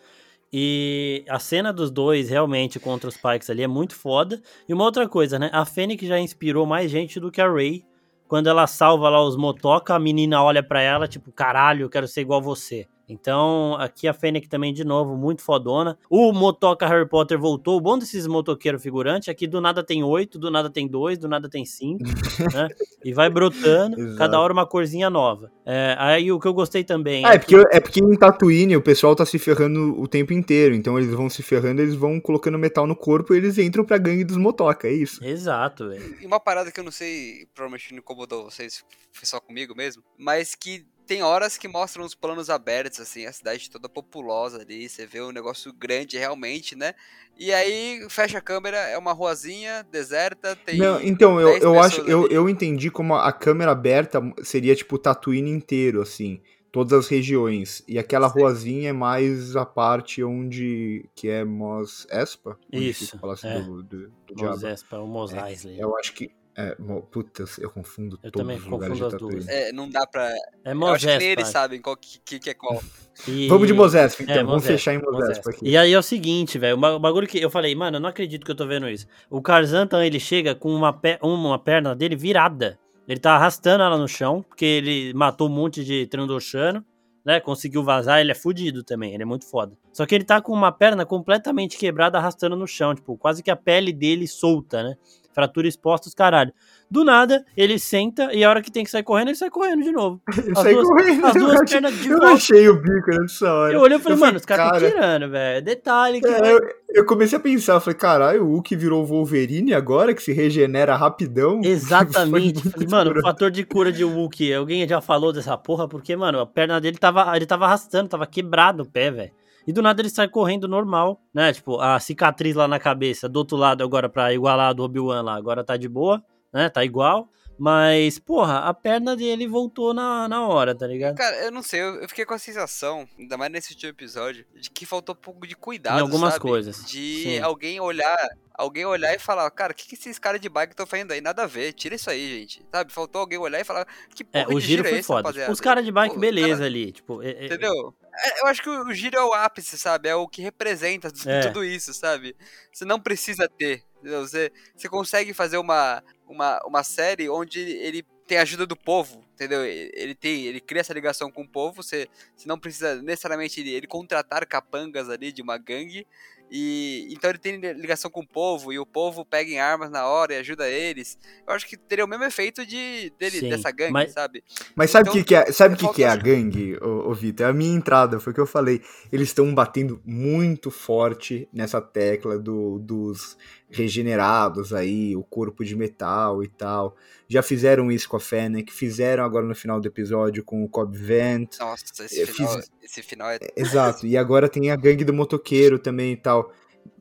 E 0.51 1.23
a 1.29 1.39
cena 1.39 1.71
dos 1.71 1.91
dois 1.91 2.31
realmente 2.31 2.81
contra 2.81 3.11
os 3.11 3.17
Pikes 3.19 3.51
ali 3.51 3.63
é 3.63 3.67
muito 3.67 3.95
foda. 3.95 4.41
E 4.67 4.73
uma 4.73 4.85
outra 4.85 5.07
coisa, 5.07 5.39
né? 5.39 5.51
A 5.53 5.67
Fennec 5.67 6.07
já 6.07 6.19
inspirou 6.19 6.65
mais 6.65 6.91
gente 6.91 7.21
do 7.21 7.31
que 7.31 7.43
a 7.43 7.53
Rey. 7.53 7.85
Quando 8.27 8.47
ela 8.49 8.67
salva 8.67 9.11
lá 9.11 9.23
os 9.23 9.37
motoca, 9.37 9.95
a 9.95 9.99
menina 9.99 10.43
olha 10.43 10.63
pra 10.63 10.81
ela, 10.81 11.07
tipo, 11.07 11.31
caralho, 11.31 11.83
eu 11.85 11.91
quero 11.91 12.09
ser 12.09 12.23
igual 12.23 12.41
você. 12.41 12.87
Então, 13.09 13.77
aqui 13.79 14.09
a 14.09 14.13
Fennec 14.13 14.49
também, 14.49 14.73
de 14.73 14.85
novo, 14.85 15.17
muito 15.17 15.43
fodona. 15.43 15.97
O 16.11 16.33
motoca 16.33 16.87
Harry 16.87 17.09
Potter 17.09 17.39
voltou. 17.39 17.77
O 17.77 17.81
bom 17.81 17.97
desses 17.97 18.27
motoqueiros 18.27 18.83
figurantes 18.83 19.29
é 19.29 19.35
que 19.35 19.47
do 19.47 19.61
nada 19.61 19.83
tem 19.83 20.03
oito, 20.03 20.39
do 20.39 20.51
nada 20.51 20.69
tem 20.69 20.89
dois, 20.89 21.17
do 21.19 21.29
nada 21.29 21.49
tem 21.49 21.65
cinco, 21.65 22.03
né? 22.53 22.69
E 23.05 23.13
vai 23.13 23.31
brotando, 23.31 24.01
Exato. 24.01 24.19
cada 24.19 24.41
hora 24.41 24.53
uma 24.53 24.67
corzinha 24.67 25.09
nova. 25.09 25.53
É, 25.65 25.95
aí 25.99 26.33
o 26.33 26.41
que 26.41 26.49
eu 26.49 26.55
gostei 26.55 26.83
também 26.83 27.25
Ah, 27.25 27.35
é 27.35 27.39
porque, 27.39 27.57
é 27.71 27.81
porque 27.81 28.01
em 28.01 28.17
Tatooine 28.17 28.77
o 28.77 28.83
pessoal 28.83 29.15
tá 29.15 29.25
se 29.25 29.39
ferrando 29.39 30.01
o 30.01 30.09
tempo 30.09 30.33
inteiro. 30.33 30.75
Então 30.75 30.99
eles 30.99 31.13
vão 31.13 31.31
se 31.31 31.43
ferrando, 31.43 31.83
eles 31.83 31.95
vão 31.95 32.21
colocando 32.21 32.59
metal 32.59 32.87
no 32.87 32.97
corpo 32.97 33.35
e 33.35 33.37
eles 33.37 33.59
entram 33.59 33.85
pra 33.85 33.99
gangue 33.99 34.25
dos 34.25 34.37
motoca, 34.37 34.89
é 34.89 34.93
isso. 34.93 35.25
Exato, 35.25 35.89
velho. 35.89 36.17
E 36.21 36.27
uma 36.27 36.41
parada 36.41 36.73
que 36.73 36.81
eu 36.81 36.85
não 36.85 36.93
sei, 36.93 37.47
provavelmente 37.55 37.93
não 37.93 37.99
incomodou 37.99 38.45
vocês, 38.45 38.85
foi 39.13 39.27
só 39.27 39.41
comigo 39.41 39.75
mesmo, 39.77 40.03
mas 40.19 40.55
que 40.55 40.85
tem 41.07 41.23
horas 41.23 41.57
que 41.57 41.69
mostram 41.69 42.05
os 42.05 42.15
planos 42.15 42.51
abertos, 42.51 43.01
assim, 43.01 43.27
a 43.27 43.33
cidade 43.33 43.71
toda 43.71 43.89
populosa 43.89 44.61
ali, 44.61 44.89
você 44.89 45.07
vê 45.07 45.23
um 45.23 45.31
negócio 45.31 45.73
grande 45.73 46.19
realmente, 46.19 46.75
né? 46.75 46.95
E 47.39 47.53
aí 47.53 48.05
fecha 48.11 48.39
a 48.39 48.41
câmera, 48.41 48.77
é 48.77 48.99
uma 48.99 49.13
ruazinha 49.13 49.87
deserta, 49.91 50.57
tem. 50.57 50.79
Não, 50.79 51.01
então, 51.01 51.41
eu, 51.41 51.49
10 51.49 51.63
eu 51.63 51.81
acho, 51.81 52.01
eu, 52.03 52.27
eu 52.29 52.49
entendi 52.49 52.91
como 52.91 53.15
a 53.15 53.33
câmera 53.33 53.71
aberta 53.71 54.21
seria 54.43 54.75
tipo 54.75 54.99
Tatooine 54.99 55.51
inteiro, 55.51 56.03
assim, 56.03 56.41
todas 56.73 56.93
as 56.93 57.09
regiões. 57.09 57.85
E 57.87 57.99
aquela 57.99 58.29
Sim. 58.29 58.41
ruazinha 58.41 58.91
é 58.91 58.93
mais 58.93 59.55
a 59.55 59.65
parte 59.65 60.25
onde 60.25 61.09
que 61.15 61.29
é 61.29 61.45
Mos 61.45 62.07
Espa? 62.11 62.59
Onde 62.73 62.91
Isso, 62.91 63.05
fica 63.05 63.17
o 63.17 63.21
Palácio 63.21 63.49
é. 63.49 63.61
do, 63.61 63.83
do, 63.83 63.99
do 64.09 64.35
Diabo. 64.35 64.53
Moses 64.53 64.83
para 64.83 65.03
o 65.03 65.07
Mos 65.07 65.33
Eisley. 65.33 65.79
Eu 65.79 65.97
acho 65.97 66.13
que 66.15 66.33
é, 66.57 66.75
Mo- 66.79 67.03
puta, 67.03 67.43
eu- 67.43 67.49
eu 67.59 67.71
confundo 67.71 68.19
Eu 68.23 68.31
todos 68.31 68.47
também 68.47 68.57
os 68.57 68.65
lugares 68.67 68.99
confundo 68.99 69.19
de 69.19 69.25
as 69.25 69.45
duas. 69.45 69.49
É, 69.49 69.73
não 69.73 69.89
dá 69.91 70.07
pra. 70.07 70.29
É 70.65 70.73
eu 70.73 70.87
acho 70.87 71.07
que 71.07 71.17
nem 71.19 71.29
eles 71.29 71.49
sabem 71.49 71.81
qual 71.81 71.97
que, 71.97 72.19
que, 72.25 72.39
que 72.39 72.51
é 72.51 72.55
qual. 72.55 72.81
E- 73.29 73.49
Vamos 73.49 73.67
de 73.67 73.73
Mos 73.75 73.95
Espa, 73.95 74.23
então. 74.23 74.35
É, 74.35 74.45
Vamos 74.45 74.67
fechar 74.67 74.95
em 74.95 74.99
Espa 74.99 75.31
Espa. 75.33 75.51
aqui. 75.51 75.69
E 75.69 75.77
aí 75.77 75.93
é 75.93 75.99
o 75.99 76.03
seguinte, 76.03 76.59
velho, 76.59 76.77
o 76.77 76.81
ba- 76.81 76.95
o 76.97 76.99
bagulho 76.99 77.27
que 77.27 77.39
eu 77.41 77.51
falei, 77.51 77.75
mano, 77.75 77.97
eu 77.97 78.01
não 78.01 78.09
acredito 78.09 78.45
que 78.45 78.51
eu 78.51 78.57
tô 78.57 78.67
vendo 78.67 78.89
isso. 78.89 79.07
O 79.31 79.41
Karzantan, 79.43 80.05
ele 80.05 80.19
chega 80.21 80.55
com 80.55 80.75
uma, 80.75 80.93
pe- 80.93 81.19
uma 81.23 81.59
perna 81.59 81.95
dele 81.95 82.17
virada. 82.17 82.79
Ele 83.09 83.21
tá 83.21 83.35
arrastando 83.37 83.85
ela 83.85 83.97
no 83.97 84.09
chão, 84.09 84.43
porque 84.49 84.65
ele 84.65 85.15
matou 85.15 85.49
um 85.49 85.53
monte 85.53 85.85
de 85.85 86.07
Trandoshano, 86.09 86.85
né? 87.25 87.39
Conseguiu 87.39 87.83
vazar, 87.85 88.21
ele 88.21 88.33
é 88.33 88.35
fudido 88.35 88.83
também, 88.83 89.15
ele 89.15 89.23
é 89.23 89.27
muito 89.27 89.45
foda. 89.49 89.77
Só 89.93 90.05
que 90.05 90.15
ele 90.15 90.25
tá 90.25 90.41
com 90.41 90.53
uma 90.53 90.73
perna 90.73 91.07
completamente 91.07 91.77
quebrada, 91.79 92.19
arrastando 92.19 92.57
no 92.57 92.67
chão, 92.67 92.95
tipo, 92.95 93.17
quase 93.17 93.43
que 93.43 93.51
a 93.51 93.57
pele 93.57 93.93
dele 93.93 94.27
solta, 94.27 94.83
né? 94.83 94.97
Fratura 95.37 95.69
exposta, 95.69 96.09
os 96.09 96.15
caralho. 96.15 96.51
Do 96.91 97.05
nada, 97.05 97.45
ele 97.55 97.79
senta 97.79 98.33
e 98.33 98.43
a 98.43 98.49
hora 98.49 98.63
que 98.63 98.71
tem 98.73 98.83
que 98.85 98.91
sair 98.91 99.03
correndo, 99.03 99.29
ele 99.29 99.37
sai 99.37 99.51
correndo 99.51 99.83
de 99.83 99.93
novo. 99.93 100.19
Eu 100.47 100.53
As 100.53 100.59
saí 100.63 100.73
duas- 100.75 100.89
correndo, 100.89 101.27
as 101.27 101.37
eu 101.37 101.41
duas 101.43 101.61
achei- 101.61 101.81
pernas 101.81 101.99
de 102.01 102.09
Eu 102.09 102.17
volta. 102.19 102.35
achei 102.35 102.69
o 102.71 102.81
bico 102.81 103.11
nessa 103.21 103.53
hora. 103.53 103.73
Eu 103.75 103.81
olhei 103.81 103.99
e 103.99 104.01
falei, 104.01 104.17
Eu 104.17 104.21
mano, 104.21 104.37
os 104.39 104.45
caras 104.47 104.65
cara, 104.71 104.77
estão 104.87 104.91
tirando, 105.01 105.31
velho. 105.31 105.63
Detalhe 105.65 106.21
que. 106.23 106.27
É, 106.27 106.53
eu, 106.55 106.59
eu 106.95 107.05
comecei 107.05 107.37
a 107.37 107.41
pensar, 107.41 107.75
eu 107.75 107.81
falei, 107.83 107.99
caralho, 107.99 108.45
o 108.45 108.49
Hulk 108.53 108.75
virou 108.77 109.05
Wolverine 109.05 109.75
agora, 109.75 110.15
que 110.15 110.23
se 110.23 110.33
regenera 110.33 110.97
rapidão. 110.97 111.61
Exatamente. 111.65 112.69
Falei, 112.71 112.89
mano, 112.89 113.13
o 113.19 113.21
fator 113.23 113.51
de 113.51 113.63
cura 113.65 113.93
de 113.93 114.03
Hulk, 114.05 114.55
alguém 114.55 114.89
já 114.89 115.01
falou 115.03 115.33
dessa 115.33 115.57
porra? 115.59 115.87
Porque, 115.87 116.17
mano, 116.17 116.41
a 116.41 116.47
perna 116.47 116.81
dele 116.81 116.97
tava. 116.97 117.37
Ele 117.37 117.45
tava 117.47 117.67
arrastando, 117.67 118.09
tava 118.09 118.27
quebrado 118.27 118.83
o 118.85 118.87
pé, 118.87 119.11
velho. 119.11 119.33
E 119.67 119.73
do 119.73 119.83
nada 119.83 120.01
ele 120.01 120.09
sai 120.09 120.29
correndo 120.29 120.69
normal, 120.69 121.21
né? 121.35 121.53
Tipo, 121.53 121.81
a 121.81 121.99
cicatriz 121.99 122.55
lá 122.55 122.69
na 122.69 122.79
cabeça, 122.79 123.29
do 123.29 123.39
outro 123.39 123.57
lado 123.57 123.83
agora 123.83 124.09
pra 124.09 124.33
igualar 124.33 124.69
a 124.71 124.73
do 124.73 124.85
Obi-Wan 124.85 125.23
lá, 125.23 125.35
agora 125.37 125.65
tá 125.65 125.77
de 125.77 125.89
boa, 125.89 126.23
né? 126.53 126.69
Tá 126.69 126.85
igual. 126.85 127.29
Mas, 127.59 128.19
porra, 128.19 128.59
a 128.61 128.75
perna 128.75 129.17
dele 129.17 129.47
voltou 129.47 129.95
na, 129.95 130.29
na 130.29 130.47
hora, 130.47 130.75
tá 130.75 130.87
ligado? 130.87 131.17
Cara, 131.17 131.37
eu 131.45 131.51
não 131.51 131.63
sei, 131.63 131.81
eu, 131.81 132.03
eu 132.03 132.09
fiquei 132.09 132.25
com 132.25 132.35
a 132.35 132.39
sensação, 132.39 133.09
ainda 133.19 133.37
mais 133.39 133.51
nesse 133.51 133.73
último 133.73 133.91
episódio, 133.91 134.45
de 134.55 134.71
que 134.71 134.85
faltou 134.85 135.15
um 135.15 135.19
pouco 135.19 135.47
de 135.47 135.57
cuidado. 135.57 135.99
Em 135.99 136.03
algumas 136.03 136.35
sabe? 136.35 136.43
coisas, 136.43 136.85
De 136.87 137.23
sim. 137.23 137.39
alguém 137.41 137.81
olhar. 137.81 138.17
Alguém 138.59 138.87
olhar 138.87 139.15
e 139.15 139.19
falar, 139.19 139.51
cara, 139.51 139.73
o 139.73 139.77
que, 139.77 139.87
que 139.87 139.95
esses 139.97 140.19
caras 140.19 140.41
de 140.41 140.49
bike 140.49 140.73
estão 140.73 140.87
fazendo 140.87 141.13
aí? 141.13 141.21
Nada 141.21 141.43
a 141.43 141.47
ver, 141.47 141.75
tira 141.75 141.95
isso 141.95 142.09
aí, 142.09 142.41
gente. 142.41 142.65
Sabe? 142.73 142.91
Faltou 142.91 143.21
alguém 143.21 143.37
olhar 143.39 143.61
e 143.61 143.65
falar, 143.65 143.87
que 144.15 144.25
porra 144.25 144.45
É, 144.45 144.55
o 144.55 144.59
giro 144.59 144.83
é 144.83 144.89
foi 144.89 144.99
esse, 145.01 145.07
foda. 145.07 145.21
rapaziada? 145.29 145.53
Os 145.53 145.61
caras 145.61 145.85
de 145.85 145.93
bike, 145.93 146.15
Pô, 146.15 146.21
beleza 146.23 146.53
cara, 146.55 146.65
ali. 146.65 146.91
Tipo, 146.91 147.23
é- 147.23 147.33
é- 147.33 147.45
Entendeu? 147.47 147.95
É, 148.15 148.41
eu 148.41 148.47
acho 148.47 148.63
que 148.63 148.71
o 148.71 148.95
giro 148.95 149.15
é 149.19 149.23
o 149.23 149.35
ápice, 149.35 149.77
sabe? 149.77 150.09
É 150.09 150.15
o 150.15 150.27
que 150.27 150.41
representa 150.41 151.11
tudo, 151.53 151.63
É. 151.63 151.67
isso, 151.67 151.93
sabe? 151.93 152.35
Você 152.73 152.87
não 152.87 152.99
precisa 152.99 153.47
ter. 153.47 153.83
entendeu? 154.01 154.27
Você, 154.27 154.51
você 154.75 154.89
consegue 154.89 155.35
fazer 155.35 155.59
uma, 155.59 156.03
uma, 156.27 156.61
uma 156.67 156.83
série 156.85 157.29
onde 157.29 157.61
ele 157.61 158.05
tem 158.27 158.39
a 158.39 158.43
ajuda 158.43 158.67
do 158.67 158.75
povo, 158.77 159.25
entendeu? 159.35 159.65
Ele 159.65 160.15
tem, 160.15 160.47
ele 160.47 160.61
cria 160.61 160.81
essa 160.81 160.93
ligação 160.93 161.31
com 161.31 161.43
o 161.43 161.49
povo. 161.49 161.83
Você, 161.83 162.09
você 162.37 162.49
não 162.49 162.59
precisa 162.59 163.01
necessariamente 163.01 163.61
ele, 163.61 163.71
ele 163.71 163.87
contratar 163.87 164.45
capangas 164.47 165.09
ali 165.09 165.31
de 165.31 165.43
uma 165.43 165.57
gangue. 165.57 166.07
E 166.49 167.09
então 167.11 167.29
ele 167.29 167.39
tem 167.41 167.57
ligação 167.57 168.09
com 168.09 168.21
o 168.21 168.27
povo 168.27 168.73
e 168.73 168.79
o 168.79 168.87
povo 168.87 169.25
pega 169.25 169.51
em 169.51 169.59
armas 169.59 169.91
na 169.91 170.07
hora 170.07 170.33
e 170.33 170.37
ajuda 170.39 170.69
eles. 170.69 171.19
Eu 171.45 171.53
acho 171.55 171.67
que 171.67 171.77
teria 171.77 172.05
o 172.05 172.09
mesmo 172.09 172.23
efeito 172.25 172.65
de 172.65 173.13
dele 173.19 173.41
Sim, 173.41 173.49
dessa 173.49 173.71
gangue, 173.73 173.93
mas- 173.93 174.13
sabe? 174.13 174.45
Mas 174.77 174.91
sabe 174.93 175.09
o 175.09 175.11
Então, 175.11 175.23
que, 175.23 175.29
que 175.29 175.35
é, 175.35 175.51
sabe 175.51 175.75
o 175.75 175.77
que, 175.77 175.93
que 175.93 176.05
é 176.05 176.09
a 176.09 176.15
gangue, 176.15 176.77
ô, 176.81 177.11
ô 177.11 177.15
Vitor? 177.15 177.47
É 177.47 177.51
a 177.51 177.53
minha 177.53 177.75
entrada, 177.75 178.21
foi 178.21 178.31
o 178.31 178.35
que 178.35 178.41
eu 178.41 178.47
falei. 178.47 178.81
Eles 179.13 179.29
estão 179.29 179.53
batendo 179.53 180.01
muito 180.05 180.71
forte 180.71 181.49
nessa 181.53 181.81
tecla 181.81 182.39
do, 182.39 182.79
dos 182.79 183.37
regenerados 183.71 184.73
aí, 184.73 185.17
o 185.17 185.23
corpo 185.23 185.65
de 185.65 185.75
metal 185.77 186.43
e 186.43 186.49
tal. 186.49 186.97
Já 187.29 187.43
fizeram 187.43 187.91
isso 187.91 188.09
com 188.09 188.17
a 188.17 188.21
Fennec, 188.21 188.73
fizeram 188.73 189.25
agora 189.25 189.45
no 189.47 189.55
final 189.55 189.81
do 189.81 189.89
episódio 189.89 190.45
com 190.45 190.63
o 190.65 190.69
Cobb 190.69 190.97
Vent. 190.97 191.59
Nossa, 191.59 191.85
esse 192.05 192.27
final, 192.27 192.55
fiz- 192.55 192.71
esse 192.83 193.03
final 193.03 193.31
é 193.31 193.39
Exato, 193.57 194.07
e 194.07 194.17
agora 194.17 194.49
tem 194.49 194.71
a 194.71 194.77
gangue 194.77 195.05
do 195.05 195.13
motoqueiro 195.13 195.79
também 195.79 196.13
e 196.13 196.17
tal. 196.17 196.53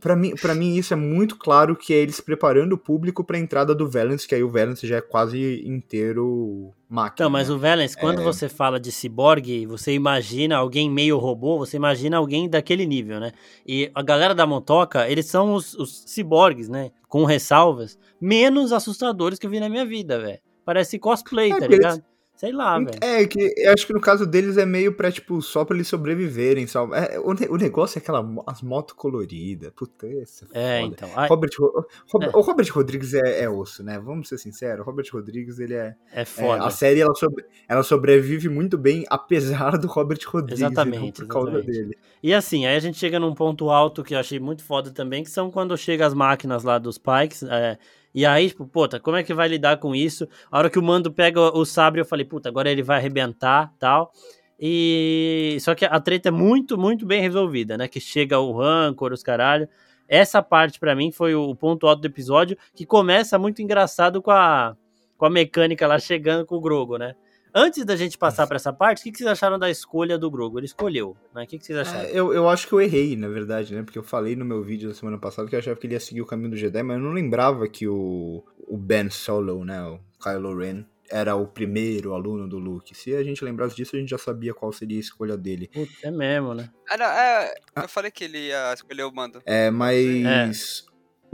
Pra 0.06 0.16
mim, 0.16 0.36
pra 0.36 0.54
mim, 0.54 0.76
isso 0.76 0.94
é 0.94 0.96
muito 0.96 1.36
claro 1.36 1.76
que 1.76 1.92
é 1.92 1.98
eles 1.98 2.22
preparando 2.22 2.74
o 2.74 2.78
público 2.78 3.24
pra 3.24 3.40
entrada 3.40 3.74
do 3.74 3.90
Valence, 3.90 4.28
que 4.28 4.36
aí 4.36 4.44
o 4.44 4.50
Valence 4.50 4.86
já 4.86 4.98
é 4.98 5.02
quase 5.02 5.64
inteiro 5.66 6.72
máquina. 6.88 7.16
Então, 7.16 7.30
mas 7.32 7.50
o 7.50 7.58
Valence, 7.58 7.98
quando 7.98 8.22
É. 8.22 8.24
você 8.24 8.48
fala 8.48 8.80
de 8.80 8.92
ciborgue, 8.92 9.66
você 9.66 9.94
imagina 9.94 10.58
alguém 10.58 10.92
meio 10.92 11.18
robô, 11.18 11.58
você 11.58 11.78
imagina 11.78 12.18
alguém 12.18 12.48
daquele 12.48 12.86
nível, 12.86 13.20
né? 13.20 13.32
E 13.66 13.90
a 13.96 14.04
galera 14.04 14.36
da 14.36 14.46
Motoca, 14.46 15.10
eles 15.10 15.26
são 15.26 15.56
os, 15.56 15.74
os 15.74 16.04
ciborgues, 16.06 16.70
né? 16.70 16.92
Com 17.10 17.26
ressalvas, 17.26 17.98
menos 18.22 18.72
assustadores 18.72 19.40
que 19.40 19.48
eu 19.48 19.50
vi 19.50 19.60
na 19.60 19.70
minha 19.70 19.88
vida, 19.88 20.20
velho. 20.20 20.40
Parece 20.64 21.00
cosplay, 21.00 21.52
É, 21.52 21.58
tá 21.58 21.66
ligado? 21.66 22.04
Sei 22.46 22.54
lá, 22.54 22.78
velho. 22.78 22.92
É, 23.02 23.26
que 23.26 23.54
eu 23.58 23.74
acho 23.74 23.88
que 23.88 23.94
no 23.94 24.00
caso 24.00 24.26
deles 24.26 24.56
é 24.58 24.66
meio 24.66 24.94
pra, 24.94 25.12
tipo, 25.12 25.42
só 25.42 25.66
pra 25.66 25.76
eles 25.76 25.88
sobreviverem, 25.88 26.68
sabe? 26.68 26.94
É, 26.96 27.20
o, 27.20 27.34
ne- 27.34 27.48
o 27.50 27.58
negócio 27.58 27.98
é 27.98 28.02
aquela 28.02 28.24
as 28.46 28.62
motos 28.62 28.94
coloridas. 28.96 29.72
Puta, 29.76 30.08
isso 30.08 30.46
É, 30.54 30.82
foda. 30.82 30.94
então. 30.94 31.10
Ai, 31.16 31.28
Robert, 31.28 31.50
Ro- 31.60 31.86
Ro- 32.12 32.24
É. 32.24 32.30
O 32.36 32.42
Robert 32.42 32.68
Rodrigues 32.72 33.14
é, 33.16 33.44
é 33.44 33.50
osso, 33.50 33.84
né? 33.84 34.00
Vamos 34.00 34.30
ser 34.30 34.38
sinceros. 34.38 34.82
O 34.82 34.84
Robert 34.84 35.08
Rodrigues, 35.12 35.58
ele 35.60 35.74
é. 35.74 35.96
é 36.12 36.22
é, 36.22 36.26
foda. 36.26 36.64
a 36.66 36.70
série 36.70 37.02
ela, 37.02 37.16
sobre- 37.16 37.46
ela 37.68 37.82
sobrevive 37.84 38.48
muito 38.50 38.78
bem, 38.78 39.04
apesar 39.10 39.78
do 39.78 39.88
Robert 39.88 40.20
Rodrigues. 40.28 40.60
não 40.60 40.68
Exatamente, 40.70 41.22
por 41.22 41.28
causa 41.28 41.50
exatamente. 41.50 41.72
dele. 41.80 41.98
E 42.22 42.34
assim, 42.34 42.66
aí 42.66 42.76
a 42.76 42.80
gente 42.80 42.98
chega 42.98 43.20
num 43.20 43.34
ponto 43.34 43.70
alto 43.70 44.04
que 44.04 44.14
eu 44.14 44.20
achei 44.20 44.40
muito 44.40 44.64
foda 44.64 44.92
também, 44.92 45.24
que 45.24 45.30
são 45.32 45.50
quando 45.50 45.76
chega 45.78 46.06
as 46.06 46.14
máquinas 46.14 46.64
lá 46.64 46.78
dos 46.78 46.98
Pikes. 46.98 47.44
é, 47.44 47.78
e 48.16 48.26
aí, 48.26 48.48
tipo, 48.48 48.66
puta, 48.66 48.98
como 48.98 49.18
é 49.18 49.24
que 49.24 49.34
vai 49.34 49.50
lidar 49.50 49.76
com 49.76 49.94
isso? 49.94 50.26
A 50.50 50.58
hora 50.58 50.70
que 50.70 50.80
o 50.80 50.82
mando 50.82 51.12
pega 51.12 51.42
o 51.42 51.66
sabre, 51.66 52.00
eu 52.00 52.06
falei, 52.06 52.24
puta, 52.24 52.48
agora 52.48 52.72
ele 52.72 52.82
vai 52.82 52.96
arrebentar 52.96 53.74
tal. 53.78 54.10
E. 54.58 55.58
Só 55.60 55.76
que 55.76 55.84
a 55.84 56.00
treta 56.00 56.30
é 56.30 56.32
muito, 56.32 56.78
muito 56.78 57.06
bem 57.06 57.22
resolvida, 57.22 57.78
né? 57.78 57.90
Que 57.90 58.00
chega 58.00 58.40
o 58.40 58.54
Rancor, 58.54 59.12
os 59.12 59.22
caralho. 59.22 59.68
Essa 60.08 60.42
parte, 60.42 60.80
pra 60.80 60.96
mim, 60.96 61.12
foi 61.12 61.36
o 61.36 61.54
ponto 61.56 61.86
alto 61.88 62.00
do 62.00 62.08
episódio, 62.08 62.58
que 62.74 62.86
começa 62.86 63.38
muito 63.38 63.62
engraçado 63.62 64.22
com 64.22 64.32
a, 64.32 64.78
com 65.18 65.26
a 65.26 65.30
mecânica 65.30 65.86
lá 65.86 66.00
chegando 66.00 66.46
com 66.46 66.56
o 66.56 66.62
Grogo, 66.62 66.98
né? 66.98 67.16
Antes 67.58 67.86
da 67.86 67.96
gente 67.96 68.18
passar 68.18 68.46
pra 68.48 68.58
essa 68.58 68.74
parte, 68.74 69.00
o 69.00 69.04
que, 69.04 69.12
que 69.14 69.18
vocês 69.20 69.30
acharam 69.30 69.58
da 69.58 69.70
escolha 69.70 70.18
do 70.18 70.30
Grogo? 70.30 70.60
Ele 70.60 70.66
escolheu, 70.66 71.16
né? 71.34 71.44
O 71.44 71.48
que, 71.48 71.58
que 71.58 71.66
vocês 71.66 71.80
acharam? 71.80 72.02
É, 72.02 72.12
eu, 72.12 72.34
eu 72.34 72.50
acho 72.50 72.68
que 72.68 72.74
eu 72.74 72.82
errei, 72.82 73.16
na 73.16 73.30
verdade, 73.30 73.74
né? 73.74 73.82
Porque 73.82 73.98
eu 73.98 74.04
falei 74.04 74.36
no 74.36 74.44
meu 74.44 74.62
vídeo 74.62 74.90
da 74.90 74.94
semana 74.94 75.18
passada 75.18 75.48
que 75.48 75.56
eu 75.56 75.60
achava 75.60 75.80
que 75.80 75.88
ele 75.88 75.94
ia 75.94 76.00
seguir 76.02 76.22
o 76.22 76.26
caminho 76.26 76.50
do 76.50 76.58
Jedi, 76.58 76.84
mas 76.84 76.98
eu 76.98 77.04
não 77.04 77.14
lembrava 77.14 77.66
que 77.70 77.88
o, 77.88 78.44
o 78.68 78.76
Ben 78.76 79.10
Solo, 79.10 79.64
né? 79.64 79.82
O 79.84 80.02
Kylo 80.22 80.58
Ren, 80.58 80.84
era 81.10 81.36
o 81.36 81.48
primeiro 81.48 82.14
aluno 82.14 82.46
do 82.46 82.60
Luke. 82.60 82.94
Se 82.94 83.16
a 83.16 83.24
gente 83.24 83.44
lembrasse 83.44 83.74
disso, 83.74 83.96
a 83.96 84.00
gente 84.00 84.10
já 84.10 84.18
sabia 84.18 84.54
qual 84.54 84.74
seria 84.74 84.98
a 84.98 85.00
escolha 85.00 85.38
dele. 85.38 85.70
Puta, 85.74 85.94
é 86.04 86.12
mesmo, 86.12 86.54
né? 86.54 86.70
Ah, 86.90 86.98
não, 86.98 87.06
é. 87.06 87.54
Eu 87.84 87.88
falei 87.88 88.12
que 88.12 88.26
ele 88.26 88.48
ia 88.48 88.74
escolher 88.74 89.04
o 89.04 89.12
mando. 89.14 89.42
É, 89.46 89.72
mas. 89.72 90.86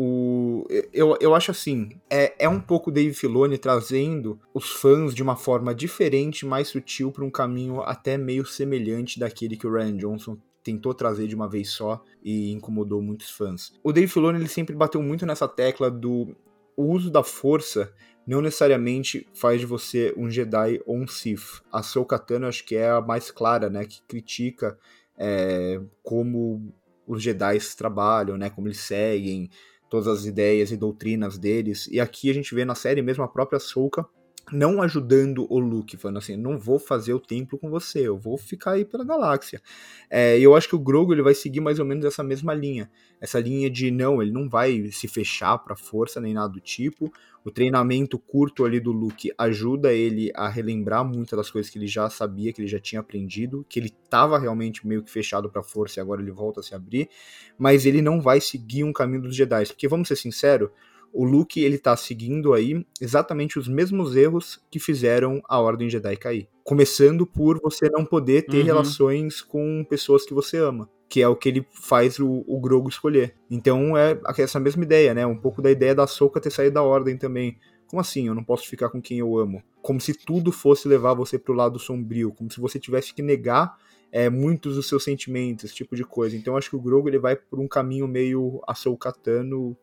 O, 0.04 0.66
eu, 0.92 1.16
eu 1.22 1.36
acho 1.36 1.52
assim, 1.52 1.92
é, 2.10 2.34
é 2.40 2.50
um 2.50 2.60
pouco 2.60 2.92
Dave 2.92 3.14
Filoni 3.14 3.56
trazendo 3.56 4.40
os 4.52 4.72
fãs 4.72 5.14
de 5.14 5.22
uma 5.22 5.36
forma 5.36 5.76
diferente, 5.76 6.44
mais 6.44 6.70
sutil, 6.70 7.12
para 7.12 7.24
um 7.24 7.30
caminho 7.30 7.82
até 7.82 8.18
meio 8.18 8.44
semelhante 8.44 9.20
daquele 9.20 9.56
que 9.56 9.68
o 9.68 9.72
Ryan 9.72 9.96
Johnson 9.98 10.38
tentou 10.64 10.92
trazer 10.96 11.28
de 11.28 11.36
uma 11.36 11.48
vez 11.48 11.70
só 11.70 12.04
e 12.24 12.52
incomodou 12.52 13.00
muitos 13.00 13.30
fãs. 13.30 13.74
O 13.84 13.94
Dave 13.94 14.08
Filoni 14.08 14.40
ele 14.40 14.48
sempre 14.48 14.76
bateu 14.76 15.04
muito 15.04 15.24
nessa 15.24 15.48
tecla 15.48 15.92
do 15.92 16.36
uso 16.76 17.12
da 17.12 17.22
força 17.22 17.94
não 18.26 18.42
necessariamente 18.42 19.28
faz 19.36 19.60
de 19.60 19.68
você 19.68 20.16
um 20.18 20.32
Jedi 20.32 20.82
ou 20.88 20.98
um 20.98 21.08
Sith. 21.08 21.62
A 21.72 21.84
Soul-Katana 21.84 22.48
acho 22.48 22.66
que 22.66 22.76
é 22.76 22.90
a 22.90 23.02
mais 23.02 23.30
clara, 23.30 23.70
né, 23.70 23.86
que 23.86 24.02
critica 24.08 24.80
é, 25.16 25.80
como 26.02 26.74
os 27.06 27.22
Jedi 27.22 27.60
trabalham, 27.78 28.36
né, 28.36 28.50
como 28.50 28.68
eles 28.68 28.80
seguem, 28.80 29.50
todas 29.92 30.08
as 30.08 30.26
ideias 30.26 30.72
e 30.72 30.78
doutrinas 30.78 31.38
deles. 31.38 31.88
E 31.92 32.00
aqui 32.00 32.30
a 32.30 32.34
gente 32.34 32.56
vê 32.56 32.64
na 32.64 32.74
série 32.74 33.02
mesmo 33.02 33.26
a 33.26 33.28
própria 33.28 33.60
Soka 33.60 34.08
não 34.52 34.82
ajudando 34.82 35.48
o 35.50 35.60
Luke, 35.60 35.96
falando 35.98 36.18
assim, 36.18 36.36
não 36.36 36.58
vou 36.58 36.78
fazer 36.78 37.14
o 37.14 37.20
templo 37.20 37.58
com 37.58 37.70
você, 37.70 38.08
eu 38.08 38.18
vou 38.18 38.38
ficar 38.38 38.72
aí 38.72 38.86
pela 38.86 39.06
galáxia. 39.06 39.62
É, 40.10 40.38
eu 40.40 40.56
acho 40.56 40.68
que 40.68 40.76
o 40.76 40.80
Grogu 40.80 41.14
ele 41.14 41.22
vai 41.22 41.34
seguir 41.34 41.62
mais 41.62 41.80
ou 41.80 41.86
menos 41.86 42.04
essa 42.04 42.24
mesma 42.24 42.54
linha, 42.54 42.90
essa 43.20 43.40
linha 43.40 43.70
de 43.70 43.90
não, 43.92 44.22
ele 44.22 44.32
não 44.32 44.50
vai 44.50 44.90
se 44.92 45.08
fechar 45.08 45.58
para 45.60 45.76
força 45.76 46.20
nem 46.20 46.34
nada 46.34 46.50
do 46.50 46.60
tipo. 46.60 47.12
O 47.44 47.50
treinamento 47.50 48.20
curto 48.20 48.66
ali 48.66 48.80
do 48.80 48.92
Luke 48.92 49.32
ajuda 49.38 49.92
ele 49.92 50.32
a 50.36 50.48
relembrar 50.48 51.04
muitas 51.04 51.38
das 51.38 51.50
coisas 51.50 51.72
que 51.72 51.80
ele 51.80 51.88
já 51.88 52.08
sabia, 52.10 52.54
que 52.54 52.62
ele 52.62 52.68
já 52.68 52.80
tinha 52.80 53.00
aprendido, 53.00 53.66
que 53.68 53.80
ele 53.80 53.88
estava 53.88 54.38
realmente 54.38 54.86
meio 54.86 55.02
que 55.02 55.10
fechado 55.10 55.50
para 55.50 55.64
força 55.64 56.00
e 56.00 56.02
agora 56.02 56.22
ele 56.22 56.32
volta 56.32 56.60
a 56.60 56.64
se 56.64 56.76
abrir, 56.76 57.10
mas 57.58 57.86
ele 57.86 58.02
não 58.02 58.22
vai 58.22 58.40
seguir 58.40 58.84
um 58.84 58.94
caminho 58.94 59.24
dos 59.24 59.36
Jedi, 59.36 59.66
porque 59.68 59.88
vamos 59.88 60.08
ser 60.08 60.18
sinceros, 60.18 60.70
o 61.14 61.24
Luke 61.24 61.62
ele 61.62 61.78
tá 61.78 61.96
seguindo 61.96 62.54
aí 62.54 62.86
exatamente 63.00 63.60
os 63.60 63.68
mesmos 63.68 64.16
erros 64.16 64.62
que 64.70 64.80
fizeram 64.80 65.42
a 65.48 65.60
Ordem 65.60 65.90
Jedi 65.90 66.16
cair. 66.18 66.48
Começando 66.64 67.26
por 67.26 67.60
você 67.62 67.90
não 67.90 68.06
poder 68.06 68.46
ter 68.46 68.60
uhum. 68.60 68.66
relações 68.66 69.42
com 69.42 69.86
pessoas 69.90 70.26
que 70.26 70.34
você 70.34 70.58
ama, 70.58 70.90
que 71.10 71.22
é 71.22 71.28
o 71.28 71.36
que 71.36 71.50
ele 71.50 71.68
faz 71.72 72.20
o, 72.20 72.44
o 72.48 72.60
Grogu 72.60 72.90
escolher. 72.90 73.36
Então 73.50 73.98
é 73.98 74.20
essa 74.38 74.60
mesma 74.60 74.84
ideia, 74.84 75.14
né? 75.14 75.26
Um 75.26 75.38
pouco 75.38 75.62
da 75.62 75.72
ideia 75.72 75.96
da 75.96 76.08
Soka 76.08 76.40
ter 76.40 76.52
saído 76.52 76.76
da 76.76 76.84
Ordem 76.84 77.18
também. 77.18 77.58
Como 77.88 78.00
assim? 78.00 78.28
Eu 78.28 78.36
não 78.36 78.44
posso 78.44 78.68
ficar 78.68 78.90
com 78.90 79.02
quem 79.02 79.20
eu 79.20 79.38
amo? 79.38 79.62
Como 79.82 80.00
se 80.00 80.14
tudo 80.14 80.52
fosse 80.52 80.88
levar 80.88 81.14
você 81.14 81.38
pro 81.38 81.54
lado 81.54 81.78
sombrio, 81.78 82.32
como 82.32 82.50
se 82.50 82.60
você 82.60 82.80
tivesse 82.80 83.14
que 83.14 83.22
negar 83.22 83.76
é, 84.12 84.30
muitos 84.30 84.76
dos 84.76 84.88
seus 84.88 85.04
sentimentos, 85.04 85.66
esse 85.66 85.76
tipo 85.76 85.96
de 85.96 86.04
coisa. 86.04 86.36
Então 86.36 86.56
acho 86.56 86.70
que 86.70 86.76
o 86.76 86.82
Grogu 86.82 87.10
ele 87.10 87.20
vai 87.20 87.36
por 87.36 87.60
um 87.60 87.68
caminho 87.68 88.08
meio 88.08 88.62
Ahsoka-Tano 88.68 89.78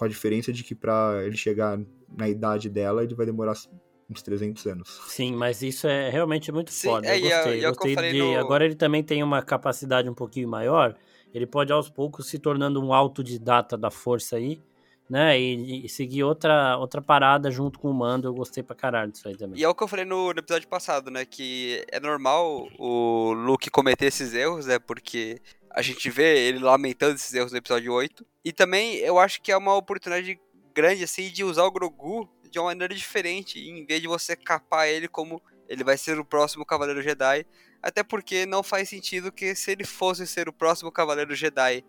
com 0.00 0.06
a 0.06 0.08
diferença 0.08 0.50
de 0.50 0.64
que 0.64 0.74
para 0.74 1.22
ele 1.26 1.36
chegar 1.36 1.78
na 2.16 2.26
idade 2.26 2.70
dela, 2.70 3.04
ele 3.04 3.14
vai 3.14 3.26
demorar 3.26 3.52
uns 4.08 4.22
300 4.22 4.66
anos. 4.66 4.88
Sim, 5.08 5.36
mas 5.36 5.60
isso 5.60 5.86
é 5.86 6.08
realmente 6.08 6.50
muito 6.50 6.70
Sim, 6.70 6.88
foda. 6.88 7.06
É, 7.06 7.18
eu 7.18 7.20
gostei. 7.20 7.66
Eu, 7.66 7.74
gostei 7.74 8.12
de. 8.12 8.18
No... 8.18 8.38
Agora 8.38 8.64
ele 8.64 8.74
também 8.74 9.04
tem 9.04 9.22
uma 9.22 9.42
capacidade 9.42 10.08
um 10.08 10.14
pouquinho 10.14 10.48
maior. 10.48 10.96
Ele 11.34 11.46
pode 11.46 11.70
aos 11.70 11.90
poucos 11.90 12.28
se 12.28 12.38
tornando 12.38 12.82
um 12.82 12.94
autodidata 12.94 13.76
da 13.76 13.90
força 13.90 14.36
aí, 14.36 14.58
né? 15.10 15.38
E, 15.38 15.84
e, 15.84 15.88
seguir 15.88 16.22
outra, 16.22 16.76
outra 16.78 17.02
parada 17.02 17.50
junto 17.50 17.78
com 17.80 17.90
o 17.90 17.94
mando. 17.94 18.28
Eu 18.28 18.32
gostei 18.32 18.62
pra 18.62 18.76
caralho 18.76 19.10
disso 19.10 19.26
aí 19.26 19.36
também. 19.36 19.58
E 19.58 19.64
é 19.64 19.68
o 19.68 19.74
que 19.74 19.82
eu 19.82 19.88
falei 19.88 20.04
no, 20.04 20.32
no 20.32 20.38
episódio 20.38 20.68
passado, 20.68 21.10
né? 21.10 21.24
Que 21.24 21.84
é 21.90 21.98
normal 21.98 22.68
o 22.78 23.32
Luke 23.32 23.68
cometer 23.70 24.06
esses 24.06 24.32
erros, 24.32 24.66
né? 24.66 24.78
Porque 24.78 25.40
a 25.68 25.82
gente 25.82 26.08
vê 26.08 26.46
ele 26.46 26.60
lamentando 26.60 27.16
esses 27.16 27.34
erros 27.34 27.50
no 27.50 27.58
episódio 27.58 27.92
8. 27.92 28.24
E 28.44 28.52
também 28.52 28.96
eu 28.98 29.18
acho 29.18 29.42
que 29.42 29.50
é 29.50 29.56
uma 29.56 29.74
oportunidade 29.74 30.40
grande, 30.72 31.02
assim, 31.02 31.28
de 31.30 31.42
usar 31.42 31.64
o 31.64 31.72
Grogu 31.72 32.28
de 32.48 32.58
uma 32.58 32.66
maneira 32.66 32.94
diferente, 32.94 33.58
em 33.60 33.84
vez 33.84 34.00
de 34.00 34.08
você 34.08 34.34
capar 34.36 34.88
ele 34.88 35.08
como 35.08 35.42
ele 35.68 35.84
vai 35.84 35.96
ser 35.96 36.18
o 36.18 36.24
próximo 36.24 36.64
Cavaleiro 36.64 37.02
Jedi. 37.02 37.44
Até 37.82 38.02
porque 38.02 38.46
não 38.46 38.62
faz 38.62 38.88
sentido 38.88 39.32
que 39.32 39.54
se 39.54 39.72
ele 39.72 39.84
fosse 39.84 40.26
ser 40.26 40.48
o 40.48 40.52
próximo 40.52 40.92
Cavaleiro 40.92 41.34
Jedi 41.34 41.84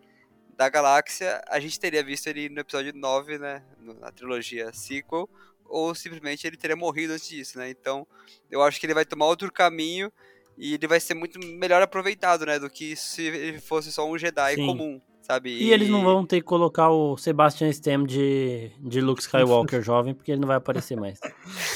da 0.56 0.70
galáxia, 0.70 1.42
a 1.48 1.60
gente 1.60 1.80
teria 1.80 2.04
visto 2.04 2.28
ele 2.28 2.50
no 2.50 2.60
episódio 2.60 2.94
9, 2.94 3.38
né, 3.38 3.64
na 4.00 4.12
trilogia 4.12 4.72
sequel, 4.74 5.30
ou 5.66 5.96
simplesmente 5.96 6.46
ele 6.46 6.58
teria 6.58 6.76
morrido 6.76 7.14
antes 7.14 7.28
disso, 7.28 7.58
né? 7.58 7.70
Então, 7.70 8.06
eu 8.50 8.62
acho 8.62 8.80
que 8.80 8.86
ele 8.86 8.94
vai 8.94 9.06
tomar 9.06 9.28
outro 9.28 9.52
caminho 9.52 10.12
e 10.58 10.74
ele 10.74 10.88
vai 10.88 11.00
ser 11.00 11.14
muito 11.14 11.40
melhor 11.40 11.82
aproveitado, 11.82 12.46
né? 12.46 12.60
Do 12.60 12.70
que 12.70 12.96
se 12.96 13.24
ele 13.24 13.60
fosse 13.60 13.92
só 13.92 14.08
um 14.08 14.18
Jedi 14.18 14.56
Sim. 14.56 14.66
comum, 14.66 15.02
sabe? 15.22 15.52
E... 15.52 15.66
e... 15.66 15.72
eles 15.74 15.90
não 15.90 16.04
vão 16.04 16.26
ter 16.26 16.38
que 16.38 16.46
colocar 16.46 16.90
o 16.90 17.18
Sebastian 17.18 17.72
Stem 17.72 18.04
de, 18.06 18.72
de 18.80 19.02
Luke 19.02 19.22
Skywalker 19.22 19.82
jovem, 19.84 20.14
porque 20.14 20.32
ele 20.32 20.42
não 20.42 20.48
vai 20.48 20.58
aparecer 20.58 21.00
mais. 21.00 21.20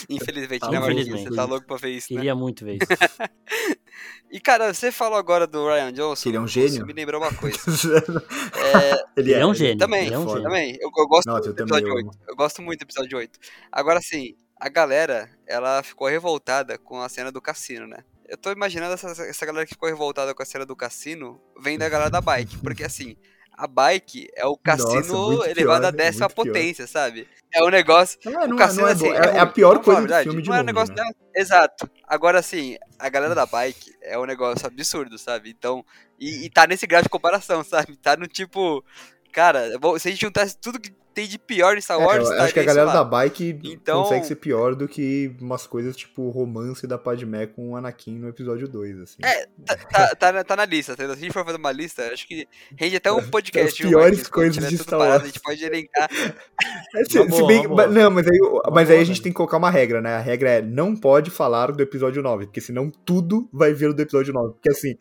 Infelizmente, 0.09 0.63
ah, 0.63 0.71
né, 0.71 0.77
Infelizmente. 0.79 1.29
Você 1.29 1.35
tá 1.35 1.45
louco 1.45 1.65
pra 1.65 1.77
ver 1.77 1.91
isso, 1.91 2.13
né? 2.13 2.17
Queria 2.19 2.35
né? 2.35 2.39
muito 2.39 2.65
ver 2.65 2.75
isso. 2.75 2.87
e, 4.31 4.39
cara, 4.39 4.73
você 4.73 4.91
falou 4.91 5.17
agora 5.17 5.47
do 5.47 5.65
Ryan 5.65 5.93
Johnson. 5.93 6.29
Ele 6.29 6.37
é 6.37 6.41
um 6.41 6.47
gênio. 6.47 6.69
Você 6.69 6.83
me 6.83 6.93
lembrou 6.93 7.21
uma 7.21 7.33
coisa. 7.33 7.57
é... 8.57 9.19
Ele, 9.19 9.33
é, 9.33 9.39
é, 9.39 9.45
um 9.45 9.53
gênio. 9.53 9.77
Também, 9.77 10.11
é 10.11 10.17
um 10.17 10.27
gênio. 10.27 10.43
também. 10.43 10.77
Eu, 10.81 10.89
eu 10.95 11.07
gosto 11.07 11.27
Nossa, 11.27 11.43
muito 11.43 11.55
do 11.55 11.63
episódio 11.63 11.93
8. 11.93 12.09
Eu 12.27 12.35
gosto 12.35 12.61
muito 12.61 12.79
do 12.79 12.83
episódio 12.83 13.17
8. 13.17 13.39
Agora, 13.71 14.01
sim, 14.01 14.35
a 14.59 14.69
galera, 14.69 15.29
ela 15.47 15.83
ficou 15.83 16.07
revoltada 16.07 16.77
com 16.77 17.01
a 17.01 17.09
cena 17.09 17.31
do 17.31 17.41
cassino, 17.41 17.87
né? 17.87 18.03
Eu 18.27 18.37
tô 18.37 18.51
imaginando 18.51 18.93
essa, 18.93 19.07
essa 19.23 19.45
galera 19.45 19.65
que 19.65 19.73
ficou 19.75 19.87
revoltada 19.87 20.33
com 20.33 20.41
a 20.41 20.45
cena 20.45 20.65
do 20.65 20.75
cassino 20.75 21.39
vem 21.61 21.77
da 21.77 21.87
galera 21.87 22.09
da 22.09 22.21
bike. 22.21 22.57
Porque 22.57 22.83
assim, 22.83 23.15
a 23.57 23.67
bike 23.67 24.29
é 24.35 24.45
o 24.45 24.57
cassino 24.57 25.31
Nossa, 25.31 25.49
elevado 25.49 25.81
pior, 25.81 25.85
a 25.85 25.91
décima 25.91 26.29
potência, 26.29 26.85
pior. 26.85 26.87
sabe? 26.87 27.27
É 27.53 27.63
um 27.63 27.69
negócio. 27.69 28.19
É, 28.25 28.29
não, 28.29 28.55
o 28.55 28.57
cassino, 28.57 28.81
não 28.81 28.89
é, 28.89 28.91
assim, 28.91 29.07
é, 29.07 29.37
é, 29.37 29.39
a 29.39 29.45
pior 29.45 29.81
coisa 29.81 30.01
do 30.01 30.13
filme 30.23 30.41
de 30.41 30.49
não 30.49 30.55
é 30.57 30.61
um 30.61 30.63
negócio, 30.63 30.93
né? 30.93 31.09
Exato. 31.33 31.89
Agora, 32.07 32.39
assim, 32.39 32.77
a 32.99 33.07
galera 33.09 33.33
da 33.33 33.45
bike 33.45 33.95
é 34.01 34.17
um 34.19 34.25
negócio 34.25 34.67
absurdo, 34.67 35.17
sabe? 35.17 35.49
Então. 35.49 35.85
E, 36.19 36.45
e 36.45 36.49
tá 36.49 36.65
nesse 36.67 36.85
grau 36.85 37.01
de 37.01 37.09
comparação, 37.09 37.63
sabe? 37.65 37.95
Tá 37.97 38.17
no 38.17 38.27
tipo. 38.27 38.83
Cara, 39.31 39.69
se 39.99 40.07
a 40.07 40.11
gente 40.11 40.21
juntasse 40.21 40.57
tudo 40.57 40.79
que 40.79 40.93
tem 41.15 41.27
de 41.27 41.39
pior 41.39 41.77
em 41.77 41.81
Star 41.81 41.99
é, 41.99 42.05
Wars. 42.05 42.29
É, 42.29 42.41
acho 42.41 42.53
que 42.53 42.59
a 42.59 42.63
galera 42.63 42.91
da 42.91 43.03
bike 43.03 43.57
então... 43.63 44.03
consegue 44.03 44.27
ser 44.27 44.35
pior 44.35 44.75
do 44.75 44.85
que 44.85 45.33
umas 45.39 45.65
coisas 45.65 45.95
tipo 45.95 46.29
romance 46.29 46.85
da 46.85 46.97
Padmé 46.97 47.47
com 47.47 47.71
o 47.71 47.75
Anakin 47.77 48.19
no 48.19 48.27
episódio 48.27 48.67
2, 48.67 48.99
assim. 48.99 49.17
É, 49.23 49.47
tá, 49.65 49.77
tá, 49.77 50.15
tá, 50.15 50.31
na, 50.33 50.43
tá 50.43 50.55
na 50.57 50.65
lista, 50.65 50.93
tá? 50.95 51.05
Se 51.05 51.11
a 51.11 51.15
gente 51.15 51.31
for 51.31 51.45
fazer 51.45 51.57
uma 51.57 51.71
lista, 51.71 52.03
acho 52.11 52.27
que 52.27 52.45
rende 52.77 52.97
até 52.97 53.09
um 53.11 53.23
podcast. 53.31 53.81
As 53.81 53.89
piores 53.89 54.27
coisas 54.27 54.69
de 54.69 54.77
Star 54.77 54.99
Wars. 54.99 55.23
a 55.23 55.25
gente 55.25 55.39
pode 55.39 55.63
elencar. 55.63 56.09
É, 56.95 57.03
se, 57.03 57.11
se 57.11 57.45
bem, 57.45 57.67
não, 57.67 58.09
mas 58.09 58.25
aí, 58.25 58.39
mas 58.71 58.89
aí 58.89 58.99
a 58.99 59.03
gente 59.03 59.21
tem 59.21 59.31
que 59.31 59.35
colocar 59.35 59.57
uma 59.57 59.69
regra, 59.69 60.01
né? 60.01 60.15
A 60.15 60.21
regra 60.21 60.49
é 60.49 60.61
não 60.61 60.95
pode 60.95 61.29
falar 61.29 61.71
do 61.71 61.83
episódio 61.83 62.23
9, 62.23 62.45
porque 62.45 62.61
senão 62.61 62.89
tudo 62.89 63.49
vai 63.51 63.73
vir 63.73 63.93
do 63.93 64.01
episódio 64.01 64.33
9. 64.33 64.53
Porque 64.53 64.69
assim, 64.69 64.95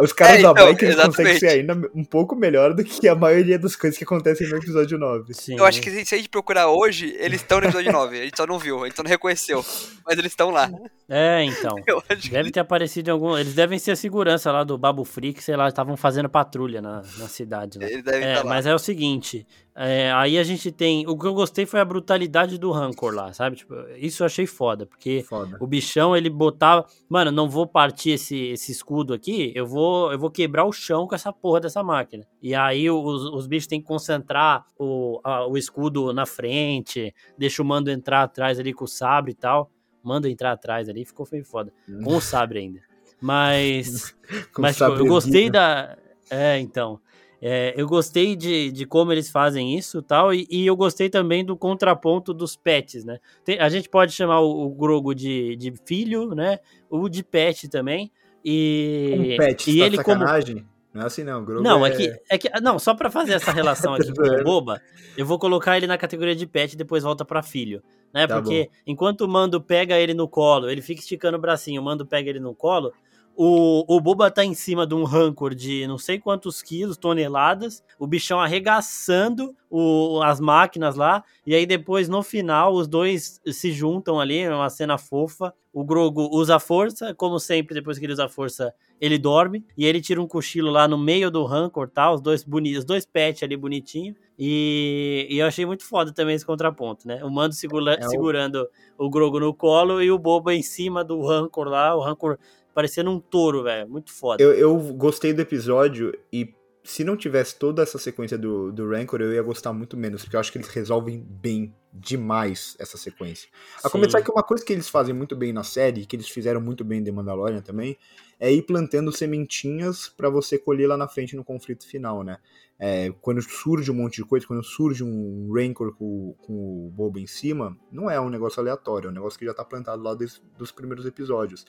os 0.00 0.12
caras 0.12 0.38
é, 0.38 0.42
da 0.42 0.50
então, 0.50 0.66
bike 0.66 0.84
eles 0.84 0.96
conseguem 0.96 1.38
ser 1.38 1.48
ainda 1.48 1.74
um 1.94 2.04
pouco 2.04 2.36
melhor 2.36 2.74
do 2.74 2.84
que 2.84 3.08
a 3.08 3.14
maioria 3.14 3.58
das 3.58 3.74
coisas 3.74 3.96
que 3.98 4.04
acontecem 4.04 4.48
no 4.48 4.56
episódio 4.56 4.98
9. 4.98 5.34
Sim. 5.34 5.49
Eu 5.56 5.64
acho 5.64 5.80
que 5.80 6.04
se 6.04 6.14
a 6.14 6.18
gente 6.18 6.28
procurar 6.28 6.68
hoje, 6.68 7.14
eles 7.18 7.40
estão 7.40 7.60
no 7.60 7.66
episódio 7.66 7.92
9. 7.92 8.20
A 8.20 8.24
gente 8.24 8.36
só 8.36 8.46
não 8.46 8.58
viu, 8.58 8.82
a 8.82 8.86
gente 8.86 8.96
só 8.96 9.02
não 9.02 9.10
reconheceu. 9.10 9.64
Mas 10.06 10.18
eles 10.18 10.32
estão 10.32 10.50
lá. 10.50 10.70
É, 11.08 11.44
então. 11.44 11.74
Deve 12.30 12.44
que... 12.44 12.52
ter 12.52 12.60
aparecido 12.60 13.10
em 13.10 13.12
algum. 13.12 13.36
Eles 13.36 13.54
devem 13.54 13.78
ser 13.78 13.92
a 13.92 13.96
segurança 13.96 14.52
lá 14.52 14.64
do 14.64 14.78
Babu 14.78 15.04
Freak, 15.04 15.42
sei 15.42 15.56
lá, 15.56 15.68
estavam 15.68 15.96
fazendo 15.96 16.28
patrulha 16.28 16.80
na, 16.80 17.02
na 17.18 17.28
cidade. 17.28 17.78
Lá. 17.78 17.86
Eles 17.86 18.04
devem 18.04 18.28
é, 18.28 18.32
estar 18.32 18.44
lá. 18.44 18.50
Mas 18.50 18.66
é 18.66 18.74
o 18.74 18.78
seguinte: 18.78 19.46
é, 19.74 20.12
aí 20.12 20.36
a 20.36 20.44
gente 20.44 20.70
tem. 20.70 21.06
O 21.06 21.16
que 21.16 21.26
eu 21.26 21.32
gostei 21.32 21.64
foi 21.64 21.80
a 21.80 21.84
brutalidade 21.84 22.58
do 22.58 22.70
Rancor 22.70 23.14
lá, 23.14 23.32
sabe? 23.32 23.56
Tipo, 23.56 23.74
isso 23.96 24.22
eu 24.22 24.26
achei 24.26 24.46
foda, 24.46 24.84
porque 24.84 25.24
foda. 25.28 25.56
o 25.60 25.66
bichão 25.66 26.16
ele 26.16 26.28
botava. 26.28 26.84
Mano, 27.08 27.30
não 27.30 27.48
vou 27.48 27.66
partir 27.66 28.10
esse, 28.10 28.36
esse 28.48 28.72
escudo 28.72 29.14
aqui, 29.14 29.52
eu 29.54 29.66
vou, 29.66 30.12
eu 30.12 30.18
vou 30.18 30.30
quebrar 30.30 30.64
o 30.64 30.72
chão 30.72 31.06
com 31.06 31.14
essa 31.14 31.32
porra 31.32 31.60
dessa 31.60 31.82
máquina. 31.82 32.26
E 32.42 32.54
aí 32.54 32.90
os, 32.90 33.24
os 33.24 33.46
bichos 33.46 33.66
têm 33.66 33.80
que 33.80 33.86
concentrar 33.86 34.66
o, 34.78 35.20
a, 35.24 35.39
o 35.46 35.56
escudo 35.56 36.12
na 36.12 36.26
frente, 36.26 37.14
deixa 37.36 37.62
o 37.62 37.64
mando 37.64 37.90
entrar 37.90 38.22
atrás 38.22 38.58
ali 38.58 38.72
com 38.72 38.84
o 38.84 38.88
sabre 38.88 39.32
e 39.32 39.34
tal. 39.34 39.70
Manda 40.02 40.30
entrar 40.30 40.52
atrás 40.52 40.88
ali, 40.88 41.04
ficou 41.04 41.26
feio 41.26 41.44
foda. 41.44 41.72
Com 42.02 42.16
o 42.16 42.20
sabre 42.20 42.60
ainda. 42.60 42.80
Mas. 43.20 44.16
mas 44.58 44.76
tipo, 44.76 44.90
eu 44.92 45.06
gostei 45.06 45.50
da. 45.50 45.96
É, 46.30 46.58
então. 46.58 47.00
É, 47.42 47.72
eu 47.74 47.86
gostei 47.86 48.36
de, 48.36 48.70
de 48.70 48.84
como 48.84 49.12
eles 49.12 49.30
fazem 49.30 49.74
isso 49.74 50.02
tal, 50.02 50.34
e, 50.34 50.46
e 50.50 50.66
eu 50.66 50.76
gostei 50.76 51.08
também 51.08 51.42
do 51.42 51.56
contraponto 51.56 52.34
dos 52.34 52.54
pets, 52.54 53.02
né? 53.02 53.18
Tem, 53.42 53.58
a 53.58 53.68
gente 53.70 53.88
pode 53.88 54.12
chamar 54.12 54.40
o, 54.40 54.66
o 54.66 54.68
Grogo 54.68 55.14
de, 55.14 55.56
de 55.56 55.72
filho, 55.86 56.34
né? 56.34 56.58
O 56.90 57.08
de 57.08 57.22
pet 57.22 57.66
também. 57.70 58.12
E, 58.44 59.36
um 59.36 59.36
pet, 59.38 59.70
e 59.70 59.78
tá 59.78 59.86
ele 59.86 59.96
sacanagem. 59.96 60.56
como 60.56 60.68
não 60.92 61.02
é 61.02 61.06
assim 61.06 61.22
não, 61.22 61.44
Grogu 61.44 61.62
Não, 61.62 61.86
é... 61.86 61.90
é 61.90 61.96
que, 61.96 62.20
é 62.28 62.38
que 62.38 62.60
não, 62.60 62.78
só 62.78 62.94
para 62.94 63.10
fazer 63.10 63.34
essa 63.34 63.52
relação 63.52 63.94
aqui 63.94 64.12
com 64.12 64.42
boba, 64.42 64.82
eu 65.16 65.24
vou 65.24 65.38
colocar 65.38 65.76
ele 65.76 65.86
na 65.86 65.96
categoria 65.96 66.34
de 66.34 66.46
pet 66.46 66.72
e 66.72 66.76
depois 66.76 67.04
volta 67.04 67.24
para 67.24 67.42
filho, 67.42 67.82
né? 68.12 68.26
Tá 68.26 68.36
Porque 68.36 68.64
bom. 68.64 68.70
enquanto 68.86 69.20
o 69.22 69.28
Mando 69.28 69.60
pega 69.60 69.98
ele 69.98 70.14
no 70.14 70.26
colo, 70.26 70.68
ele 70.68 70.82
fica 70.82 71.00
esticando 71.00 71.36
o 71.36 71.40
bracinho, 71.40 71.80
o 71.80 71.84
Mando 71.84 72.04
pega 72.04 72.28
ele 72.28 72.40
no 72.40 72.54
colo, 72.54 72.92
O, 73.36 73.84
o 73.88 74.00
Boba 74.00 74.30
tá 74.30 74.44
em 74.44 74.54
cima 74.54 74.86
de 74.86 74.94
um 74.94 75.04
rancor 75.04 75.54
de 75.54 75.86
não 75.86 75.96
sei 75.96 76.18
quantos 76.18 76.60
quilos, 76.60 76.96
toneladas, 76.96 77.82
o 77.98 78.06
bichão 78.06 78.38
arregaçando 78.38 79.56
o, 79.70 80.20
as 80.22 80.40
máquinas 80.40 80.96
lá, 80.96 81.24
e 81.46 81.54
aí 81.54 81.64
depois 81.64 82.08
no 82.08 82.22
final 82.22 82.74
os 82.74 82.88
dois 82.88 83.40
se 83.46 83.72
juntam 83.72 84.20
ali, 84.20 84.38
é 84.38 84.54
uma 84.54 84.68
cena 84.68 84.98
fofa. 84.98 85.54
O 85.72 85.84
Grogo 85.84 86.28
usa 86.32 86.56
a 86.56 86.58
força, 86.60 87.14
como 87.14 87.38
sempre, 87.38 87.74
depois 87.74 87.96
que 87.96 88.04
ele 88.04 88.12
usa 88.12 88.24
a 88.24 88.28
força, 88.28 88.74
ele 89.00 89.16
dorme, 89.16 89.64
e 89.78 89.86
ele 89.86 90.00
tira 90.00 90.20
um 90.20 90.26
cochilo 90.26 90.68
lá 90.68 90.88
no 90.88 90.98
meio 90.98 91.30
do 91.30 91.44
rancor, 91.44 91.88
tá? 91.88 92.12
Os 92.12 92.20
dois 92.20 92.42
bonitos, 92.42 92.80
os 92.80 92.84
dois 92.84 93.06
pets 93.06 93.44
ali 93.44 93.56
bonitinho. 93.56 94.16
E, 94.36 95.28
e, 95.30 95.38
eu 95.38 95.46
achei 95.46 95.64
muito 95.64 95.84
foda 95.84 96.12
também 96.12 96.34
esse 96.34 96.44
contraponto, 96.44 97.06
né? 97.06 97.22
O 97.22 97.30
Mando 97.30 97.54
segura, 97.54 97.94
é 97.94 98.04
o... 98.04 98.08
segurando 98.08 98.68
o 98.98 99.08
Grogo 99.08 99.38
no 99.38 99.54
colo 99.54 100.02
e 100.02 100.10
o 100.10 100.18
Boba 100.18 100.52
em 100.52 100.62
cima 100.62 101.04
do 101.04 101.20
Rancor 101.24 101.68
lá, 101.68 101.94
o 101.94 102.00
Rancor 102.00 102.36
parecendo 102.74 103.10
um 103.10 103.20
touro, 103.20 103.62
velho. 103.62 103.88
Muito 103.88 104.12
foda. 104.12 104.42
Eu, 104.42 104.52
eu 104.52 104.76
gostei 104.94 105.32
do 105.32 105.42
episódio 105.42 106.12
e 106.32 106.54
se 106.82 107.04
não 107.04 107.16
tivesse 107.16 107.56
toda 107.56 107.82
essa 107.82 107.98
sequência 107.98 108.38
do, 108.38 108.72
do 108.72 108.88
Rancor, 108.88 109.20
eu 109.20 109.32
ia 109.32 109.42
gostar 109.42 109.72
muito 109.72 109.96
menos, 109.96 110.22
porque 110.22 110.36
eu 110.36 110.40
acho 110.40 110.50
que 110.50 110.58
eles 110.58 110.68
resolvem 110.68 111.24
bem 111.28 111.74
demais 111.92 112.76
essa 112.78 112.96
sequência. 112.96 113.48
A 113.78 113.88
Sim. 113.88 113.92
começar 113.92 114.22
que 114.22 114.30
uma 114.30 114.42
coisa 114.42 114.64
que 114.64 114.72
eles 114.72 114.88
fazem 114.88 115.14
muito 115.14 115.36
bem 115.36 115.52
na 115.52 115.62
série, 115.62 116.06
que 116.06 116.16
eles 116.16 116.28
fizeram 116.28 116.60
muito 116.60 116.84
bem 116.84 117.00
em 117.00 117.04
The 117.04 117.12
Mandalorian 117.12 117.60
também, 117.60 117.98
é 118.38 118.50
ir 118.50 118.62
plantando 118.62 119.12
sementinhas 119.12 120.08
para 120.08 120.30
você 120.30 120.58
colher 120.58 120.88
lá 120.88 120.96
na 120.96 121.08
frente 121.08 121.36
no 121.36 121.44
conflito 121.44 121.86
final, 121.86 122.22
né? 122.22 122.38
É, 122.78 123.12
quando 123.20 123.42
surge 123.42 123.90
um 123.90 123.94
monte 123.94 124.16
de 124.16 124.24
coisa, 124.24 124.46
quando 124.46 124.64
surge 124.64 125.04
um 125.04 125.52
Rancor 125.52 125.94
com, 125.94 126.34
com 126.38 126.86
o 126.86 126.90
Bobo 126.90 127.18
em 127.18 127.26
cima, 127.26 127.76
não 127.92 128.10
é 128.10 128.18
um 128.18 128.30
negócio 128.30 128.58
aleatório, 128.58 129.08
é 129.08 129.10
um 129.10 129.14
negócio 129.14 129.38
que 129.38 129.44
já 129.44 129.52
tá 129.52 129.64
plantado 129.64 130.02
lá 130.02 130.14
des, 130.14 130.40
dos 130.56 130.72
primeiros 130.72 131.04
episódios. 131.04 131.66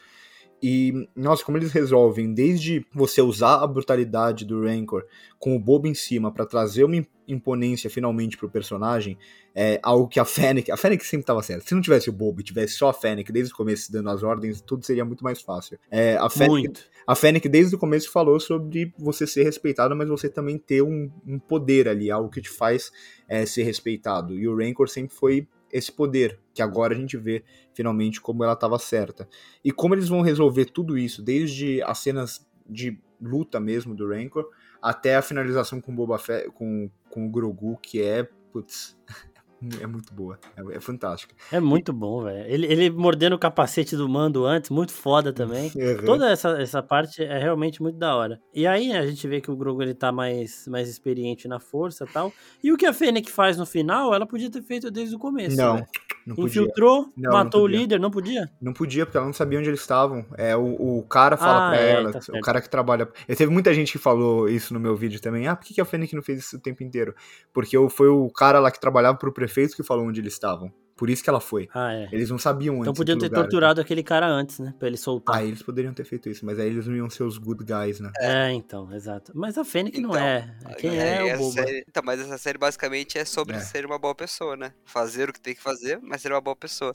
E, 0.62 1.08
nossa, 1.16 1.44
como 1.44 1.58
eles 1.58 1.72
resolvem, 1.72 2.34
desde 2.34 2.86
você 2.94 3.22
usar 3.22 3.64
a 3.64 3.68
brutalidade 3.68 4.46
do 4.46 4.64
Rancor 4.64 5.06
com 5.40 5.56
o 5.56 5.60
Bobo 5.60 5.88
em 5.88 5.94
cima 5.96 6.32
para 6.32 6.46
trazer 6.46 6.84
uma 6.84 7.04
imponência 7.28 7.90
finalmente 7.90 8.38
pro 8.38 8.50
personagem, 8.50 9.18
é 9.56 9.80
algo 9.82 10.08
que 10.08 10.20
a 10.20 10.26
Fennec, 10.26 10.72
a 10.72 10.78
Fennec 10.78 11.04
sempre 11.04 11.26
tava 11.26 11.42
certa. 11.42 11.68
Se 11.68 11.74
não 11.74 11.82
tivesse 11.82 12.10
o 12.10 12.14
Bobo 12.14 12.42
e 12.42 12.44
tivesse 12.44 12.76
só 12.76 12.90
a 12.90 12.94
Fennec 12.94 13.32
desde 13.32 13.54
o 13.54 13.58
começo 13.58 13.92
dando 13.92 14.10
as 14.10 14.22
ordens, 14.22 14.62
tudo 14.62 14.86
seria 14.86 15.04
muito 15.04 15.24
mais 15.24 15.42
fácil. 15.42 15.80
É, 15.90 16.16
a 16.18 16.30
Fennec, 16.30 16.50
muito. 16.50 16.92
A 17.08 17.16
Fennec 17.16 17.50
desde 17.50 17.76
o 17.76 17.80
começo 17.80 18.12
falou 18.12 18.40
sobre 18.40 18.94
você 18.98 19.26
ser 19.26 19.44
respeitado, 19.44 19.96
mas 19.96 20.08
você 20.08 20.30
também 20.30 20.58
ter 20.58 20.84
um, 20.84 21.10
um 21.26 21.40
poder 21.40 21.88
ali, 21.88 22.12
algo 22.12 22.30
que 22.30 22.42
te 22.42 22.50
faz 22.50 22.92
é, 23.28 23.46
ser 23.46 23.64
respeitado. 23.64 24.38
E 24.38 24.48
o 24.48 24.56
Rancor 24.56 24.88
sempre 24.88 25.16
foi 25.16 25.48
esse 25.72 25.92
poder, 25.92 26.40
que 26.54 26.62
agora 26.62 26.94
a 26.94 26.98
gente 26.98 27.18
vê 27.18 27.44
finalmente 27.74 28.20
como 28.20 28.44
ela 28.44 28.54
estava 28.54 28.78
certa. 28.78 29.28
E 29.64 29.72
como 29.72 29.96
eles 29.96 30.10
vão 30.10 30.22
resolver 30.22 30.66
tudo 30.66 30.98
isso, 30.98 31.22
desde 31.22 31.82
as 31.84 32.00
cenas 32.00 32.48
de 32.68 33.00
luta 33.22 33.60
mesmo 33.60 33.96
do 33.96 34.08
Rancor, 34.10 34.50
até 34.82 35.16
a 35.16 35.22
finalização 35.22 35.80
com 35.80 35.96
Boba 35.96 36.18
Fett, 36.18 36.50
com, 36.52 36.90
com 37.10 37.28
o 37.28 37.30
Grogu, 37.30 37.78
que 37.78 38.02
é, 38.02 38.24
putz, 38.52 38.98
é 39.80 39.86
muito 39.86 40.14
boa. 40.14 40.40
É, 40.58 40.78
é 40.78 40.80
fantástica. 40.80 41.36
É 41.52 41.60
muito 41.60 41.94
bom, 41.94 42.24
velho. 42.24 42.46
Ele, 42.52 42.68
ele 42.68 42.90
mordendo 42.90 43.34
o 43.34 43.40
capacete 43.40 43.96
do 43.96 44.10
mando 44.10 44.46
antes, 44.46 44.70
muito 44.70 44.92
foda 44.92 45.32
também. 45.32 45.72
Uhum. 45.82 46.06
Toda 46.06 46.30
essa, 46.30 46.62
essa 46.62 46.84
parte 46.84 47.24
é 47.24 47.40
realmente 47.40 47.82
muito 47.82 47.98
da 47.98 48.16
hora. 48.16 48.40
E 48.54 48.68
aí 48.68 48.94
a 48.94 49.06
gente 49.06 49.28
vê 49.28 49.42
que 49.42 49.50
o 49.50 49.56
Grogu 49.56 49.82
ele 49.82 49.96
tá 49.96 50.12
mais, 50.12 50.68
mais 50.68 50.88
experiente 50.88 51.48
na 51.48 51.60
força 51.60 52.06
e 52.06 52.08
tal. 52.08 52.32
E 52.64 52.72
o 52.72 52.78
que 52.78 52.86
a 52.86 52.94
Fennec 52.94 53.32
faz 53.32 53.58
no 53.58 53.66
final, 53.66 54.14
ela 54.14 54.28
podia 54.28 54.50
ter 54.50 54.62
feito 54.62 54.92
desde 54.92 55.16
o 55.16 55.20
começo. 55.20 55.58
Não. 55.58 55.76
Né? 55.76 55.86
Não 56.26 56.46
Infiltrou, 56.46 57.12
não, 57.18 57.32
matou 57.32 57.62
não 57.62 57.66
o 57.66 57.68
líder, 57.68 58.00
não 58.00 58.12
podia? 58.12 58.50
Não 58.62 58.74
podia, 58.74 59.06
porque 59.06 59.18
ela 59.18 59.26
não 59.26 59.34
sabia 59.34 59.58
onde 59.58 59.70
eles 59.70 59.82
estavam. 59.82 60.24
É, 60.38 60.56
o, 60.56 61.00
o 61.00 61.04
cara 61.04 61.36
fala 61.36 61.68
ah, 61.68 61.70
pra 61.72 61.82
é, 61.82 61.92
ela, 61.94 62.12
tá 62.12 62.20
o 62.30 62.42
cara 62.42 62.62
que 62.62 62.70
trabalha. 62.70 63.10
Eu 63.28 63.36
teve 63.36 63.52
muita 63.52 63.74
gente 63.74 63.92
que 63.92 63.98
falou 63.98 64.48
isso 64.48 64.74
no 64.74 64.80
meu 64.80 64.96
vídeo 64.96 65.20
também. 65.20 65.48
Ah, 65.48 65.56
por 65.56 65.66
que, 65.66 65.74
que 65.74 65.82
a 65.82 65.86
Fennec 65.86 66.16
não 66.16 66.22
fez 66.22 66.40
isso 66.40 66.58
o 66.58 66.60
tempo 66.60 66.84
inteiro? 66.84 67.16
Porque 67.52 67.76
foi 67.90 68.08
o 68.08 68.30
cara 68.30 68.60
lá 68.60 68.70
que 68.70 68.80
trabalhava 68.80 69.18
pro 69.18 69.34
prefeito 69.34 69.51
que 69.76 69.84
falou 69.84 70.06
onde 70.06 70.20
eles 70.20 70.34
estavam. 70.34 70.72
Por 71.02 71.10
isso 71.10 71.24
que 71.24 71.30
ela 71.32 71.40
foi. 71.40 71.68
Ah, 71.74 71.92
é. 71.92 72.10
Eles 72.12 72.30
não 72.30 72.38
sabiam 72.38 72.76
antes. 72.76 72.84
Então 72.84 72.94
podiam 72.94 73.18
ter 73.18 73.26
lugar, 73.26 73.42
torturado 73.42 73.82
aquele 73.82 74.04
cara 74.04 74.28
antes, 74.28 74.60
né? 74.60 74.72
Pra 74.78 74.88
ele 74.88 74.98
soltar. 74.98 75.38
Ah, 75.38 75.44
eles 75.44 75.64
poderiam 75.64 75.92
ter 75.96 76.04
feito 76.04 76.30
isso, 76.30 76.46
mas 76.46 76.60
aí 76.60 76.68
eles 76.68 76.86
não 76.86 76.96
iam 76.96 77.10
ser 77.10 77.24
os 77.24 77.40
good 77.40 77.64
guys, 77.64 78.00
né? 78.00 78.12
É, 78.20 78.52
então, 78.52 78.94
exato. 78.94 79.32
Mas 79.34 79.58
a 79.58 79.66
Fennec 79.66 79.98
então, 79.98 80.12
não 80.12 80.16
é. 80.16 80.56
Quem 80.78 81.00
é, 81.00 81.30
é 81.30 81.36
o 81.36 81.40
bobo. 81.40 81.54
Série... 81.54 81.84
Então, 81.90 82.04
mas 82.06 82.20
essa 82.20 82.38
série 82.38 82.60
basicamente 82.60 83.18
é 83.18 83.26
sobre 83.26 83.56
é. 83.56 83.60
ser 83.60 83.84
uma 83.84 83.98
boa 83.98 84.14
pessoa, 84.14 84.56
né? 84.56 84.74
Fazer 84.86 85.28
o 85.28 85.34
que 85.34 85.42
tem 85.42 85.56
que 85.56 85.62
fazer, 85.64 86.00
mas 86.04 86.22
ser 86.22 86.32
uma 86.32 86.40
boa 86.40 86.56
pessoa. 86.56 86.94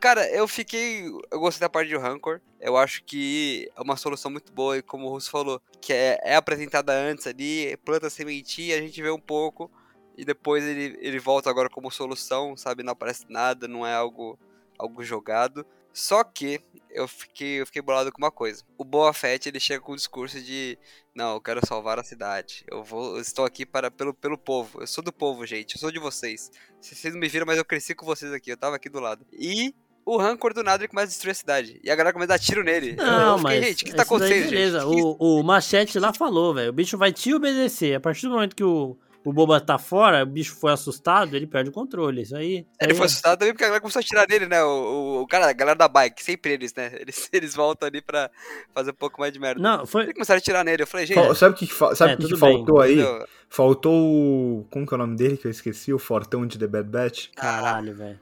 Cara, 0.00 0.28
eu 0.30 0.48
fiquei. 0.48 1.06
Eu 1.30 1.38
gostei 1.38 1.60
da 1.60 1.68
parte 1.68 1.88
de 1.88 1.96
Rancor. 1.96 2.40
Eu 2.60 2.76
acho 2.76 3.04
que 3.04 3.70
é 3.76 3.80
uma 3.80 3.96
solução 3.96 4.32
muito 4.32 4.52
boa, 4.52 4.78
e 4.78 4.82
como 4.82 5.06
o 5.06 5.10
Russo 5.10 5.30
falou, 5.30 5.62
que 5.80 5.92
é, 5.92 6.18
é 6.24 6.34
apresentada 6.34 6.92
antes 6.92 7.24
ali, 7.28 7.76
planta 7.84 8.10
sementinha, 8.10 8.76
a 8.76 8.80
gente 8.80 9.00
vê 9.00 9.12
um 9.12 9.20
pouco 9.20 9.70
e 10.16 10.24
depois 10.24 10.64
ele, 10.64 10.96
ele 11.00 11.18
volta 11.18 11.50
agora 11.50 11.68
como 11.68 11.90
solução, 11.90 12.56
sabe? 12.56 12.82
Não 12.82 12.92
aparece 12.92 13.24
nada, 13.28 13.66
não 13.66 13.86
é 13.86 13.94
algo, 13.94 14.38
algo 14.78 15.02
jogado. 15.02 15.66
Só 15.92 16.24
que 16.24 16.60
eu 16.90 17.06
fiquei, 17.06 17.60
eu 17.60 17.66
fiquei 17.66 17.80
bolado 17.80 18.10
com 18.10 18.18
uma 18.18 18.30
coisa. 18.30 18.64
O 18.76 18.84
Boa 18.84 19.12
Fett 19.12 19.48
ele 19.48 19.60
chega 19.60 19.80
com 19.80 19.92
o 19.92 19.96
discurso 19.96 20.40
de 20.40 20.76
não, 21.14 21.34
eu 21.34 21.40
quero 21.40 21.64
salvar 21.64 21.98
a 22.00 22.04
cidade. 22.04 22.64
Eu 22.68 22.82
vou, 22.82 23.14
eu 23.16 23.20
estou 23.20 23.44
aqui 23.44 23.64
para 23.64 23.90
pelo, 23.90 24.12
pelo 24.12 24.36
povo. 24.36 24.80
Eu 24.80 24.86
sou 24.86 25.04
do 25.04 25.12
povo, 25.12 25.46
gente. 25.46 25.76
Eu 25.76 25.80
sou 25.80 25.92
de 25.92 26.00
vocês. 26.00 26.50
Vocês 26.80 27.14
não 27.14 27.20
me 27.20 27.28
viram, 27.28 27.46
mas 27.46 27.58
eu 27.58 27.64
cresci 27.64 27.94
com 27.94 28.04
vocês 28.04 28.32
aqui. 28.32 28.50
Eu 28.50 28.56
tava 28.56 28.74
aqui 28.74 28.88
do 28.88 28.98
lado. 28.98 29.24
E 29.32 29.72
o 30.04 30.16
Rancor 30.16 30.52
do 30.52 30.64
nada 30.64 30.82
ele 30.82 30.88
começa 30.88 31.06
a 31.06 31.10
destruir 31.10 31.30
a 31.30 31.34
cidade. 31.34 31.80
E 31.82 31.90
a 31.90 31.94
galera 31.94 32.12
começa 32.12 32.34
a 32.34 32.36
dar 32.36 32.42
tiro 32.42 32.64
nele. 32.64 32.96
Não, 32.96 33.38
fiquei, 33.38 33.42
mas. 33.42 33.64
Gente, 33.64 33.82
o 33.84 33.86
que 33.86 33.94
tá 33.94 34.02
acontecendo? 34.02 34.50
beleza. 34.50 34.80
Gente? 34.80 35.02
O, 35.02 35.40
o 35.40 35.42
Machete 35.44 35.98
lá 36.00 36.12
falou, 36.12 36.52
velho. 36.52 36.70
O 36.70 36.72
bicho 36.72 36.98
vai 36.98 37.12
te 37.12 37.32
obedecer. 37.32 37.94
A 37.94 38.00
partir 38.00 38.26
do 38.26 38.32
momento 38.32 38.56
que 38.56 38.64
o, 38.64 38.98
o 39.24 39.32
Boba 39.32 39.58
tá 39.58 39.78
fora, 39.78 40.22
o 40.22 40.26
bicho 40.26 40.54
foi 40.54 40.70
assustado, 40.70 41.34
ele 41.34 41.46
perde 41.46 41.70
o 41.70 41.72
controle. 41.72 42.22
Isso 42.22 42.36
aí. 42.36 42.58
Isso 42.58 42.66
ele 42.80 42.92
aí 42.92 42.94
foi 42.94 43.04
é... 43.04 43.06
assustado 43.06 43.38
também 43.38 43.54
porque 43.54 43.64
a 43.64 43.68
galera 43.68 43.80
começou 43.80 44.00
a 44.00 44.02
tirar 44.02 44.26
nele, 44.28 44.46
né? 44.46 44.62
O, 44.62 44.68
o, 44.68 45.20
o, 45.22 45.26
cara, 45.26 45.48
a 45.48 45.52
galera 45.52 45.76
da 45.76 45.88
bike, 45.88 46.22
sempre 46.22 46.52
eles, 46.52 46.74
né? 46.74 46.92
Eles, 47.04 47.28
eles 47.32 47.54
voltam 47.54 47.88
ali 47.88 48.00
pra 48.00 48.30
fazer 48.74 48.90
um 48.90 48.94
pouco 48.94 49.20
mais 49.20 49.32
de 49.32 49.38
merda. 49.38 49.60
Não, 49.60 49.86
foi. 49.86 50.04
Eles 50.04 50.14
começaram 50.14 50.38
a 50.38 50.40
tirar 50.40 50.64
nele. 50.64 50.82
Eu 50.82 50.86
falei, 50.86 51.06
gente. 51.06 51.34
Sabe 51.34 51.54
o 51.54 51.58
que, 51.58 51.66
sabe 51.94 52.12
é, 52.12 52.16
que, 52.16 52.28
que 52.28 52.36
faltou 52.36 52.80
aí? 52.80 52.94
Entendeu? 52.94 53.26
Faltou 53.48 53.94
o. 53.94 54.66
Como 54.70 54.86
que 54.86 54.94
é 54.94 54.96
o 54.96 54.98
nome 54.98 55.16
dele 55.16 55.36
que 55.36 55.46
eu 55.46 55.50
esqueci? 55.50 55.92
O 55.92 55.98
Fortão 55.98 56.46
de 56.46 56.58
The 56.58 56.66
Bad 56.66 56.88
Batch? 56.88 57.28
Caralho, 57.34 57.94
velho. 57.94 58.20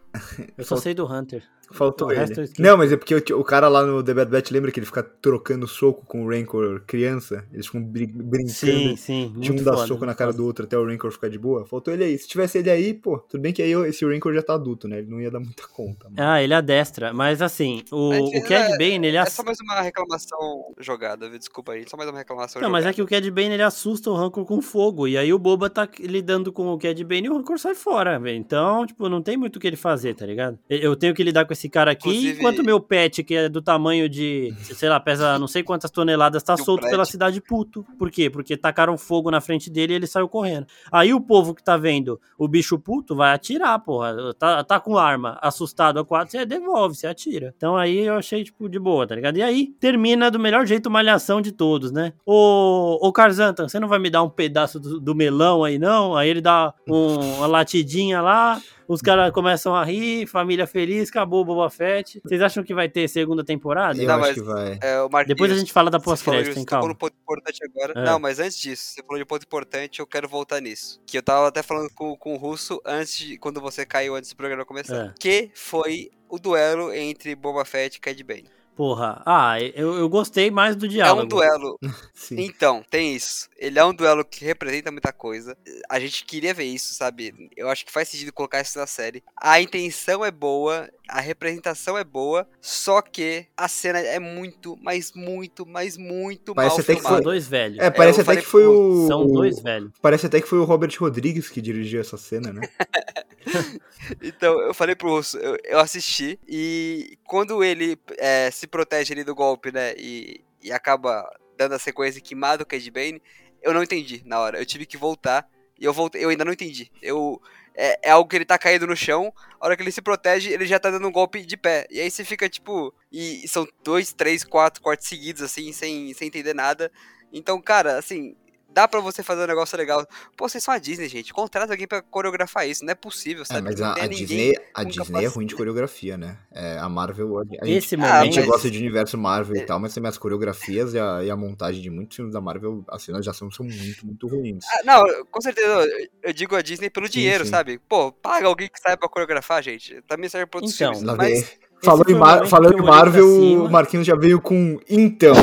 Eu 0.56 0.64
só 0.64 0.76
sei 0.76 0.94
do 0.94 1.06
Hunter. 1.06 1.42
Faltou 1.72 2.08
o 2.08 2.12
ele. 2.12 2.50
Não, 2.58 2.76
mas 2.76 2.92
é 2.92 2.96
porque 2.96 3.14
o, 3.14 3.40
o, 3.40 3.44
cara 3.44 3.68
lá 3.68 3.84
no 3.84 4.02
The 4.02 4.14
Bad 4.14 4.30
Batch 4.30 4.50
lembra 4.50 4.70
que 4.70 4.78
ele 4.78 4.86
fica 4.86 5.02
trocando 5.02 5.66
soco 5.66 6.04
com 6.06 6.24
o 6.24 6.28
Rancor 6.28 6.82
criança? 6.86 7.44
Eles 7.52 7.66
ficam 7.66 7.82
brin 7.82 8.06
brincando 8.06 8.50
sim, 8.50 8.96
sim, 8.96 9.34
de 9.36 9.52
um 9.52 9.56
dar 9.56 9.76
soco 9.86 10.04
na 10.04 10.14
cara 10.14 10.30
foda. 10.30 10.42
do 10.42 10.46
outro 10.46 10.64
até 10.64 10.76
o 10.76 10.86
Rancor 10.86 11.10
ficar 11.10 11.28
de 11.28 11.38
boa. 11.38 11.64
Faltou 11.66 11.92
ele 11.92 12.04
aí. 12.04 12.18
Se 12.18 12.28
tivesse 12.28 12.58
ele 12.58 12.70
aí, 12.70 12.94
pô, 12.94 13.18
tudo 13.18 13.40
bem 13.40 13.52
que 13.52 13.62
aí 13.62 13.72
esse 13.88 14.04
Rancor 14.04 14.34
já 14.34 14.42
tá 14.42 14.54
adulto, 14.54 14.88
né? 14.88 14.98
Ele 14.98 15.10
não 15.10 15.20
ia 15.20 15.30
dar 15.30 15.40
muita 15.40 15.66
conta. 15.68 16.08
Mano. 16.08 16.16
Ah, 16.18 16.42
ele 16.42 16.54
adestra. 16.54 17.12
Mas 17.12 17.42
assim, 17.42 17.82
o, 17.90 18.10
o 18.10 18.42
Cad 18.42 18.72
é, 18.72 18.78
Bane, 18.78 19.06
ele... 19.08 19.16
É 19.16 19.24
só 19.26 19.42
mais 19.42 19.58
uma 19.60 19.80
reclamação 19.80 20.72
jogada, 20.78 21.28
desculpa 21.30 21.72
aí. 21.72 21.84
Só 21.88 21.96
mais 21.96 22.08
uma 22.08 22.18
reclamação 22.18 22.60
Não, 22.60 22.68
jogada. 22.68 22.84
mas 22.84 22.92
é 22.92 22.94
que 22.94 23.02
o 23.02 23.06
Cad 23.06 23.30
Bane, 23.30 23.54
ele 23.54 23.62
assusta 23.62 24.10
o 24.10 24.14
Rancor 24.14 24.44
com 24.44 24.60
fogo. 24.60 25.08
E 25.08 25.16
aí 25.16 25.32
o 25.32 25.38
Boba 25.38 25.68
tá 25.70 25.88
lidando 26.00 26.52
com 26.52 26.72
o 26.72 26.78
Cad 26.78 27.02
Bane 27.04 27.26
e 27.26 27.30
o 27.30 27.36
Rancor 27.36 27.58
sai 27.58 27.74
fora, 27.74 28.18
velho. 28.18 28.36
Então, 28.36 28.86
tipo, 28.86 29.08
não 29.08 29.22
tem 29.22 29.36
muito 29.36 29.56
o 29.56 29.60
que 29.60 29.66
ele 29.66 29.76
fazer, 29.76 30.14
tá 30.14 30.26
ligado? 30.26 30.58
Eu 30.68 30.96
tenho 30.96 31.14
que 31.14 31.22
lidar 31.22 31.44
com 31.44 31.52
esse 31.52 31.61
cara 31.68 31.92
aqui 31.92 32.08
Inclusive, 32.08 32.38
enquanto 32.38 32.64
meu 32.64 32.80
pet, 32.80 33.22
que 33.22 33.34
é 33.34 33.48
do 33.48 33.62
tamanho 33.62 34.08
de, 34.08 34.54
sei 34.74 34.88
lá, 34.88 34.98
pesa 35.00 35.38
não 35.38 35.46
sei 35.46 35.62
quantas 35.62 35.90
toneladas, 35.90 36.42
tá 36.42 36.56
solto 36.56 36.88
pela 36.88 37.04
cidade 37.04 37.40
puto. 37.40 37.84
Por 37.98 38.10
quê? 38.10 38.30
Porque 38.30 38.56
tacaram 38.56 38.96
fogo 38.96 39.30
na 39.30 39.40
frente 39.40 39.70
dele 39.70 39.92
e 39.92 39.96
ele 39.96 40.06
saiu 40.06 40.28
correndo. 40.28 40.66
Aí 40.90 41.12
o 41.12 41.20
povo 41.20 41.54
que 41.54 41.62
tá 41.62 41.76
vendo 41.76 42.20
o 42.38 42.48
bicho 42.48 42.78
puto 42.78 43.14
vai 43.14 43.32
atirar, 43.32 43.78
porra. 43.78 44.34
Tá, 44.34 44.64
tá 44.64 44.80
com 44.80 44.98
arma, 44.98 45.38
assustado 45.40 46.00
a 46.00 46.04
quatro, 46.04 46.32
você 46.32 46.44
devolve, 46.44 46.96
você 46.96 47.06
atira. 47.06 47.54
Então 47.56 47.76
aí 47.76 47.98
eu 48.00 48.14
achei, 48.14 48.42
tipo, 48.42 48.68
de 48.68 48.78
boa, 48.78 49.06
tá 49.06 49.14
ligado? 49.14 49.36
E 49.36 49.42
aí 49.42 49.68
termina 49.78 50.30
do 50.30 50.40
melhor 50.40 50.66
jeito 50.66 50.90
malhação 50.90 51.40
de 51.40 51.52
todos, 51.52 51.92
né? 51.92 52.12
Ô, 52.26 52.98
ô 53.00 53.12
Carzantan, 53.12 53.68
você 53.68 53.78
não 53.78 53.88
vai 53.88 53.98
me 53.98 54.10
dar 54.10 54.22
um 54.22 54.30
pedaço 54.30 54.80
do, 54.80 54.98
do 54.98 55.14
melão 55.14 55.62
aí, 55.62 55.78
não? 55.78 56.16
Aí 56.16 56.28
ele 56.28 56.40
dá 56.40 56.74
um, 56.88 57.36
uma 57.36 57.46
latidinha 57.46 58.20
lá. 58.20 58.60
Os 58.92 59.00
caras 59.00 59.32
começam 59.32 59.74
a 59.74 59.82
rir, 59.82 60.26
família 60.26 60.66
feliz, 60.66 61.08
acabou 61.08 61.40
o 61.40 61.44
Boba 61.46 61.70
Fett. 61.70 62.20
Vocês 62.22 62.42
acham 62.42 62.62
que 62.62 62.74
vai 62.74 62.90
ter 62.90 63.08
segunda 63.08 63.42
temporada? 63.42 63.98
Eu 63.98 64.06
não, 64.06 64.22
acho 64.22 64.34
que 64.34 64.42
vai. 64.42 64.78
É, 64.82 65.24
Depois 65.26 65.50
a 65.50 65.56
gente 65.56 65.72
fala 65.72 65.90
da 65.90 65.98
pós-crédito, 65.98 66.58
hein, 66.58 66.64
calma. 66.66 66.90
Um 66.90 66.94
ponto 66.94 67.14
importante 67.22 67.58
agora. 67.64 67.94
É. 67.98 68.04
Não, 68.04 68.18
mas 68.18 68.38
antes 68.38 68.58
disso, 68.58 68.92
você 68.92 69.02
falou 69.02 69.16
de 69.16 69.22
um 69.22 69.26
ponto 69.26 69.44
importante, 69.44 70.00
eu 70.00 70.06
quero 70.06 70.28
voltar 70.28 70.60
nisso. 70.60 71.00
Que 71.06 71.16
eu 71.16 71.22
tava 71.22 71.48
até 71.48 71.62
falando 71.62 71.88
com, 71.94 72.14
com 72.18 72.34
o 72.34 72.36
Russo 72.36 72.82
antes 72.84 73.16
de, 73.16 73.38
quando 73.38 73.62
você 73.62 73.86
caiu 73.86 74.14
antes 74.14 74.28
do 74.28 74.36
programa 74.36 74.66
começar. 74.66 75.06
É. 75.06 75.14
Que 75.18 75.50
foi 75.54 76.10
o 76.28 76.38
duelo 76.38 76.92
entre 76.92 77.34
Boba 77.34 77.64
Fett 77.64 77.96
e 77.96 78.00
Cad 78.00 78.22
Bane. 78.22 78.61
Porra, 78.74 79.22
ah, 79.26 79.60
eu, 79.60 79.94
eu 79.96 80.08
gostei 80.08 80.50
mais 80.50 80.74
do 80.74 80.86
É 80.86 80.88
diálogo. 80.88 81.24
um 81.24 81.28
duelo. 81.28 81.78
Sim. 82.14 82.40
Então, 82.40 82.82
tem 82.90 83.14
isso. 83.14 83.48
Ele 83.58 83.78
é 83.78 83.84
um 83.84 83.92
duelo 83.94 84.24
que 84.24 84.44
representa 84.44 84.90
muita 84.90 85.12
coisa. 85.12 85.56
A 85.90 86.00
gente 86.00 86.24
queria 86.24 86.54
ver 86.54 86.64
isso, 86.64 86.94
sabe? 86.94 87.50
Eu 87.56 87.68
acho 87.68 87.84
que 87.84 87.92
faz 87.92 88.08
sentido 88.08 88.32
colocar 88.32 88.60
isso 88.60 88.78
na 88.78 88.86
série. 88.86 89.22
A 89.40 89.60
intenção 89.60 90.24
é 90.24 90.30
boa, 90.30 90.88
a 91.08 91.20
representação 91.20 91.98
é 91.98 92.02
boa, 92.02 92.48
só 92.60 93.02
que 93.02 93.46
a 93.56 93.68
cena 93.68 93.98
é 94.00 94.18
muito, 94.18 94.78
mas 94.80 95.12
muito, 95.12 95.66
mas 95.66 95.96
muito 95.98 96.54
Parece 96.54 96.76
mal 96.76 96.80
até 96.82 96.94
que 96.94 97.00
São 97.02 97.10
filmada. 97.10 97.24
dois 97.24 97.46
velhos. 97.46 97.78
É, 97.78 97.90
parece 97.90 98.18
eu 98.18 98.22
até 98.22 98.26
falei 98.26 98.42
que 98.42 98.48
foi 98.48 98.66
o. 98.66 99.06
São 99.06 99.26
dois 99.26 99.60
velhos. 99.60 99.92
Parece 100.00 100.26
até 100.26 100.40
que 100.40 100.48
foi 100.48 100.58
o 100.58 100.64
Robert 100.64 100.94
Rodrigues 100.98 101.50
que 101.50 101.60
dirigiu 101.60 102.00
essa 102.00 102.16
cena, 102.16 102.52
né? 102.52 102.62
Então, 104.22 104.60
eu 104.60 104.74
falei 104.74 104.94
pro 104.94 105.10
Russo, 105.10 105.36
eu, 105.38 105.56
eu 105.64 105.78
assisti, 105.78 106.38
e 106.46 107.16
quando 107.24 107.62
ele 107.62 107.96
é, 108.18 108.50
se 108.62 108.66
protege 108.68 109.12
ali 109.12 109.24
do 109.24 109.34
golpe, 109.34 109.72
né, 109.72 109.92
e, 109.96 110.44
e 110.62 110.70
acaba 110.70 111.28
dando 111.56 111.74
a 111.74 111.78
sequência 111.80 112.20
que 112.20 112.32
mata 112.32 112.62
o 112.62 112.66
Cad 112.66 112.88
Bane, 112.90 113.20
eu 113.60 113.74
não 113.74 113.82
entendi 113.82 114.22
na 114.24 114.38
hora. 114.38 114.58
Eu 114.58 114.64
tive 114.64 114.86
que 114.86 114.96
voltar, 114.96 115.48
e 115.78 115.84
eu 115.84 115.92
voltei, 115.92 116.24
eu 116.24 116.28
ainda 116.28 116.44
não 116.44 116.52
entendi. 116.52 116.90
Eu, 117.02 117.42
é, 117.74 118.08
é 118.08 118.10
algo 118.12 118.28
que 118.30 118.36
ele 118.36 118.44
tá 118.44 118.56
caído 118.56 118.86
no 118.86 118.96
chão, 118.96 119.32
a 119.60 119.66
hora 119.66 119.76
que 119.76 119.82
ele 119.82 119.90
se 119.90 120.00
protege, 120.00 120.52
ele 120.52 120.64
já 120.64 120.78
tá 120.78 120.92
dando 120.92 121.08
um 121.08 121.12
golpe 121.12 121.44
de 121.44 121.56
pé. 121.56 121.88
E 121.90 122.00
aí 122.00 122.08
você 122.08 122.24
fica, 122.24 122.48
tipo, 122.48 122.94
e, 123.10 123.44
e 123.44 123.48
são 123.48 123.66
dois, 123.82 124.12
três, 124.12 124.44
quatro 124.44 124.80
cortes 124.80 125.08
seguidos, 125.08 125.42
assim, 125.42 125.72
sem, 125.72 126.14
sem 126.14 126.28
entender 126.28 126.54
nada. 126.54 126.90
Então, 127.32 127.60
cara, 127.60 127.98
assim... 127.98 128.36
Dá 128.72 128.88
pra 128.88 129.00
você 129.00 129.22
fazer 129.22 129.44
um 129.44 129.46
negócio 129.46 129.76
legal. 129.76 130.06
Pô, 130.36 130.48
vocês 130.48 130.62
são 130.64 130.72
a 130.72 130.78
Disney, 130.78 131.08
gente. 131.08 131.32
Contrata 131.32 131.72
alguém 131.72 131.86
pra 131.86 132.00
coreografar 132.02 132.66
isso. 132.68 132.84
Não 132.84 132.92
é 132.92 132.94
possível, 132.94 133.42
É, 133.42 133.44
sabe? 133.44 133.62
mas 133.62 133.78
Não 133.78 133.88
a, 133.88 133.92
a 134.02 134.06
Disney, 134.06 134.52
a 134.74 134.84
Disney 134.84 135.24
é 135.24 135.28
ruim 135.28 135.46
de 135.46 135.54
coreografia, 135.54 136.16
né? 136.16 136.38
É, 136.50 136.78
a 136.78 136.88
Marvel, 136.88 137.38
a, 137.38 137.42
a 137.42 137.68
Esse 137.68 137.90
gente, 137.96 138.04
Ah, 138.04 138.20
a 138.20 138.24
gente 138.24 138.34
momento. 138.36 138.50
gosta 138.50 138.70
de 138.70 138.78
universo 138.78 139.18
Marvel 139.18 139.56
e 139.56 139.66
tal, 139.66 139.78
mas 139.78 139.92
também 139.94 140.08
as 140.08 140.18
coreografias 140.18 140.94
e 140.94 140.98
a, 140.98 141.22
e 141.22 141.30
a 141.30 141.36
montagem 141.36 141.82
de 141.82 141.90
muitos 141.90 142.16
filmes 142.16 142.32
da 142.34 142.40
Marvel, 142.40 142.84
as 142.88 143.02
cenas 143.02 143.22
de 143.22 143.30
ação 143.30 143.50
são 143.50 143.66
muito, 143.66 144.06
muito 144.06 144.26
ruins. 144.26 144.64
Ah, 144.66 144.80
não, 144.84 145.24
com 145.26 145.40
certeza, 145.40 145.68
eu- 145.68 146.08
eu 146.22 146.32
digo 146.32 146.56
a 146.56 146.62
Disney 146.62 146.88
pelo 146.88 147.06
Sim, 147.06 147.12
dinheiro, 147.12 147.44
sim. 147.44 147.50
sabe? 147.50 147.78
Pô, 147.88 148.10
paga 148.10 148.46
alguém 148.46 148.68
que 148.68 148.80
saiba 148.80 149.08
coreografar, 149.08 149.62
gente. 149.62 150.00
Também 150.08 150.28
serve 150.30 150.46
pra 150.46 150.58
outros 150.58 150.74
Então, 150.74 150.94
filmes. 150.94 151.14
Mas, 151.16 151.58
Falou 151.84 152.04
em, 152.08 152.14
Mar- 152.14 152.46
falando 152.46 152.78
em 152.78 152.82
Marvel, 152.82 153.64
o 153.64 153.70
Marquinhos 153.70 154.06
já 154.06 154.14
veio 154.14 154.40
com 154.40 154.78
então. 154.88 155.34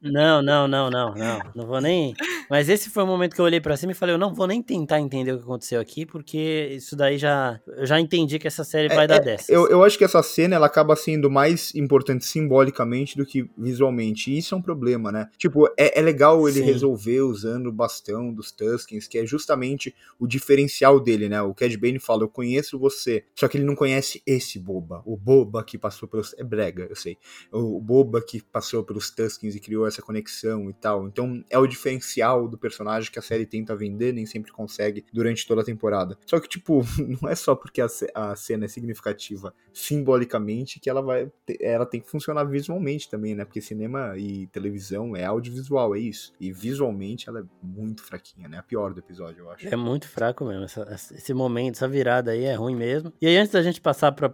Não, 0.00 0.40
não, 0.42 0.68
não, 0.68 0.90
não, 0.90 1.14
não. 1.14 1.38
Não 1.54 1.66
vou 1.66 1.80
nem. 1.80 2.14
Mas 2.48 2.68
esse 2.68 2.88
foi 2.90 3.02
o 3.02 3.06
momento 3.06 3.34
que 3.34 3.40
eu 3.40 3.44
olhei 3.44 3.60
pra 3.60 3.76
cima 3.76 3.92
e 3.92 3.94
falei, 3.94 4.14
eu 4.14 4.18
não 4.18 4.34
vou 4.34 4.46
nem 4.46 4.62
tentar 4.62 5.00
entender 5.00 5.32
o 5.32 5.38
que 5.38 5.42
aconteceu 5.42 5.80
aqui, 5.80 6.06
porque 6.06 6.70
isso 6.72 6.94
daí 6.94 7.18
já. 7.18 7.58
Eu 7.66 7.86
já 7.86 7.98
entendi 7.98 8.38
que 8.38 8.46
essa 8.46 8.62
série 8.62 8.88
vai 8.88 9.08
dar 9.08 9.18
dessas. 9.18 9.48
Eu, 9.48 9.68
eu 9.68 9.82
acho 9.82 9.98
que 9.98 10.04
essa 10.04 10.22
cena 10.22 10.54
ela 10.56 10.66
acaba 10.66 10.94
sendo 10.94 11.30
mais 11.30 11.74
importante 11.74 12.24
simbolicamente 12.24 13.16
do 13.16 13.26
que 13.26 13.48
visualmente. 13.58 14.30
E 14.30 14.38
isso 14.38 14.54
é 14.54 14.58
um 14.58 14.62
problema, 14.62 15.10
né? 15.10 15.28
Tipo, 15.36 15.66
é, 15.78 15.98
é 15.98 16.02
legal 16.02 16.48
ele 16.48 16.60
Sim. 16.60 16.64
resolver 16.64 17.22
usando 17.22 17.66
o 17.66 17.72
bastão 17.72 18.32
dos 18.32 18.52
Tuskens, 18.52 19.08
que 19.08 19.18
é 19.18 19.26
justamente 19.26 19.94
o 20.18 20.26
diferencial 20.26 21.00
dele, 21.00 21.28
né? 21.28 21.42
O 21.42 21.54
Cad 21.54 21.76
Bane 21.76 21.98
fala, 21.98 22.22
eu 22.22 22.28
conheço 22.28 22.78
você. 22.78 23.24
Só 23.34 23.48
que 23.48 23.56
ele 23.56 23.64
não 23.64 23.74
conhece 23.74 24.22
esse 24.26 24.58
boba. 24.92 25.02
O 25.06 25.16
boba 25.16 25.64
que 25.64 25.78
passou 25.78 26.08
pelos. 26.08 26.34
É 26.38 26.44
brega, 26.44 26.86
eu 26.88 26.96
sei. 26.96 27.16
O 27.50 27.80
boba 27.80 28.20
que 28.20 28.42
passou 28.42 28.82
pelos 28.84 29.10
Tuskens 29.10 29.54
e 29.54 29.60
criou 29.60 29.86
essa 29.86 30.02
conexão 30.02 30.68
e 30.68 30.72
tal. 30.72 31.06
Então 31.06 31.42
é 31.50 31.58
o 31.58 31.66
diferencial 31.66 32.48
do 32.48 32.58
personagem 32.58 33.10
que 33.10 33.18
a 33.18 33.22
série 33.22 33.46
tenta 33.46 33.74
vender, 33.76 34.12
nem 34.12 34.26
sempre 34.26 34.52
consegue 34.52 35.04
durante 35.12 35.46
toda 35.46 35.62
a 35.62 35.64
temporada. 35.64 36.18
Só 36.26 36.38
que, 36.40 36.48
tipo, 36.48 36.82
não 37.20 37.28
é 37.28 37.34
só 37.34 37.54
porque 37.54 37.80
a, 37.80 37.86
a 38.14 38.36
cena 38.36 38.64
é 38.64 38.68
significativa 38.68 39.54
simbolicamente 39.72 40.80
que 40.80 40.90
ela 40.90 41.00
vai. 41.02 41.30
Ela 41.60 41.86
tem 41.86 42.00
que 42.00 42.10
funcionar 42.10 42.44
visualmente 42.44 43.08
também, 43.08 43.34
né? 43.34 43.44
Porque 43.44 43.60
cinema 43.60 44.14
e 44.16 44.46
televisão 44.48 45.14
é 45.16 45.24
audiovisual, 45.24 45.94
é 45.94 45.98
isso. 45.98 46.32
E 46.40 46.52
visualmente 46.52 47.28
ela 47.28 47.40
é 47.40 47.44
muito 47.62 48.02
fraquinha, 48.02 48.48
né? 48.48 48.58
A 48.58 48.62
pior 48.62 48.92
do 48.92 49.00
episódio, 49.00 49.40
eu 49.44 49.50
acho. 49.50 49.68
É 49.68 49.76
muito 49.76 50.08
fraco 50.08 50.44
mesmo. 50.44 50.64
essa- 50.64 50.86
esse 51.14 51.32
momento, 51.34 51.76
essa 51.76 51.88
virada 51.88 52.30
aí 52.32 52.44
é 52.44 52.54
ruim 52.54 52.74
mesmo. 52.76 53.12
E 53.20 53.26
aí, 53.26 53.36
antes 53.36 53.52
da 53.52 53.62
gente 53.62 53.80
passar 53.80 54.12
pra 54.12 54.28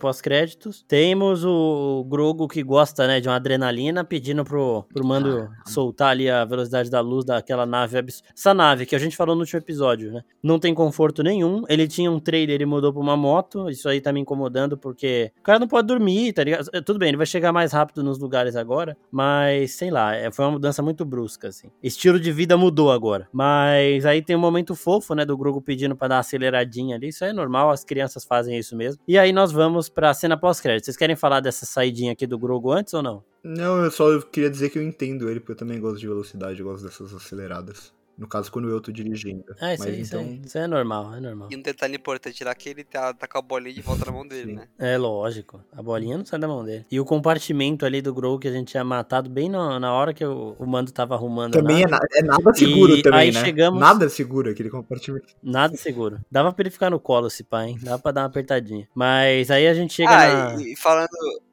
pós-créditos, 0.49 0.85
temos 0.87 1.45
o 1.45 2.05
Grogo 2.09 2.49
que 2.49 2.63
gosta, 2.63 3.07
né, 3.07 3.21
de 3.21 3.29
uma 3.29 3.37
adrenalina, 3.37 4.05
pedindo 4.05 4.45
pro, 4.45 4.85
pro 4.93 5.07
mando 5.07 5.49
soltar 5.67 6.11
ali 6.11 6.31
a 6.31 6.45
velocidade 6.45 6.91
da 6.91 7.01
luz 7.01 7.25
daquela 7.25 7.67
nave 7.67 7.99
absurda. 7.99 8.29
Essa 8.37 8.55
nave 8.55 8.87
que 8.87 8.97
a 8.97 8.99
gente 8.99 9.17
falou 9.17 9.35
no 9.35 9.43
último 9.43 9.59
episódio, 9.59 10.13
né? 10.13 10.23
Não 10.43 10.59
tem 10.59 10.75
conforto 10.75 11.23
nenhum. 11.23 11.65
Ele 11.69 11.87
tinha 11.87 12.11
um 12.11 12.19
trailer 12.21 12.61
e 12.61 12.67
mudou 12.67 12.93
pra 12.93 13.03
uma 13.03 13.17
moto. 13.17 13.69
Isso 13.69 13.89
aí 13.89 14.01
tá 14.01 14.13
me 14.13 14.21
incomodando 14.21 14.77
porque 14.79 15.33
o 15.39 15.43
cara 15.43 15.59
não 15.59 15.69
pode 15.69 15.87
dormir, 15.87 16.33
tá 16.33 16.45
ligado? 16.45 16.67
Tudo 16.85 16.99
bem, 16.99 17.09
ele 17.09 17.17
vai 17.17 17.27
chegar 17.27 17.53
mais 17.53 17.73
rápido 17.73 18.03
nos 18.03 18.19
lugares 18.19 18.57
agora, 18.57 18.97
mas 19.11 19.73
sei 19.73 19.91
lá, 19.91 20.15
é- 20.15 20.31
foi 20.31 20.45
uma 20.45 20.53
mudança 20.53 20.83
muito 20.83 21.05
brusca, 21.05 21.49
assim. 21.49 21.69
Estilo 21.83 22.19
de 22.19 22.33
vida 22.33 22.57
mudou 22.57 22.91
agora. 22.91 23.29
Mas 23.33 24.07
aí 24.07 24.23
tem 24.23 24.37
um 24.37 24.39
momento 24.41 24.75
fofo, 24.75 25.15
né, 25.15 25.25
do 25.25 25.37
Grogu 25.37 25.61
pedindo 25.61 25.97
pra 25.97 26.09
dar 26.09 26.15
uma 26.17 26.21
aceleradinha 26.21 26.97
ali. 26.97 27.09
Isso 27.09 27.25
é 27.25 27.33
normal, 27.33 27.71
as 27.71 27.85
crianças 27.85 28.25
fazem 28.25 28.57
isso 28.59 28.77
mesmo. 28.77 29.01
E 29.07 29.19
aí 29.19 29.33
nós 29.33 29.53
vamos 29.53 29.89
pra 29.89 30.15
cena 30.15 30.37
pós-crédito. 30.39 30.87
Vocês 30.87 30.97
querem 30.97 31.17
falar 31.17 31.41
dessa 31.41 31.67
saidinha 31.67 32.13
aqui 32.13 32.27
do 32.27 32.39
Grogu 32.39 32.73
antes 32.73 32.95
ou 32.95 33.03
não? 33.03 33.25
Não, 33.43 33.85
eu 33.85 33.91
só 33.91 34.21
queria 34.21 34.51
dizer 34.51 34.71
que 34.71 34.79
eu 34.79 34.83
entendo 34.83 35.29
ele, 35.29 35.41
porque 35.41 35.53
eu 35.53 35.57
também 35.57 35.81
gosto 35.81 36.01
de 36.01 36.09
velocidade, 36.09 36.61
eu 36.61 36.67
gosto 36.67 36.85
dessas 36.85 37.15
aceleradas. 37.15 37.93
No 38.19 38.27
caso, 38.27 38.51
quando 38.51 38.69
eu 38.69 38.81
tô 38.81 38.91
dirigindo. 38.91 39.45
É, 39.61 39.75
isso, 39.75 39.85
Mas 39.85 39.95
aí, 39.95 40.01
isso, 40.01 40.17
então. 40.17 40.27
aí, 40.29 40.41
isso 40.45 40.59
aí 40.59 40.65
é 40.65 40.67
normal, 40.67 41.15
é 41.15 41.21
normal. 41.21 41.49
e 41.53 41.57
um 41.57 41.63
detalhe 41.63 41.95
importante 41.95 42.43
lá 42.43 42.53
que 42.53 42.69
ele 42.69 42.83
tá, 42.83 43.15
tá 43.15 43.29
com 43.29 43.39
a 43.39 43.43
bolinha 43.43 43.73
de 43.73 43.81
volta 43.81 44.05
na 44.07 44.11
mão 44.13 44.27
dele, 44.27 44.51
Sim. 44.51 44.57
né? 44.57 44.69
É 44.77 44.99
lógico. 44.99 45.63
A 45.73 45.81
bolinha 45.81 46.19
não 46.19 46.25
sai 46.25 46.41
da 46.41 46.49
mão 46.49 46.65
dele. 46.65 46.85
E 46.91 46.99
o 46.99 47.05
compartimento 47.05 47.87
ali 47.87 48.03
do 48.03 48.13
Grogu 48.13 48.41
que 48.41 48.49
a 48.49 48.53
gente 48.53 48.69
tinha 48.73 48.83
matado 48.83 49.31
bem 49.31 49.49
no- 49.49 49.79
na 49.79 49.93
hora 49.93 50.13
que 50.13 50.25
o, 50.25 50.57
o 50.59 50.67
mando 50.67 50.91
tava 50.91 51.15
arrumando. 51.15 51.53
Também 51.53 51.85
é, 51.85 51.87
nave. 51.87 52.07
na- 52.11 52.19
é 52.19 52.23
nada 52.23 52.55
seguro 52.55 52.97
E 52.97 53.03
também, 53.03 53.21
aí 53.21 53.31
né? 53.33 53.41
chegamos- 53.45 53.79
Nada 53.81 54.09
seguro 54.09 54.51
aquele 54.51 54.69
compartimento. 54.69 55.29
Nada 55.41 55.77
seguro. 55.77 56.19
Dava 56.29 56.53
pra 56.53 56.63
ele 56.65 56.71
ficar 56.71 56.91
no 56.91 56.99
colo, 56.99 57.29
esse 57.29 57.45
pai, 57.45 57.69
hein? 57.69 57.79
Dava 57.81 58.03
pra 58.03 58.11
dar 58.11 58.23
uma 58.23 58.27
apertadinha. 58.27 58.89
Mas 58.95 59.49
aí 59.51 59.69
a 59.69 59.75
gente 59.75 59.95
chega 59.95 60.11
ah, 60.11 60.55
na... 60.57 60.61
e, 60.63 60.73
e 60.73 60.77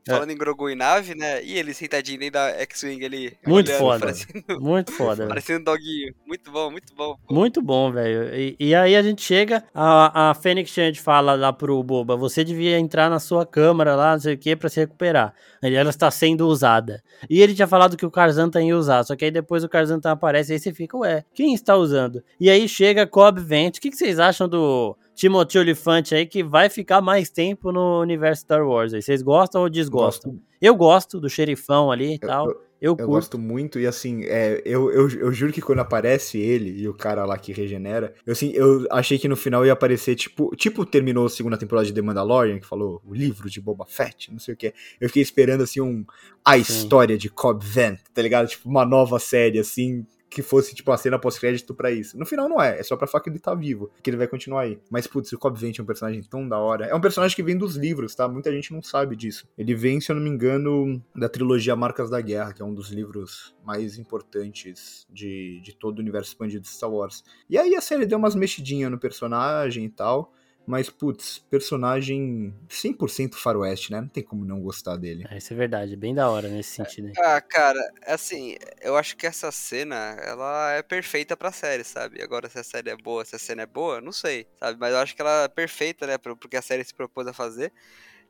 falando, 0.05 0.09
É. 0.09 0.13
falando 0.13 0.31
em 0.31 0.37
Grogu 0.37 0.69
e 0.69 0.75
nave, 0.75 1.15
né? 1.15 1.43
E 1.43 1.57
ele 1.57 1.73
sentadinho 1.73 2.19
dentro 2.19 2.33
da 2.33 2.49
X-Wing 2.61 3.03
ali. 3.05 3.33
Muito 3.45 3.69
olhando, 3.69 3.79
foda. 3.79 3.99
Parecendo, 3.99 4.43
Muito 4.61 4.91
foda, 4.91 5.27
parecendo 5.27 5.59
um 5.61 5.63
doguinho. 5.63 6.13
Muito 6.25 6.51
bom, 6.51 6.71
muito 6.71 6.93
bom. 6.95 7.17
pô. 7.27 7.33
Muito 7.33 7.61
bom, 7.61 7.91
velho. 7.91 8.33
E, 8.35 8.55
e 8.59 8.75
aí 8.75 8.95
a 8.95 9.01
gente 9.01 9.21
chega, 9.21 9.63
a, 9.73 10.29
a 10.31 10.33
Fênix 10.33 10.69
Chant 10.71 10.95
fala 10.99 11.33
lá 11.35 11.51
pro 11.51 11.81
Boba, 11.83 12.15
você 12.15 12.43
devia 12.43 12.77
entrar 12.79 13.09
na 13.09 13.19
sua 13.19 13.45
câmara 13.45 13.95
lá, 13.95 14.13
não 14.13 14.19
sei 14.19 14.35
o 14.35 14.37
que, 14.37 14.55
pra 14.55 14.69
se 14.69 14.79
recuperar. 14.79 15.33
Ela 15.61 15.89
está 15.89 16.11
sendo 16.11 16.47
usada. 16.47 17.01
E 17.29 17.41
ele 17.41 17.55
tinha 17.55 17.67
falado 17.67 17.97
que 17.97 18.05
o 18.05 18.11
Karzantan 18.11 18.63
ia 18.63 18.77
usar, 18.77 19.03
só 19.03 19.15
que 19.15 19.25
aí 19.25 19.31
depois 19.31 19.63
o 19.63 19.69
Karzantan 19.69 20.11
aparece 20.11 20.51
e 20.51 20.53
aí 20.53 20.59
você 20.59 20.71
fica, 20.73 20.95
ué, 20.97 21.23
quem 21.33 21.53
está 21.53 21.75
usando? 21.75 22.23
E 22.39 22.49
aí 22.49 22.67
chega 22.69 23.07
Cobb 23.07 23.39
Vent, 23.41 23.77
o 23.77 23.81
que, 23.81 23.89
que 23.89 23.97
vocês 23.97 24.19
acham 24.19 24.47
do 24.47 24.95
Timothy 25.15 25.57
Olyphant 25.57 26.11
aí, 26.11 26.25
que 26.25 26.43
vai 26.43 26.69
ficar 26.69 27.01
mais 27.01 27.29
tempo 27.29 27.71
no 27.71 28.01
universo 28.01 28.41
Star 28.41 28.67
Wars 28.67 28.93
aí? 28.93 29.01
Vocês 29.01 29.21
gostam 29.21 29.61
ou 29.61 29.69
desgostam? 29.69 30.33
Gosto- 30.33 30.45
Eu 30.61 30.75
gosto 30.75 31.19
do 31.19 31.29
xerifão 31.29 31.91
ali 31.91 32.15
e 32.15 32.19
tal, 32.19 32.47
eu- 32.47 32.65
eu, 32.81 32.95
Eu 32.99 33.07
gosto 33.07 33.39
muito, 33.39 33.79
e 33.79 33.87
assim, 33.87 34.23
é, 34.25 34.61
eu, 34.65 34.91
eu, 34.91 35.09
eu 35.09 35.31
juro 35.31 35.51
que 35.53 35.61
quando 35.61 35.79
aparece 35.79 36.37
ele 36.37 36.81
e 36.81 36.87
o 36.87 36.93
cara 36.93 37.23
lá 37.25 37.37
que 37.37 37.53
regenera, 37.53 38.13
eu, 38.25 38.33
assim, 38.33 38.51
eu 38.53 38.85
achei 38.91 39.17
que 39.17 39.27
no 39.29 39.35
final 39.35 39.65
ia 39.65 39.71
aparecer, 39.73 40.13
tipo, 40.15 40.53
tipo 40.55 40.85
terminou 40.85 41.25
a 41.25 41.29
segunda 41.29 41.57
temporada 41.57 41.87
de 41.87 41.93
The 41.93 42.01
Mandalorian, 42.01 42.59
que 42.59 42.67
falou 42.67 43.01
o 43.05 43.13
livro 43.13 43.49
de 43.49 43.61
Boba 43.61 43.85
Fett, 43.87 44.29
não 44.31 44.37
sei 44.39 44.53
o 44.53 44.57
que. 44.57 44.73
Eu 44.99 45.07
fiquei 45.07 45.23
esperando, 45.23 45.63
assim, 45.63 45.79
um, 45.81 46.05
a 46.43 46.53
Sim. 46.55 46.59
história 46.61 47.17
de 47.17 47.29
Cobb 47.29 47.63
Vanth, 47.65 48.01
tá 48.13 48.21
ligado? 48.21 48.47
Tipo, 48.49 48.69
uma 48.69 48.85
nova 48.85 49.17
série, 49.19 49.57
assim, 49.57 50.05
que 50.29 50.41
fosse, 50.41 50.75
tipo, 50.75 50.91
a 50.91 50.97
cena 50.97 51.19
pós-crédito 51.19 51.73
pra 51.73 51.91
isso. 51.91 52.17
No 52.17 52.25
final 52.25 52.49
não 52.49 52.61
é, 52.61 52.79
é 52.79 52.83
só 52.83 52.97
pra 52.97 53.07
falar 53.07 53.23
que 53.23 53.29
ele 53.29 53.39
tá 53.39 53.53
vivo, 53.55 53.89
que 54.01 54.09
ele 54.09 54.17
vai 54.17 54.27
continuar 54.27 54.61
aí. 54.61 54.79
Mas, 54.89 55.07
putz, 55.07 55.31
o 55.31 55.39
Cobb 55.39 55.57
Vanth 55.57 55.79
é 55.79 55.81
um 55.81 55.85
personagem 55.85 56.21
tão 56.23 56.47
da 56.47 56.57
hora. 56.57 56.85
É 56.85 56.95
um 56.95 57.01
personagem 57.01 57.35
que 57.35 57.43
vem 57.43 57.57
dos 57.57 57.75
livros, 57.75 58.15
tá? 58.15 58.27
Muita 58.27 58.51
gente 58.51 58.73
não 58.73 58.81
sabe 58.81 59.15
disso. 59.15 59.47
Ele 59.57 59.73
vem, 59.73 60.01
se 60.01 60.11
eu 60.11 60.15
não 60.15 60.23
me 60.23 60.29
engano, 60.29 61.01
da 61.15 61.29
trilogia 61.29 61.75
Marcas 61.75 62.09
da 62.09 62.19
Guerra, 62.19 62.53
que 62.53 62.61
é 62.61 62.65
um 62.65 62.73
dos 62.73 62.89
livros 62.89 63.55
mais 63.65 63.97
importantes 63.97 65.05
de, 65.09 65.61
de 65.61 65.75
todo 65.75 65.99
o 65.99 66.01
universo 66.01 66.29
expandido 66.29 66.61
de 66.61 66.69
Star 66.69 66.91
Wars. 66.91 67.23
E 67.49 67.57
aí 67.57 67.75
a 67.75 67.81
série 67.81 68.05
deu 68.05 68.17
umas 68.17 68.35
mexidinhas 68.35 68.91
no 68.91 68.99
personagem 68.99 69.85
e 69.85 69.89
tal. 69.89 70.33
Mas, 70.67 70.89
putz, 70.89 71.39
personagem 71.49 72.53
100% 72.67 73.35
faroeste, 73.35 73.91
né? 73.91 74.01
Não 74.01 74.07
tem 74.07 74.23
como 74.23 74.43
não 74.43 74.59
gostar 74.59 74.97
dele. 74.97 75.25
É, 75.29 75.37
isso 75.37 75.53
é 75.53 75.55
verdade, 75.55 75.95
bem 75.95 76.15
da 76.15 76.29
hora 76.29 76.47
nesse 76.47 76.71
sentido 76.71 77.07
aí. 77.07 77.13
Ah, 77.19 77.39
cara, 77.39 77.79
assim, 78.07 78.55
eu 78.81 78.97
acho 78.97 79.15
que 79.15 79.27
essa 79.27 79.51
cena, 79.51 79.95
ela 80.23 80.71
é 80.73 80.81
perfeita 80.81 81.37
pra 81.37 81.51
série, 81.51 81.83
sabe? 81.83 82.21
Agora, 82.21 82.49
se 82.49 82.57
a 82.57 82.63
série 82.63 82.89
é 82.89 82.97
boa, 82.97 83.23
se 83.23 83.35
a 83.35 83.39
cena 83.39 83.61
é 83.61 83.67
boa, 83.67 84.01
não 84.01 84.11
sei, 84.11 84.47
sabe? 84.59 84.79
Mas 84.79 84.91
eu 84.91 84.99
acho 84.99 85.15
que 85.15 85.21
ela 85.21 85.43
é 85.43 85.47
perfeita, 85.47 86.07
né, 86.07 86.17
pro, 86.17 86.35
pro 86.35 86.49
que 86.49 86.57
a 86.57 86.61
série 86.61 86.83
se 86.83 86.93
propôs 86.93 87.27
a 87.27 87.33
fazer. 87.33 87.71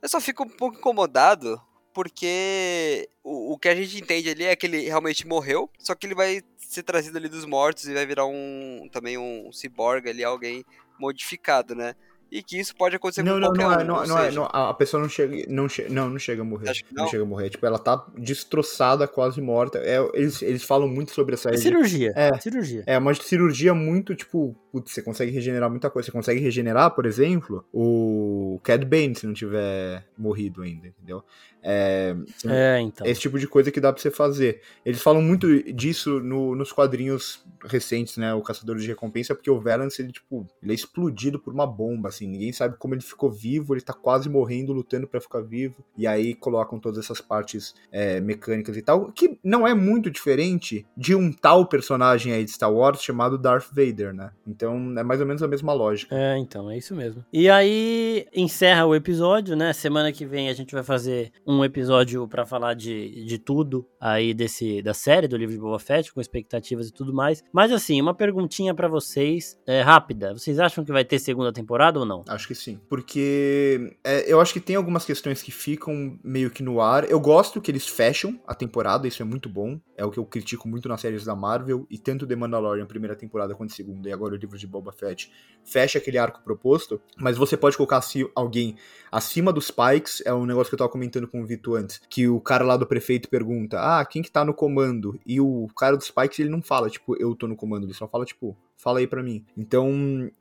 Eu 0.02 0.10
só 0.10 0.20
fico 0.20 0.44
um 0.44 0.50
pouco 0.50 0.78
incomodado, 0.78 1.62
porque 1.94 3.10
o, 3.24 3.54
o 3.54 3.58
que 3.58 3.70
a 3.70 3.76
gente 3.76 3.98
entende 3.98 4.30
ali 4.30 4.44
é 4.44 4.56
que 4.56 4.66
ele 4.66 4.82
realmente 4.82 5.26
morreu, 5.26 5.70
só 5.80 5.96
que 5.96 6.06
ele 6.06 6.14
vai 6.14 6.42
ser 6.58 6.84
trazido 6.84 7.18
ali 7.18 7.30
dos 7.30 7.46
mortos 7.46 7.88
e 7.88 7.94
vai 7.94 8.06
virar 8.06 8.26
um, 8.26 8.90
também 8.92 9.18
um 9.18 9.52
ciborgue 9.54 10.10
ali, 10.10 10.24
alguém 10.24 10.66
modificado, 11.00 11.74
né? 11.74 11.96
E 12.36 12.44
que 12.44 12.60
isso 12.60 12.76
pode 12.76 12.98
acontecer 12.98 13.24
Não, 13.24 13.36
com 13.36 13.40
não, 13.40 13.48
qualquer 13.48 13.64
não, 13.64 13.72
é, 13.72 13.84
um. 13.84 13.88
não, 13.88 13.96
ou 13.96 14.08
não, 14.08 14.20
é, 14.20 14.26
seja, 14.26 14.40
não, 14.42 14.46
a 14.52 14.74
pessoa 14.74 15.02
não 15.02 15.08
chega, 15.08 15.46
não, 15.48 15.70
che, 15.70 15.88
não, 15.90 16.10
não 16.10 16.20
chega 16.20 16.42
a 16.42 16.46
morrer. 16.46 16.74
Não? 16.92 17.04
não. 17.04 17.10
chega 17.10 17.24
a 17.24 17.26
morrer. 17.26 17.50
Tipo, 17.50 17.66
ela 17.66 17.80
tá 17.80 18.06
destroçada, 18.18 19.08
quase 19.08 19.40
morta. 19.40 19.78
É, 19.78 20.06
eles, 20.14 20.42
eles 20.42 20.62
falam 20.62 20.86
muito 20.86 21.12
sobre 21.12 21.36
essa 21.36 21.50
É 21.50 21.56
cirurgia. 21.56 22.12
É. 22.14 22.38
Cirurgia. 22.42 22.84
É 22.86 22.98
uma 22.98 23.14
cirurgia 23.14 23.74
muito, 23.74 24.14
tipo, 24.16 24.54
putz, 24.70 24.92
você 24.92 25.02
consegue 25.02 25.32
regenerar 25.32 25.70
muita 25.70 25.90
coisa. 25.90 26.08
Você 26.08 26.12
consegue 26.12 26.42
regenerar, 26.42 26.92
por 26.92 27.06
exemplo, 27.06 27.66
o 27.72 28.60
Cad 28.64 28.84
Bane 28.84 29.16
se 29.16 29.26
não 29.26 29.34
tiver 29.34 30.06
morrido 30.18 30.62
ainda, 30.62 30.88
entendeu? 30.88 31.24
É, 31.68 32.16
É, 32.46 32.80
então. 32.80 33.08
esse 33.08 33.20
tipo 33.22 33.40
de 33.40 33.48
coisa 33.48 33.72
que 33.72 33.80
dá 33.82 33.92
pra 33.92 34.00
você 34.02 34.12
fazer. 34.12 34.62
Eles 34.86 35.02
falam 35.02 35.22
muito 35.22 35.48
disso 35.74 36.20
no- 36.20 36.54
nos 36.56 36.72
quadrinhos 36.72 37.44
recentes, 37.66 38.18
né? 38.18 38.34
O 38.36 38.42
Caçador 38.42 38.78
de 38.78 38.86
Recompensa, 38.86 39.34
porque 39.34 39.50
o 39.50 39.60
Valance, 39.60 40.00
ele, 40.00 40.12
tipo, 40.12 40.46
ele 40.62 40.72
é 40.72 40.76
explodido 40.76 41.40
por 41.40 41.52
uma 41.54 41.66
bomba, 41.66 42.10
assim. 42.10 42.28
Ninguém 42.28 42.54
sabe 42.54 42.76
como 42.78 42.94
ele 42.94 43.02
ficou 43.02 43.32
vivo, 43.32 43.74
ele 43.74 43.82
tá 43.82 43.94
quase 43.94 44.30
morrendo, 44.30 44.72
lutando 44.74 45.08
pra 45.08 45.20
ficar 45.20 45.42
vivo. 45.42 45.84
E 45.98 46.06
aí 46.06 46.36
colocam 46.36 46.80
todas 46.80 47.04
essas 47.04 47.20
partes 47.20 47.74
é, 47.92 48.20
mecânicas 48.22 48.78
e 48.78 48.82
tal, 48.84 49.12
que 49.12 49.40
não 49.44 49.68
é 49.68 49.74
muito 49.74 50.12
diferente 50.12 50.86
de 50.96 51.16
um 51.16 51.32
tal 51.32 51.66
personagem 51.66 52.32
aí 52.34 52.46
de 52.46 52.52
Star 52.52 52.72
Wars 52.72 53.02
chamado 53.02 53.38
Darth 53.38 53.70
Vader, 53.72 54.14
né? 54.14 54.30
Então 54.46 54.94
é 54.98 55.04
mais 55.04 55.20
ou 55.20 55.26
menos 55.26 55.42
a 55.42 55.48
mesma 55.48 55.74
lógica. 55.74 56.16
É, 56.16 56.38
então, 56.38 56.70
é 56.70 56.78
isso 56.78 56.94
mesmo. 56.96 57.26
E 57.34 57.50
aí, 57.50 58.28
encerra 58.36 58.86
o 58.86 58.94
episódio, 58.94 59.56
né? 59.56 59.74
Semana 59.74 60.12
que 60.12 60.26
vem 60.26 60.50
a 60.50 60.54
gente 60.54 60.74
vai 60.76 60.84
fazer 60.84 61.32
um 61.48 61.55
episódio 61.64 62.28
pra 62.28 62.46
falar 62.46 62.74
de, 62.74 63.24
de 63.26 63.38
tudo 63.38 63.88
aí 64.06 64.36
desse 64.36 64.84
da 64.84 64.94
série 64.94 65.28
do 65.28 65.36
livro 65.36 65.56
de 65.56 65.60
Boba 65.60 65.80
Fett, 65.80 66.14
com 66.14 66.22
expectativas 66.22 66.90
e 66.90 66.94
tudo 66.94 67.12
mais. 67.12 67.44
Mas 67.52 67.72
assim, 67.72 68.00
uma 68.00 68.14
perguntinha 68.14 68.72
pra 68.74 68.88
vocês, 68.88 69.60
é, 69.66 69.82
rápida. 69.82 70.34
Vocês 70.34 70.60
acham 70.60 70.86
que 70.86 70.92
vai 70.92 71.04
ter 71.04 71.18
segunda 71.18 71.52
temporada 71.52 72.00
ou 72.00 72.06
não? 72.06 72.24
Acho 72.28 72.48
que 72.48 72.54
sim. 72.54 72.80
Porque 72.88 73.98
é, 74.04 74.32
eu 74.32 74.40
acho 74.40 74.54
que 74.54 74.60
tem 74.60 74.76
algumas 74.76 75.06
questões 75.06 75.42
que 75.42 75.52
ficam 75.52 76.20
meio 76.24 76.52
que 76.52 76.62
no 76.62 76.80
ar. 76.80 77.10
Eu 77.10 77.20
gosto 77.20 77.60
que 77.60 77.72
eles 77.72 77.88
fecham 77.88 78.40
a 78.46 78.54
temporada, 78.54 79.08
isso 79.08 79.24
é 79.24 79.26
muito 79.26 79.50
bom. 79.50 79.80
É 79.98 80.06
o 80.06 80.12
que 80.12 80.20
eu 80.20 80.26
critico 80.26 80.68
muito 80.68 80.88
nas 80.88 81.02
séries 81.02 81.26
da 81.26 81.36
Marvel. 81.36 81.88
E 81.90 81.98
tanto 81.98 82.28
The 82.28 82.36
Mandalorian, 82.36 82.86
primeira 82.86 83.16
temporada, 83.16 83.56
quanto 83.56 83.74
segunda, 83.74 84.08
e 84.08 84.14
agora 84.14 84.36
o 84.36 84.38
livro 84.38 84.58
de 84.58 84.68
Boba 84.68 84.92
Fett, 84.92 85.32
fecha 85.64 85.98
aquele 85.98 86.20
arco 86.20 86.42
proposto. 86.44 87.02
Mas 87.18 87.38
você 87.38 87.58
pode 87.58 87.76
colocar 87.76 88.04
alguém 88.36 88.76
acima 89.12 89.52
dos 89.52 89.72
Pikes, 89.72 90.22
é 90.26 90.34
um 90.34 90.46
negócio 90.46 90.70
que 90.70 90.76
eu 90.76 90.80
tava 90.80 90.92
comentando 90.92 91.28
com 91.28 91.42
o 91.42 91.46
Vitor 91.46 91.80
antes. 91.80 92.02
Que 92.10 92.28
o 92.28 92.40
cara 92.40 92.64
lá 92.64 92.78
do 92.78 92.86
prefeito 92.86 93.30
pergunta: 93.30 93.80
Ah, 93.80 93.95
quem 94.04 94.22
que 94.22 94.32
tá 94.32 94.44
no 94.44 94.54
comando? 94.54 95.20
E 95.26 95.40
o 95.40 95.68
cara 95.78 95.96
dos 95.96 96.10
Pikes, 96.10 96.40
ele 96.40 96.50
não 96.50 96.62
fala, 96.62 96.90
tipo, 96.90 97.16
eu 97.22 97.36
tô 97.36 97.48
no 97.48 97.56
comando. 97.56 97.86
Ele 97.86 97.94
só 97.94 98.08
fala, 98.08 98.26
tipo, 98.26 98.58
fala 98.76 99.00
aí 99.00 99.08
pra 99.08 99.24
mim. 99.24 99.46
Então, 99.56 99.92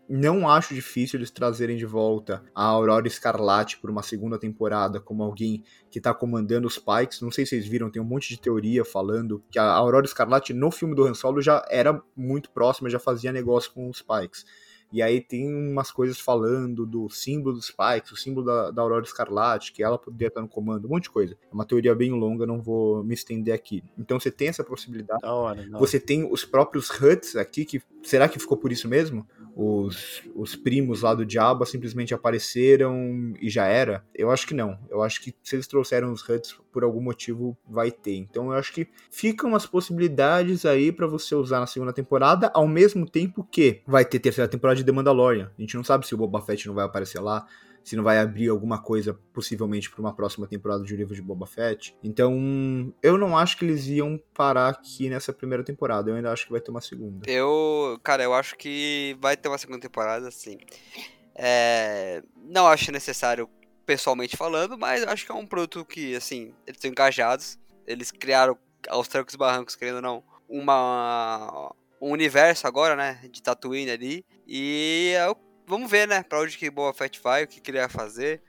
não 0.09 0.49
acho 0.49 0.75
difícil 0.75 1.19
eles 1.19 1.31
trazerem 1.31 1.77
de 1.77 1.87
volta 1.87 2.43
a 2.55 2.65
Aurora 2.65 3.07
Escarlate 3.07 3.79
por 3.79 3.91
uma 3.91 4.03
segunda 4.03 4.39
temporada 4.39 5.01
como 5.01 5.23
alguém 5.23 5.63
que 5.91 6.01
tá 6.01 6.15
comandando 6.15 6.67
os 6.67 6.79
Pikes. 6.79 7.21
Não 7.21 7.31
sei 7.31 7.45
se 7.45 7.51
vocês 7.51 7.67
viram, 7.67 7.91
tem 7.91 8.01
um 8.03 8.07
monte 8.07 8.31
de 8.31 8.41
teoria 8.41 8.85
falando 8.85 9.43
que 9.51 9.59
a 9.59 9.71
Aurora 9.71 10.07
Escarlate 10.07 10.53
no 10.53 10.71
filme 10.71 10.95
do 10.95 11.05
Han 11.05 11.15
Solo 11.15 11.41
já 11.41 11.65
era 11.71 12.03
muito 12.17 12.51
próxima, 12.51 12.91
já 12.91 12.99
fazia 12.99 13.33
negócio 13.33 13.73
com 13.73 13.89
os 13.89 14.03
Pikes. 14.03 14.45
E 14.95 15.03
aí 15.03 15.21
tem 15.21 15.53
umas 15.53 15.91
coisas 15.91 16.21
falando 16.21 16.87
do 16.87 17.09
símbolo 17.09 17.57
dos 17.57 17.69
Pikes, 17.69 18.13
o 18.13 18.17
símbolo 18.17 18.47
da, 18.47 18.71
da 18.71 18.81
Aurora 18.81 19.05
Escarlate, 19.05 19.73
que 19.73 19.83
ela 19.83 19.99
poderia 19.99 20.29
estar 20.29 20.41
no 20.41 20.47
comando, 20.47 20.87
um 20.87 20.91
monte 20.91 21.03
de 21.03 21.11
coisa. 21.11 21.35
É 21.51 21.53
uma 21.53 21.65
teoria 21.65 21.93
bem 21.97 22.13
longa, 22.13 22.47
não 22.47 22.63
vou 22.63 23.03
me 23.03 23.13
estender 23.13 23.53
aqui. 23.53 23.83
Então 23.99 24.21
você 24.21 24.31
tem 24.31 24.47
essa 24.47 24.63
possibilidade. 24.63 25.21
Da 25.21 25.35
hora, 25.35 25.63
da 25.63 25.69
hora. 25.69 25.79
Você 25.81 25.99
tem 25.99 26.25
os 26.31 26.45
próprios 26.45 26.89
Huts 26.91 27.35
aqui, 27.35 27.65
que 27.65 27.83
será 28.05 28.29
que 28.29 28.39
ficou 28.39 28.57
por 28.57 28.71
isso 28.71 28.87
mesmo? 28.87 29.27
Os, 29.57 30.23
os 30.35 30.57
primos 30.57 31.03
lá 31.03 31.15
do 31.15 31.25
Diabo 31.25 31.65
simplesmente 31.65 32.13
apareceram 32.13 33.33
e 33.41 33.49
já 33.49 33.67
era? 33.67 34.05
Eu 34.15 34.31
acho 34.31 34.47
que 34.47 34.55
não. 34.55 34.79
Eu 34.91 35.03
acho 35.03 35.21
que 35.23 35.33
se 35.43 35.55
eles 35.55 35.69
trouxeram 35.69 36.13
os 36.13 36.29
Huts, 36.29 36.59
por 36.73 36.83
algum 36.83 37.01
motivo 37.01 37.57
vai 37.69 37.93
ter. 37.93 38.17
Então 38.17 38.47
eu 38.47 38.59
acho 38.59 38.73
que 38.73 38.89
ficam 39.11 39.51
umas 39.51 39.65
possibilidades 39.65 40.67
aí 40.67 40.91
pra 40.91 41.07
você 41.07 41.37
usar 41.37 41.61
na 41.61 41.67
segunda 41.67 41.93
temporada, 41.93 42.51
ao 42.53 42.67
mesmo 42.67 43.09
tempo 43.09 43.45
que 43.45 43.81
vai 43.87 44.05
ter 44.05 44.19
terceira 44.19 44.49
temporada 44.49 44.77
de 44.77 44.85
The 44.85 44.93
Mandalorian. 44.93 45.53
A 45.57 45.61
gente 45.61 45.77
não 45.77 45.85
sabe 45.85 46.05
se 46.07 46.15
o 46.15 46.19
Boba 46.19 46.41
Fett 46.41 46.67
não 46.67 46.75
vai 46.75 46.85
aparecer 46.85 47.21
lá 47.21 47.47
se 47.85 47.95
não 47.95 48.03
vai 48.03 48.19
abrir 48.19 48.49
alguma 48.49 48.83
coisa 48.83 49.13
possivelmente 49.33 49.91
para 49.91 50.01
uma 50.01 50.15
próxima 50.15 50.47
temporada 50.47 50.83
de 50.83 50.95
O 50.95 50.97
Livro 50.97 51.15
de 51.15 51.21
Boba 51.23 51.47
Fett. 51.47 51.95
Então, 52.03 52.93
eu 53.03 53.19
não 53.19 53.37
acho 53.37 53.59
que 53.59 53.65
eles 53.65 53.87
iam 53.87 54.19
parar 54.33 54.71
aqui 54.71 55.09
nessa 55.11 55.33
primeira 55.33 55.63
temporada. 55.63 56.11
Eu 56.11 56.17
ainda 56.17 56.33
acho 56.33 56.47
que 56.47 56.53
vai 56.53 56.61
ter 56.61 56.71
uma 56.71 56.81
segunda. 56.81 57.31
Eu, 57.31 58.01
cara, 58.03 58.23
eu 58.23 58.33
acho 58.33 58.57
que 58.57 59.17
vai 59.21 59.37
ter 59.37 59.49
uma 59.49 59.59
segunda 59.59 59.81
temporada, 59.81 60.31
sim. 60.31 60.57
É, 61.35 62.23
não 62.37 62.67
acho 62.67 62.91
necessário 62.91 63.49
pessoalmente 63.85 64.37
falando, 64.37 64.79
mas 64.79 65.03
acho 65.05 65.27
que 65.27 65.33
é 65.33 65.35
um 65.35 65.47
produto 65.47 65.85
que, 65.85 66.17
assim, 66.17 66.55
eles 66.67 66.79
estão 66.79 66.91
engajados. 66.91 67.59
Eles 67.87 68.11
criaram 68.11 68.57
aos 68.89 69.09
trancos 69.09 69.35
e 69.35 69.39
barrancos, 69.39 69.77
querendo 69.77 69.97
ou 69.97 70.03
não, 70.03 70.25
uma 70.49 71.75
um 72.01 72.11
universo 72.11 72.67
agora, 72.67 72.95
né, 72.95 73.19
de 73.31 73.43
Tatooine 73.43 73.91
ali. 73.91 74.25
E 74.47 75.15
eu- 75.27 75.37
vamos 75.67 75.91
ver, 75.91 76.07
né, 76.07 76.23
pra 76.23 76.41
onde 76.41 76.57
que 76.57 76.71
Boba 76.71 76.97
Fett 76.97 77.21
vai, 77.21 77.45
o 77.45 77.49
que, 77.49 77.61
que 77.61 77.71
ele 77.71 77.79
vai 77.79 77.89
fazer. 77.89 78.43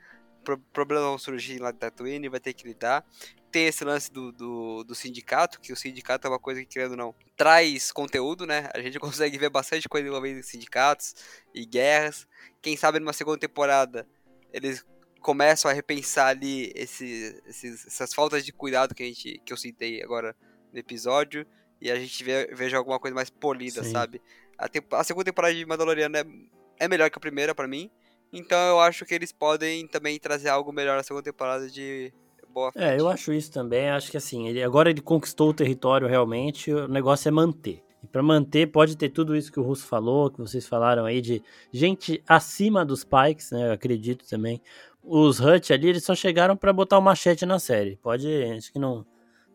Pro, 0.43 0.57
problemas 0.57 1.03
vão 1.03 1.18
surgir 1.18 1.59
lá 1.59 1.72
de 1.72 1.80
Tatooine, 1.80 2.30
vai 2.30 2.39
ter 2.39 2.53
que 2.53 2.68
lidar. 2.68 3.05
Tem 3.51 3.68
esse 3.68 3.84
lance 3.84 4.11
do, 4.11 4.32
do, 4.32 4.84
do 4.84 4.93
sindicato, 4.93 5.59
que 5.59 5.72
o 5.72 5.76
sindicato 5.76 6.28
é 6.28 6.30
uma 6.30 6.39
coisa 6.39 6.61
que, 6.61 6.68
querendo 6.68 6.91
ou 6.91 6.97
não, 6.97 7.16
traz 7.36 7.91
conteúdo, 7.91 8.45
né? 8.45 8.70
A 8.74 8.80
gente 8.80 8.99
consegue 8.99 9.38
ver 9.38 9.49
bastante 9.49 9.88
coisa 9.89 10.07
envolvendo 10.07 10.43
sindicatos 10.43 11.16
e 11.53 11.66
guerras. 11.66 12.28
Quem 12.61 12.76
sabe 12.78 12.99
numa 12.99 13.13
segunda 13.13 13.38
temporada 13.38 14.07
eles 14.55 14.86
começam 15.20 15.70
a 15.70 15.74
repensar 15.74 16.28
ali 16.28 16.72
esse, 16.76 17.41
esses, 17.45 17.88
essas 17.88 18.13
faltas 18.13 18.45
de 18.45 18.53
cuidado 18.53 18.95
que, 18.95 19.03
a 19.03 19.05
gente, 19.05 19.41
que 19.43 19.51
eu 19.51 19.57
citei 19.57 20.01
agora 20.01 20.36
no 20.72 20.80
episódio. 20.80 21.45
E 21.82 21.91
a 21.91 21.95
gente 21.99 22.24
veja 22.24 22.78
alguma 22.78 22.99
coisa 22.99 23.13
mais 23.13 23.30
polida, 23.30 23.84
Sim. 23.84 23.91
sabe? 23.91 24.22
A, 24.57 24.70
a 24.97 25.03
segunda 25.03 25.26
temporada 25.26 25.53
de 25.53 25.66
Mandaloriano 25.66 26.16
é, 26.16 26.24
é 26.80 26.88
melhor 26.88 27.09
que 27.09 27.17
a 27.17 27.21
primeira 27.21 27.53
pra 27.53 27.67
mim. 27.67 27.89
Então 28.32 28.57
eu 28.69 28.80
acho 28.80 29.05
que 29.05 29.13
eles 29.13 29.32
podem 29.32 29.88
também 29.88 30.19
trazer 30.19 30.49
algo 30.49 30.71
melhor 30.71 30.97
na 30.97 31.03
segunda 31.03 31.23
temporada 31.23 31.69
de 31.69 32.13
Boa 32.49 32.71
Fett. 32.71 32.86
É, 32.86 32.99
eu 32.99 33.07
acho 33.07 33.32
isso 33.34 33.51
também. 33.51 33.89
Acho 33.89 34.11
que 34.11 34.17
assim, 34.17 34.47
ele, 34.47 34.63
agora 34.63 34.89
ele 34.89 35.01
conquistou 35.01 35.49
o 35.49 35.53
território 35.53 36.07
realmente, 36.07 36.71
o 36.71 36.88
negócio 36.88 37.28
é 37.28 37.32
manter. 37.32 37.84
E 38.03 38.07
pra 38.07 38.21
manter, 38.21 38.67
pode 38.67 38.95
ter 38.95 39.09
tudo 39.09 39.36
isso 39.36 39.51
que 39.51 39.59
o 39.59 39.63
Russo 39.63 39.88
falou, 39.88 40.30
que 40.30 40.39
vocês 40.39 40.67
falaram 40.67 41.05
aí, 41.05 41.21
de 41.21 41.41
gente 41.71 42.23
acima 42.28 42.86
dos 42.86 43.03
Pikes, 43.03 43.51
né? 43.51 43.67
Eu 43.67 43.71
acredito 43.71 44.28
também. 44.28 44.61
Os 45.03 45.39
Hut 45.39 45.71
ali, 45.73 45.89
eles 45.89 46.03
só 46.03 46.15
chegaram 46.15 46.55
pra 46.55 46.71
botar 46.71 46.97
o 46.97 47.01
machete 47.01 47.45
na 47.45 47.59
série. 47.59 47.97
Pode, 47.97 48.28
acho 48.57 48.71
que 48.71 48.80
não, 48.80 49.05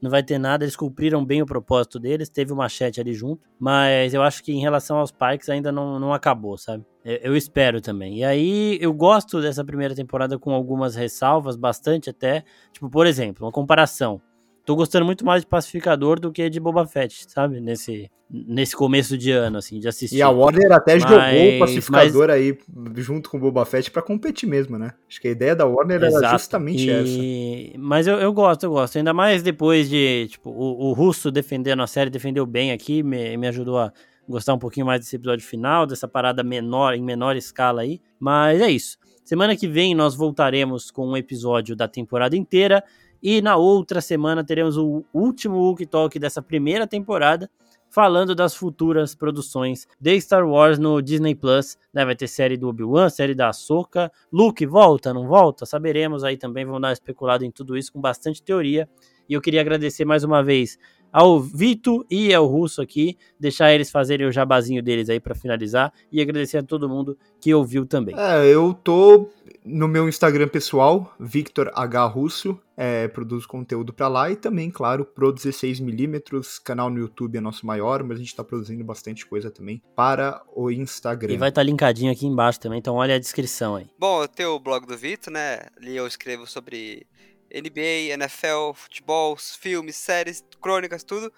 não 0.00 0.10
vai 0.10 0.22
ter 0.22 0.38
nada. 0.38 0.64
Eles 0.64 0.76
cumpriram 0.76 1.24
bem 1.24 1.42
o 1.42 1.46
propósito 1.46 1.98
deles, 1.98 2.28
teve 2.28 2.52
o 2.52 2.56
machete 2.56 3.00
ali 3.00 3.12
junto. 3.14 3.48
Mas 3.58 4.14
eu 4.14 4.22
acho 4.22 4.42
que 4.42 4.52
em 4.52 4.60
relação 4.60 4.98
aos 4.98 5.10
Pikes 5.10 5.48
ainda 5.48 5.70
não, 5.70 5.98
não 5.98 6.12
acabou, 6.12 6.56
sabe? 6.56 6.84
Eu 7.04 7.34
espero 7.36 7.80
também. 7.80 8.18
E 8.18 8.24
aí, 8.24 8.78
eu 8.80 8.92
gosto 8.92 9.40
dessa 9.40 9.64
primeira 9.64 9.94
temporada 9.94 10.38
com 10.38 10.52
algumas 10.52 10.94
ressalvas, 10.94 11.56
bastante 11.56 12.10
até. 12.10 12.44
Tipo, 12.72 12.90
por 12.90 13.06
exemplo, 13.06 13.46
uma 13.46 13.52
comparação. 13.52 14.20
Tô 14.64 14.76
gostando 14.76 15.04
muito 15.04 15.24
mais 15.24 15.42
de 15.42 15.48
Pacificador 15.48 16.20
do 16.20 16.30
que 16.30 16.48
de 16.48 16.60
Boba 16.60 16.86
Fett, 16.86 17.24
sabe? 17.28 17.60
Nesse, 17.60 18.10
nesse 18.30 18.76
começo 18.76 19.16
de 19.18 19.30
ano, 19.32 19.58
assim, 19.58 19.80
de 19.80 19.88
assistir. 19.88 20.16
E 20.16 20.22
a 20.22 20.28
Warner 20.28 20.70
até 20.70 20.92
Mas- 20.98 21.02
jogou 21.02 21.56
o 21.56 21.58
pacificador 21.58 22.30
aí 22.30 22.56
junto 22.96 23.30
com 23.30 23.36
o 23.38 23.40
Boba 23.40 23.64
Fett 23.64 23.90
pra 23.90 24.02
competir 24.02 24.48
mesmo, 24.48 24.78
né? 24.78 24.92
Acho 25.08 25.20
que 25.20 25.28
a 25.28 25.30
ideia 25.30 25.56
da 25.56 25.66
Warner 25.66 25.96
era 25.96 26.06
Exato. 26.08 26.32
justamente 26.38 26.88
essa. 26.90 27.08
E- 27.08 27.74
Mas 27.78 28.06
eu, 28.06 28.18
eu 28.18 28.32
gosto, 28.32 28.64
eu 28.64 28.70
gosto. 28.70 28.96
Ainda 28.98 29.12
mais 29.12 29.42
depois 29.42 29.88
de, 29.88 30.28
tipo, 30.30 30.50
o, 30.50 30.90
o 30.90 30.92
Russo 30.92 31.30
defendendo 31.30 31.82
a 31.82 31.86
série, 31.86 32.10
defendeu 32.10 32.46
bem 32.46 32.70
aqui, 32.70 33.02
me, 33.02 33.36
me 33.36 33.48
ajudou 33.48 33.78
a 33.78 33.92
gostar 34.28 34.54
um 34.54 34.58
pouquinho 34.58 34.86
mais 34.86 35.00
desse 35.00 35.16
episódio 35.16 35.44
final, 35.44 35.86
dessa 35.86 36.06
parada 36.06 36.44
menor, 36.44 36.94
em 36.94 37.02
menor 37.02 37.34
escala 37.34 37.80
aí. 37.82 38.00
Mas 38.20 38.60
é 38.60 38.70
isso. 38.70 38.96
Semana 39.24 39.56
que 39.56 39.66
vem 39.66 39.94
nós 39.94 40.14
voltaremos 40.14 40.90
com 40.90 41.08
um 41.08 41.16
episódio 41.16 41.74
da 41.74 41.88
temporada 41.88 42.36
inteira. 42.36 42.84
E 43.22 43.42
na 43.42 43.56
outra 43.56 44.00
semana 44.00 44.44
teremos 44.44 44.76
o 44.76 45.04
último 45.12 45.56
Wookie 45.56 45.86
Talk 45.86 46.18
dessa 46.18 46.40
primeira 46.40 46.86
temporada, 46.86 47.50
falando 47.90 48.34
das 48.34 48.54
futuras 48.54 49.14
produções 49.14 49.86
de 50.00 50.20
Star 50.20 50.48
Wars 50.48 50.78
no 50.78 51.02
Disney 51.02 51.34
Plus. 51.34 51.76
né? 51.92 52.04
Vai 52.04 52.14
ter 52.14 52.28
série 52.28 52.56
do 52.56 52.68
Obi-Wan, 52.68 53.08
série 53.10 53.34
da 53.34 53.48
Ahsoka. 53.48 54.10
Luke 54.32 54.64
volta, 54.64 55.12
não 55.12 55.26
volta? 55.26 55.66
Saberemos 55.66 56.22
aí 56.24 56.36
também. 56.36 56.64
Vamos 56.64 56.80
dar 56.80 56.88
uma 56.88 56.92
especulada 56.92 57.44
em 57.44 57.50
tudo 57.50 57.76
isso 57.76 57.92
com 57.92 58.00
bastante 58.00 58.42
teoria. 58.42 58.88
E 59.28 59.34
eu 59.34 59.40
queria 59.40 59.60
agradecer 59.60 60.04
mais 60.04 60.24
uma 60.24 60.42
vez 60.42 60.78
ao 61.12 61.40
Vito 61.40 62.04
e 62.10 62.32
ao 62.32 62.46
Russo 62.46 62.80
aqui, 62.80 63.16
deixar 63.38 63.72
eles 63.72 63.90
fazerem 63.90 64.26
o 64.26 64.32
jabazinho 64.32 64.82
deles 64.82 65.08
aí 65.08 65.20
para 65.20 65.34
finalizar 65.34 65.92
e 66.10 66.20
agradecer 66.20 66.58
a 66.58 66.62
todo 66.62 66.88
mundo 66.88 67.16
que 67.40 67.54
ouviu 67.54 67.86
também. 67.86 68.14
É, 68.18 68.46
eu 68.46 68.74
tô 68.74 69.28
no 69.64 69.88
meu 69.88 70.08
Instagram 70.08 70.48
pessoal, 70.48 71.14
Victor 71.18 71.70
H. 71.74 72.06
Russo, 72.06 72.58
é, 72.76 73.08
produzo 73.08 73.46
conteúdo 73.46 73.92
para 73.92 74.08
lá 74.08 74.30
e 74.30 74.36
também, 74.36 74.70
claro, 74.70 75.04
Pro 75.04 75.34
16mm, 75.34 76.62
canal 76.62 76.88
no 76.88 76.98
YouTube 76.98 77.36
é 77.36 77.40
nosso 77.40 77.66
maior, 77.66 78.02
mas 78.02 78.16
a 78.16 78.20
gente 78.20 78.34
tá 78.34 78.42
produzindo 78.42 78.82
bastante 78.82 79.26
coisa 79.26 79.50
também 79.50 79.82
para 79.94 80.42
o 80.54 80.70
Instagram. 80.70 81.34
E 81.34 81.36
vai 81.36 81.50
estar 81.50 81.60
tá 81.60 81.64
linkadinho 81.64 82.10
aqui 82.10 82.26
embaixo 82.26 82.60
também, 82.60 82.78
então 82.78 82.94
olha 82.94 83.16
a 83.16 83.18
descrição 83.18 83.76
aí. 83.76 83.86
Bom, 83.98 84.22
eu 84.22 84.28
tenho 84.28 84.50
o 84.50 84.60
blog 84.60 84.86
do 84.86 84.96
Vitor, 84.96 85.32
né? 85.32 85.60
Ali 85.76 85.96
eu 85.96 86.06
escrevo 86.06 86.46
sobre 86.46 87.06
NBA, 87.52 88.12
NFL, 88.14 88.72
futebol, 88.74 89.36
filmes, 89.36 89.96
séries, 89.96 90.44
crônicas, 90.60 91.02
tudo. 91.02 91.32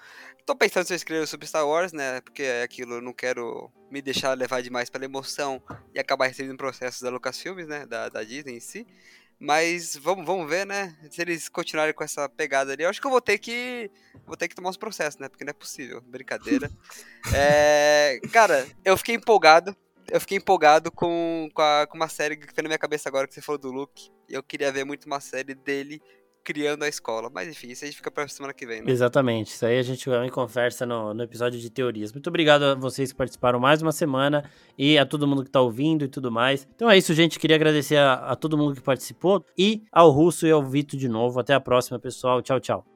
Tô 0.45 0.57
pensando 0.57 0.87
se 0.87 0.93
eu 0.93 0.97
escrevo 0.97 1.27
sobre 1.27 1.47
Star 1.47 1.67
Wars, 1.67 1.93
né? 1.93 2.21
Porque 2.21 2.43
é 2.43 2.63
aquilo, 2.63 2.95
eu 2.95 3.03
não 3.03 3.13
quero 3.13 3.71
me 3.91 4.03
deixar 4.03 4.37
levar 4.37 4.63
demais 4.63 4.91
pela 4.91 5.05
emoção 5.05 5.63
e 5.95 6.01
acabar 6.01 6.27
recebendo 6.27 6.57
processos 6.57 7.01
da 7.01 7.11
Lucasfilmes, 7.11 7.69
né? 7.69 7.87
Da, 7.87 8.09
da 8.09 8.25
Disney 8.25 8.57
em 8.57 8.61
si. 8.61 8.87
Mas 9.39 9.97
vamos, 9.97 10.25
vamos 10.25 10.49
ver, 10.49 10.65
né? 10.65 10.97
Se 11.11 11.21
eles 11.21 11.49
continuarem 11.49 11.93
com 11.93 12.05
essa 12.05 12.29
pegada 12.29 12.73
ali. 12.73 12.85
Eu 12.85 12.89
acho 12.89 13.01
que 13.01 13.07
eu 13.07 13.11
vou 13.11 13.21
ter 13.21 13.39
que. 13.39 13.91
Vou 14.25 14.37
ter 14.37 14.47
que 14.47 14.55
tomar 14.55 14.71
uns 14.71 14.77
processos, 14.77 15.19
né? 15.19 15.29
Porque 15.29 15.45
não 15.45 15.51
é 15.51 15.55
possível. 15.55 16.01
Brincadeira. 16.01 16.71
é, 17.35 18.21
cara, 18.33 18.67
eu 18.85 18.97
fiquei 18.97 19.17
empolgado. 19.17 19.77
Eu 20.11 20.21
fiquei 20.21 20.39
empolgado 20.39 20.91
com, 20.91 21.49
com, 21.55 21.63
a, 21.63 21.87
com 21.87 21.97
uma 21.97 22.09
série 22.09 22.37
que 22.37 22.53
foi 22.53 22.63
na 22.63 22.69
minha 22.69 22.79
cabeça 22.79 23.09
agora 23.09 23.27
que 23.27 23.35
você 23.35 23.41
falou 23.41 23.59
do 23.59 23.71
Luke. 23.71 24.11
Eu 24.29 24.43
queria 24.43 24.73
ver 24.73 24.85
muito 24.85 25.07
uma 25.07 25.21
série 25.21 25.55
dele 25.55 26.01
criando 26.45 26.83
a 26.83 26.89
escola. 26.89 27.31
Mas 27.33 27.49
enfim, 27.49 27.69
isso 27.69 27.85
aí 27.85 27.93
fica 27.93 28.11
pra 28.11 28.27
semana 28.29 28.53
que 28.53 28.67
vem, 28.67 28.83
né? 28.83 28.91
Exatamente. 28.91 29.53
Isso 29.53 29.65
aí 29.65 29.79
a 29.79 29.83
gente 29.83 30.05
também 30.05 30.31
conversa 30.31 30.85
no, 30.85 31.15
no 31.15 31.23
episódio 31.23 31.59
de 31.59 31.71
teorias. 31.71 32.13
Muito 32.13 32.27
obrigado 32.29 32.63
a 32.65 32.75
vocês 32.75 33.13
que 33.13 33.19
participaram 33.19 33.61
mais 33.61 33.83
uma 33.83 33.93
semana 33.93 34.49
e 34.77 34.99
a 34.99 35.07
todo 35.07 35.27
mundo 35.27 35.45
que 35.45 35.51
tá 35.51 35.61
ouvindo 35.61 36.05
e 36.05 36.09
tudo 36.09 36.31
mais. 36.31 36.67
Então 36.75 36.91
é 36.91 36.97
isso, 36.97 37.15
gente. 37.15 37.39
Queria 37.39 37.57
agradecer 37.57 37.97
a, 37.97 38.15
a 38.15 38.37
todo 38.37 38.59
mundo 38.59 38.75
que 38.75 38.83
participou 38.83 39.45
e 39.57 39.83
ao 39.91 40.11
Russo 40.11 40.47
e 40.47 40.51
ao 40.51 40.63
Vitor 40.63 40.99
de 40.99 41.09
novo. 41.09 41.41
Até 41.41 41.55
a 41.55 41.61
próxima, 41.61 41.99
pessoal. 41.99 42.43
Tchau, 42.43 42.61
tchau. 42.61 42.91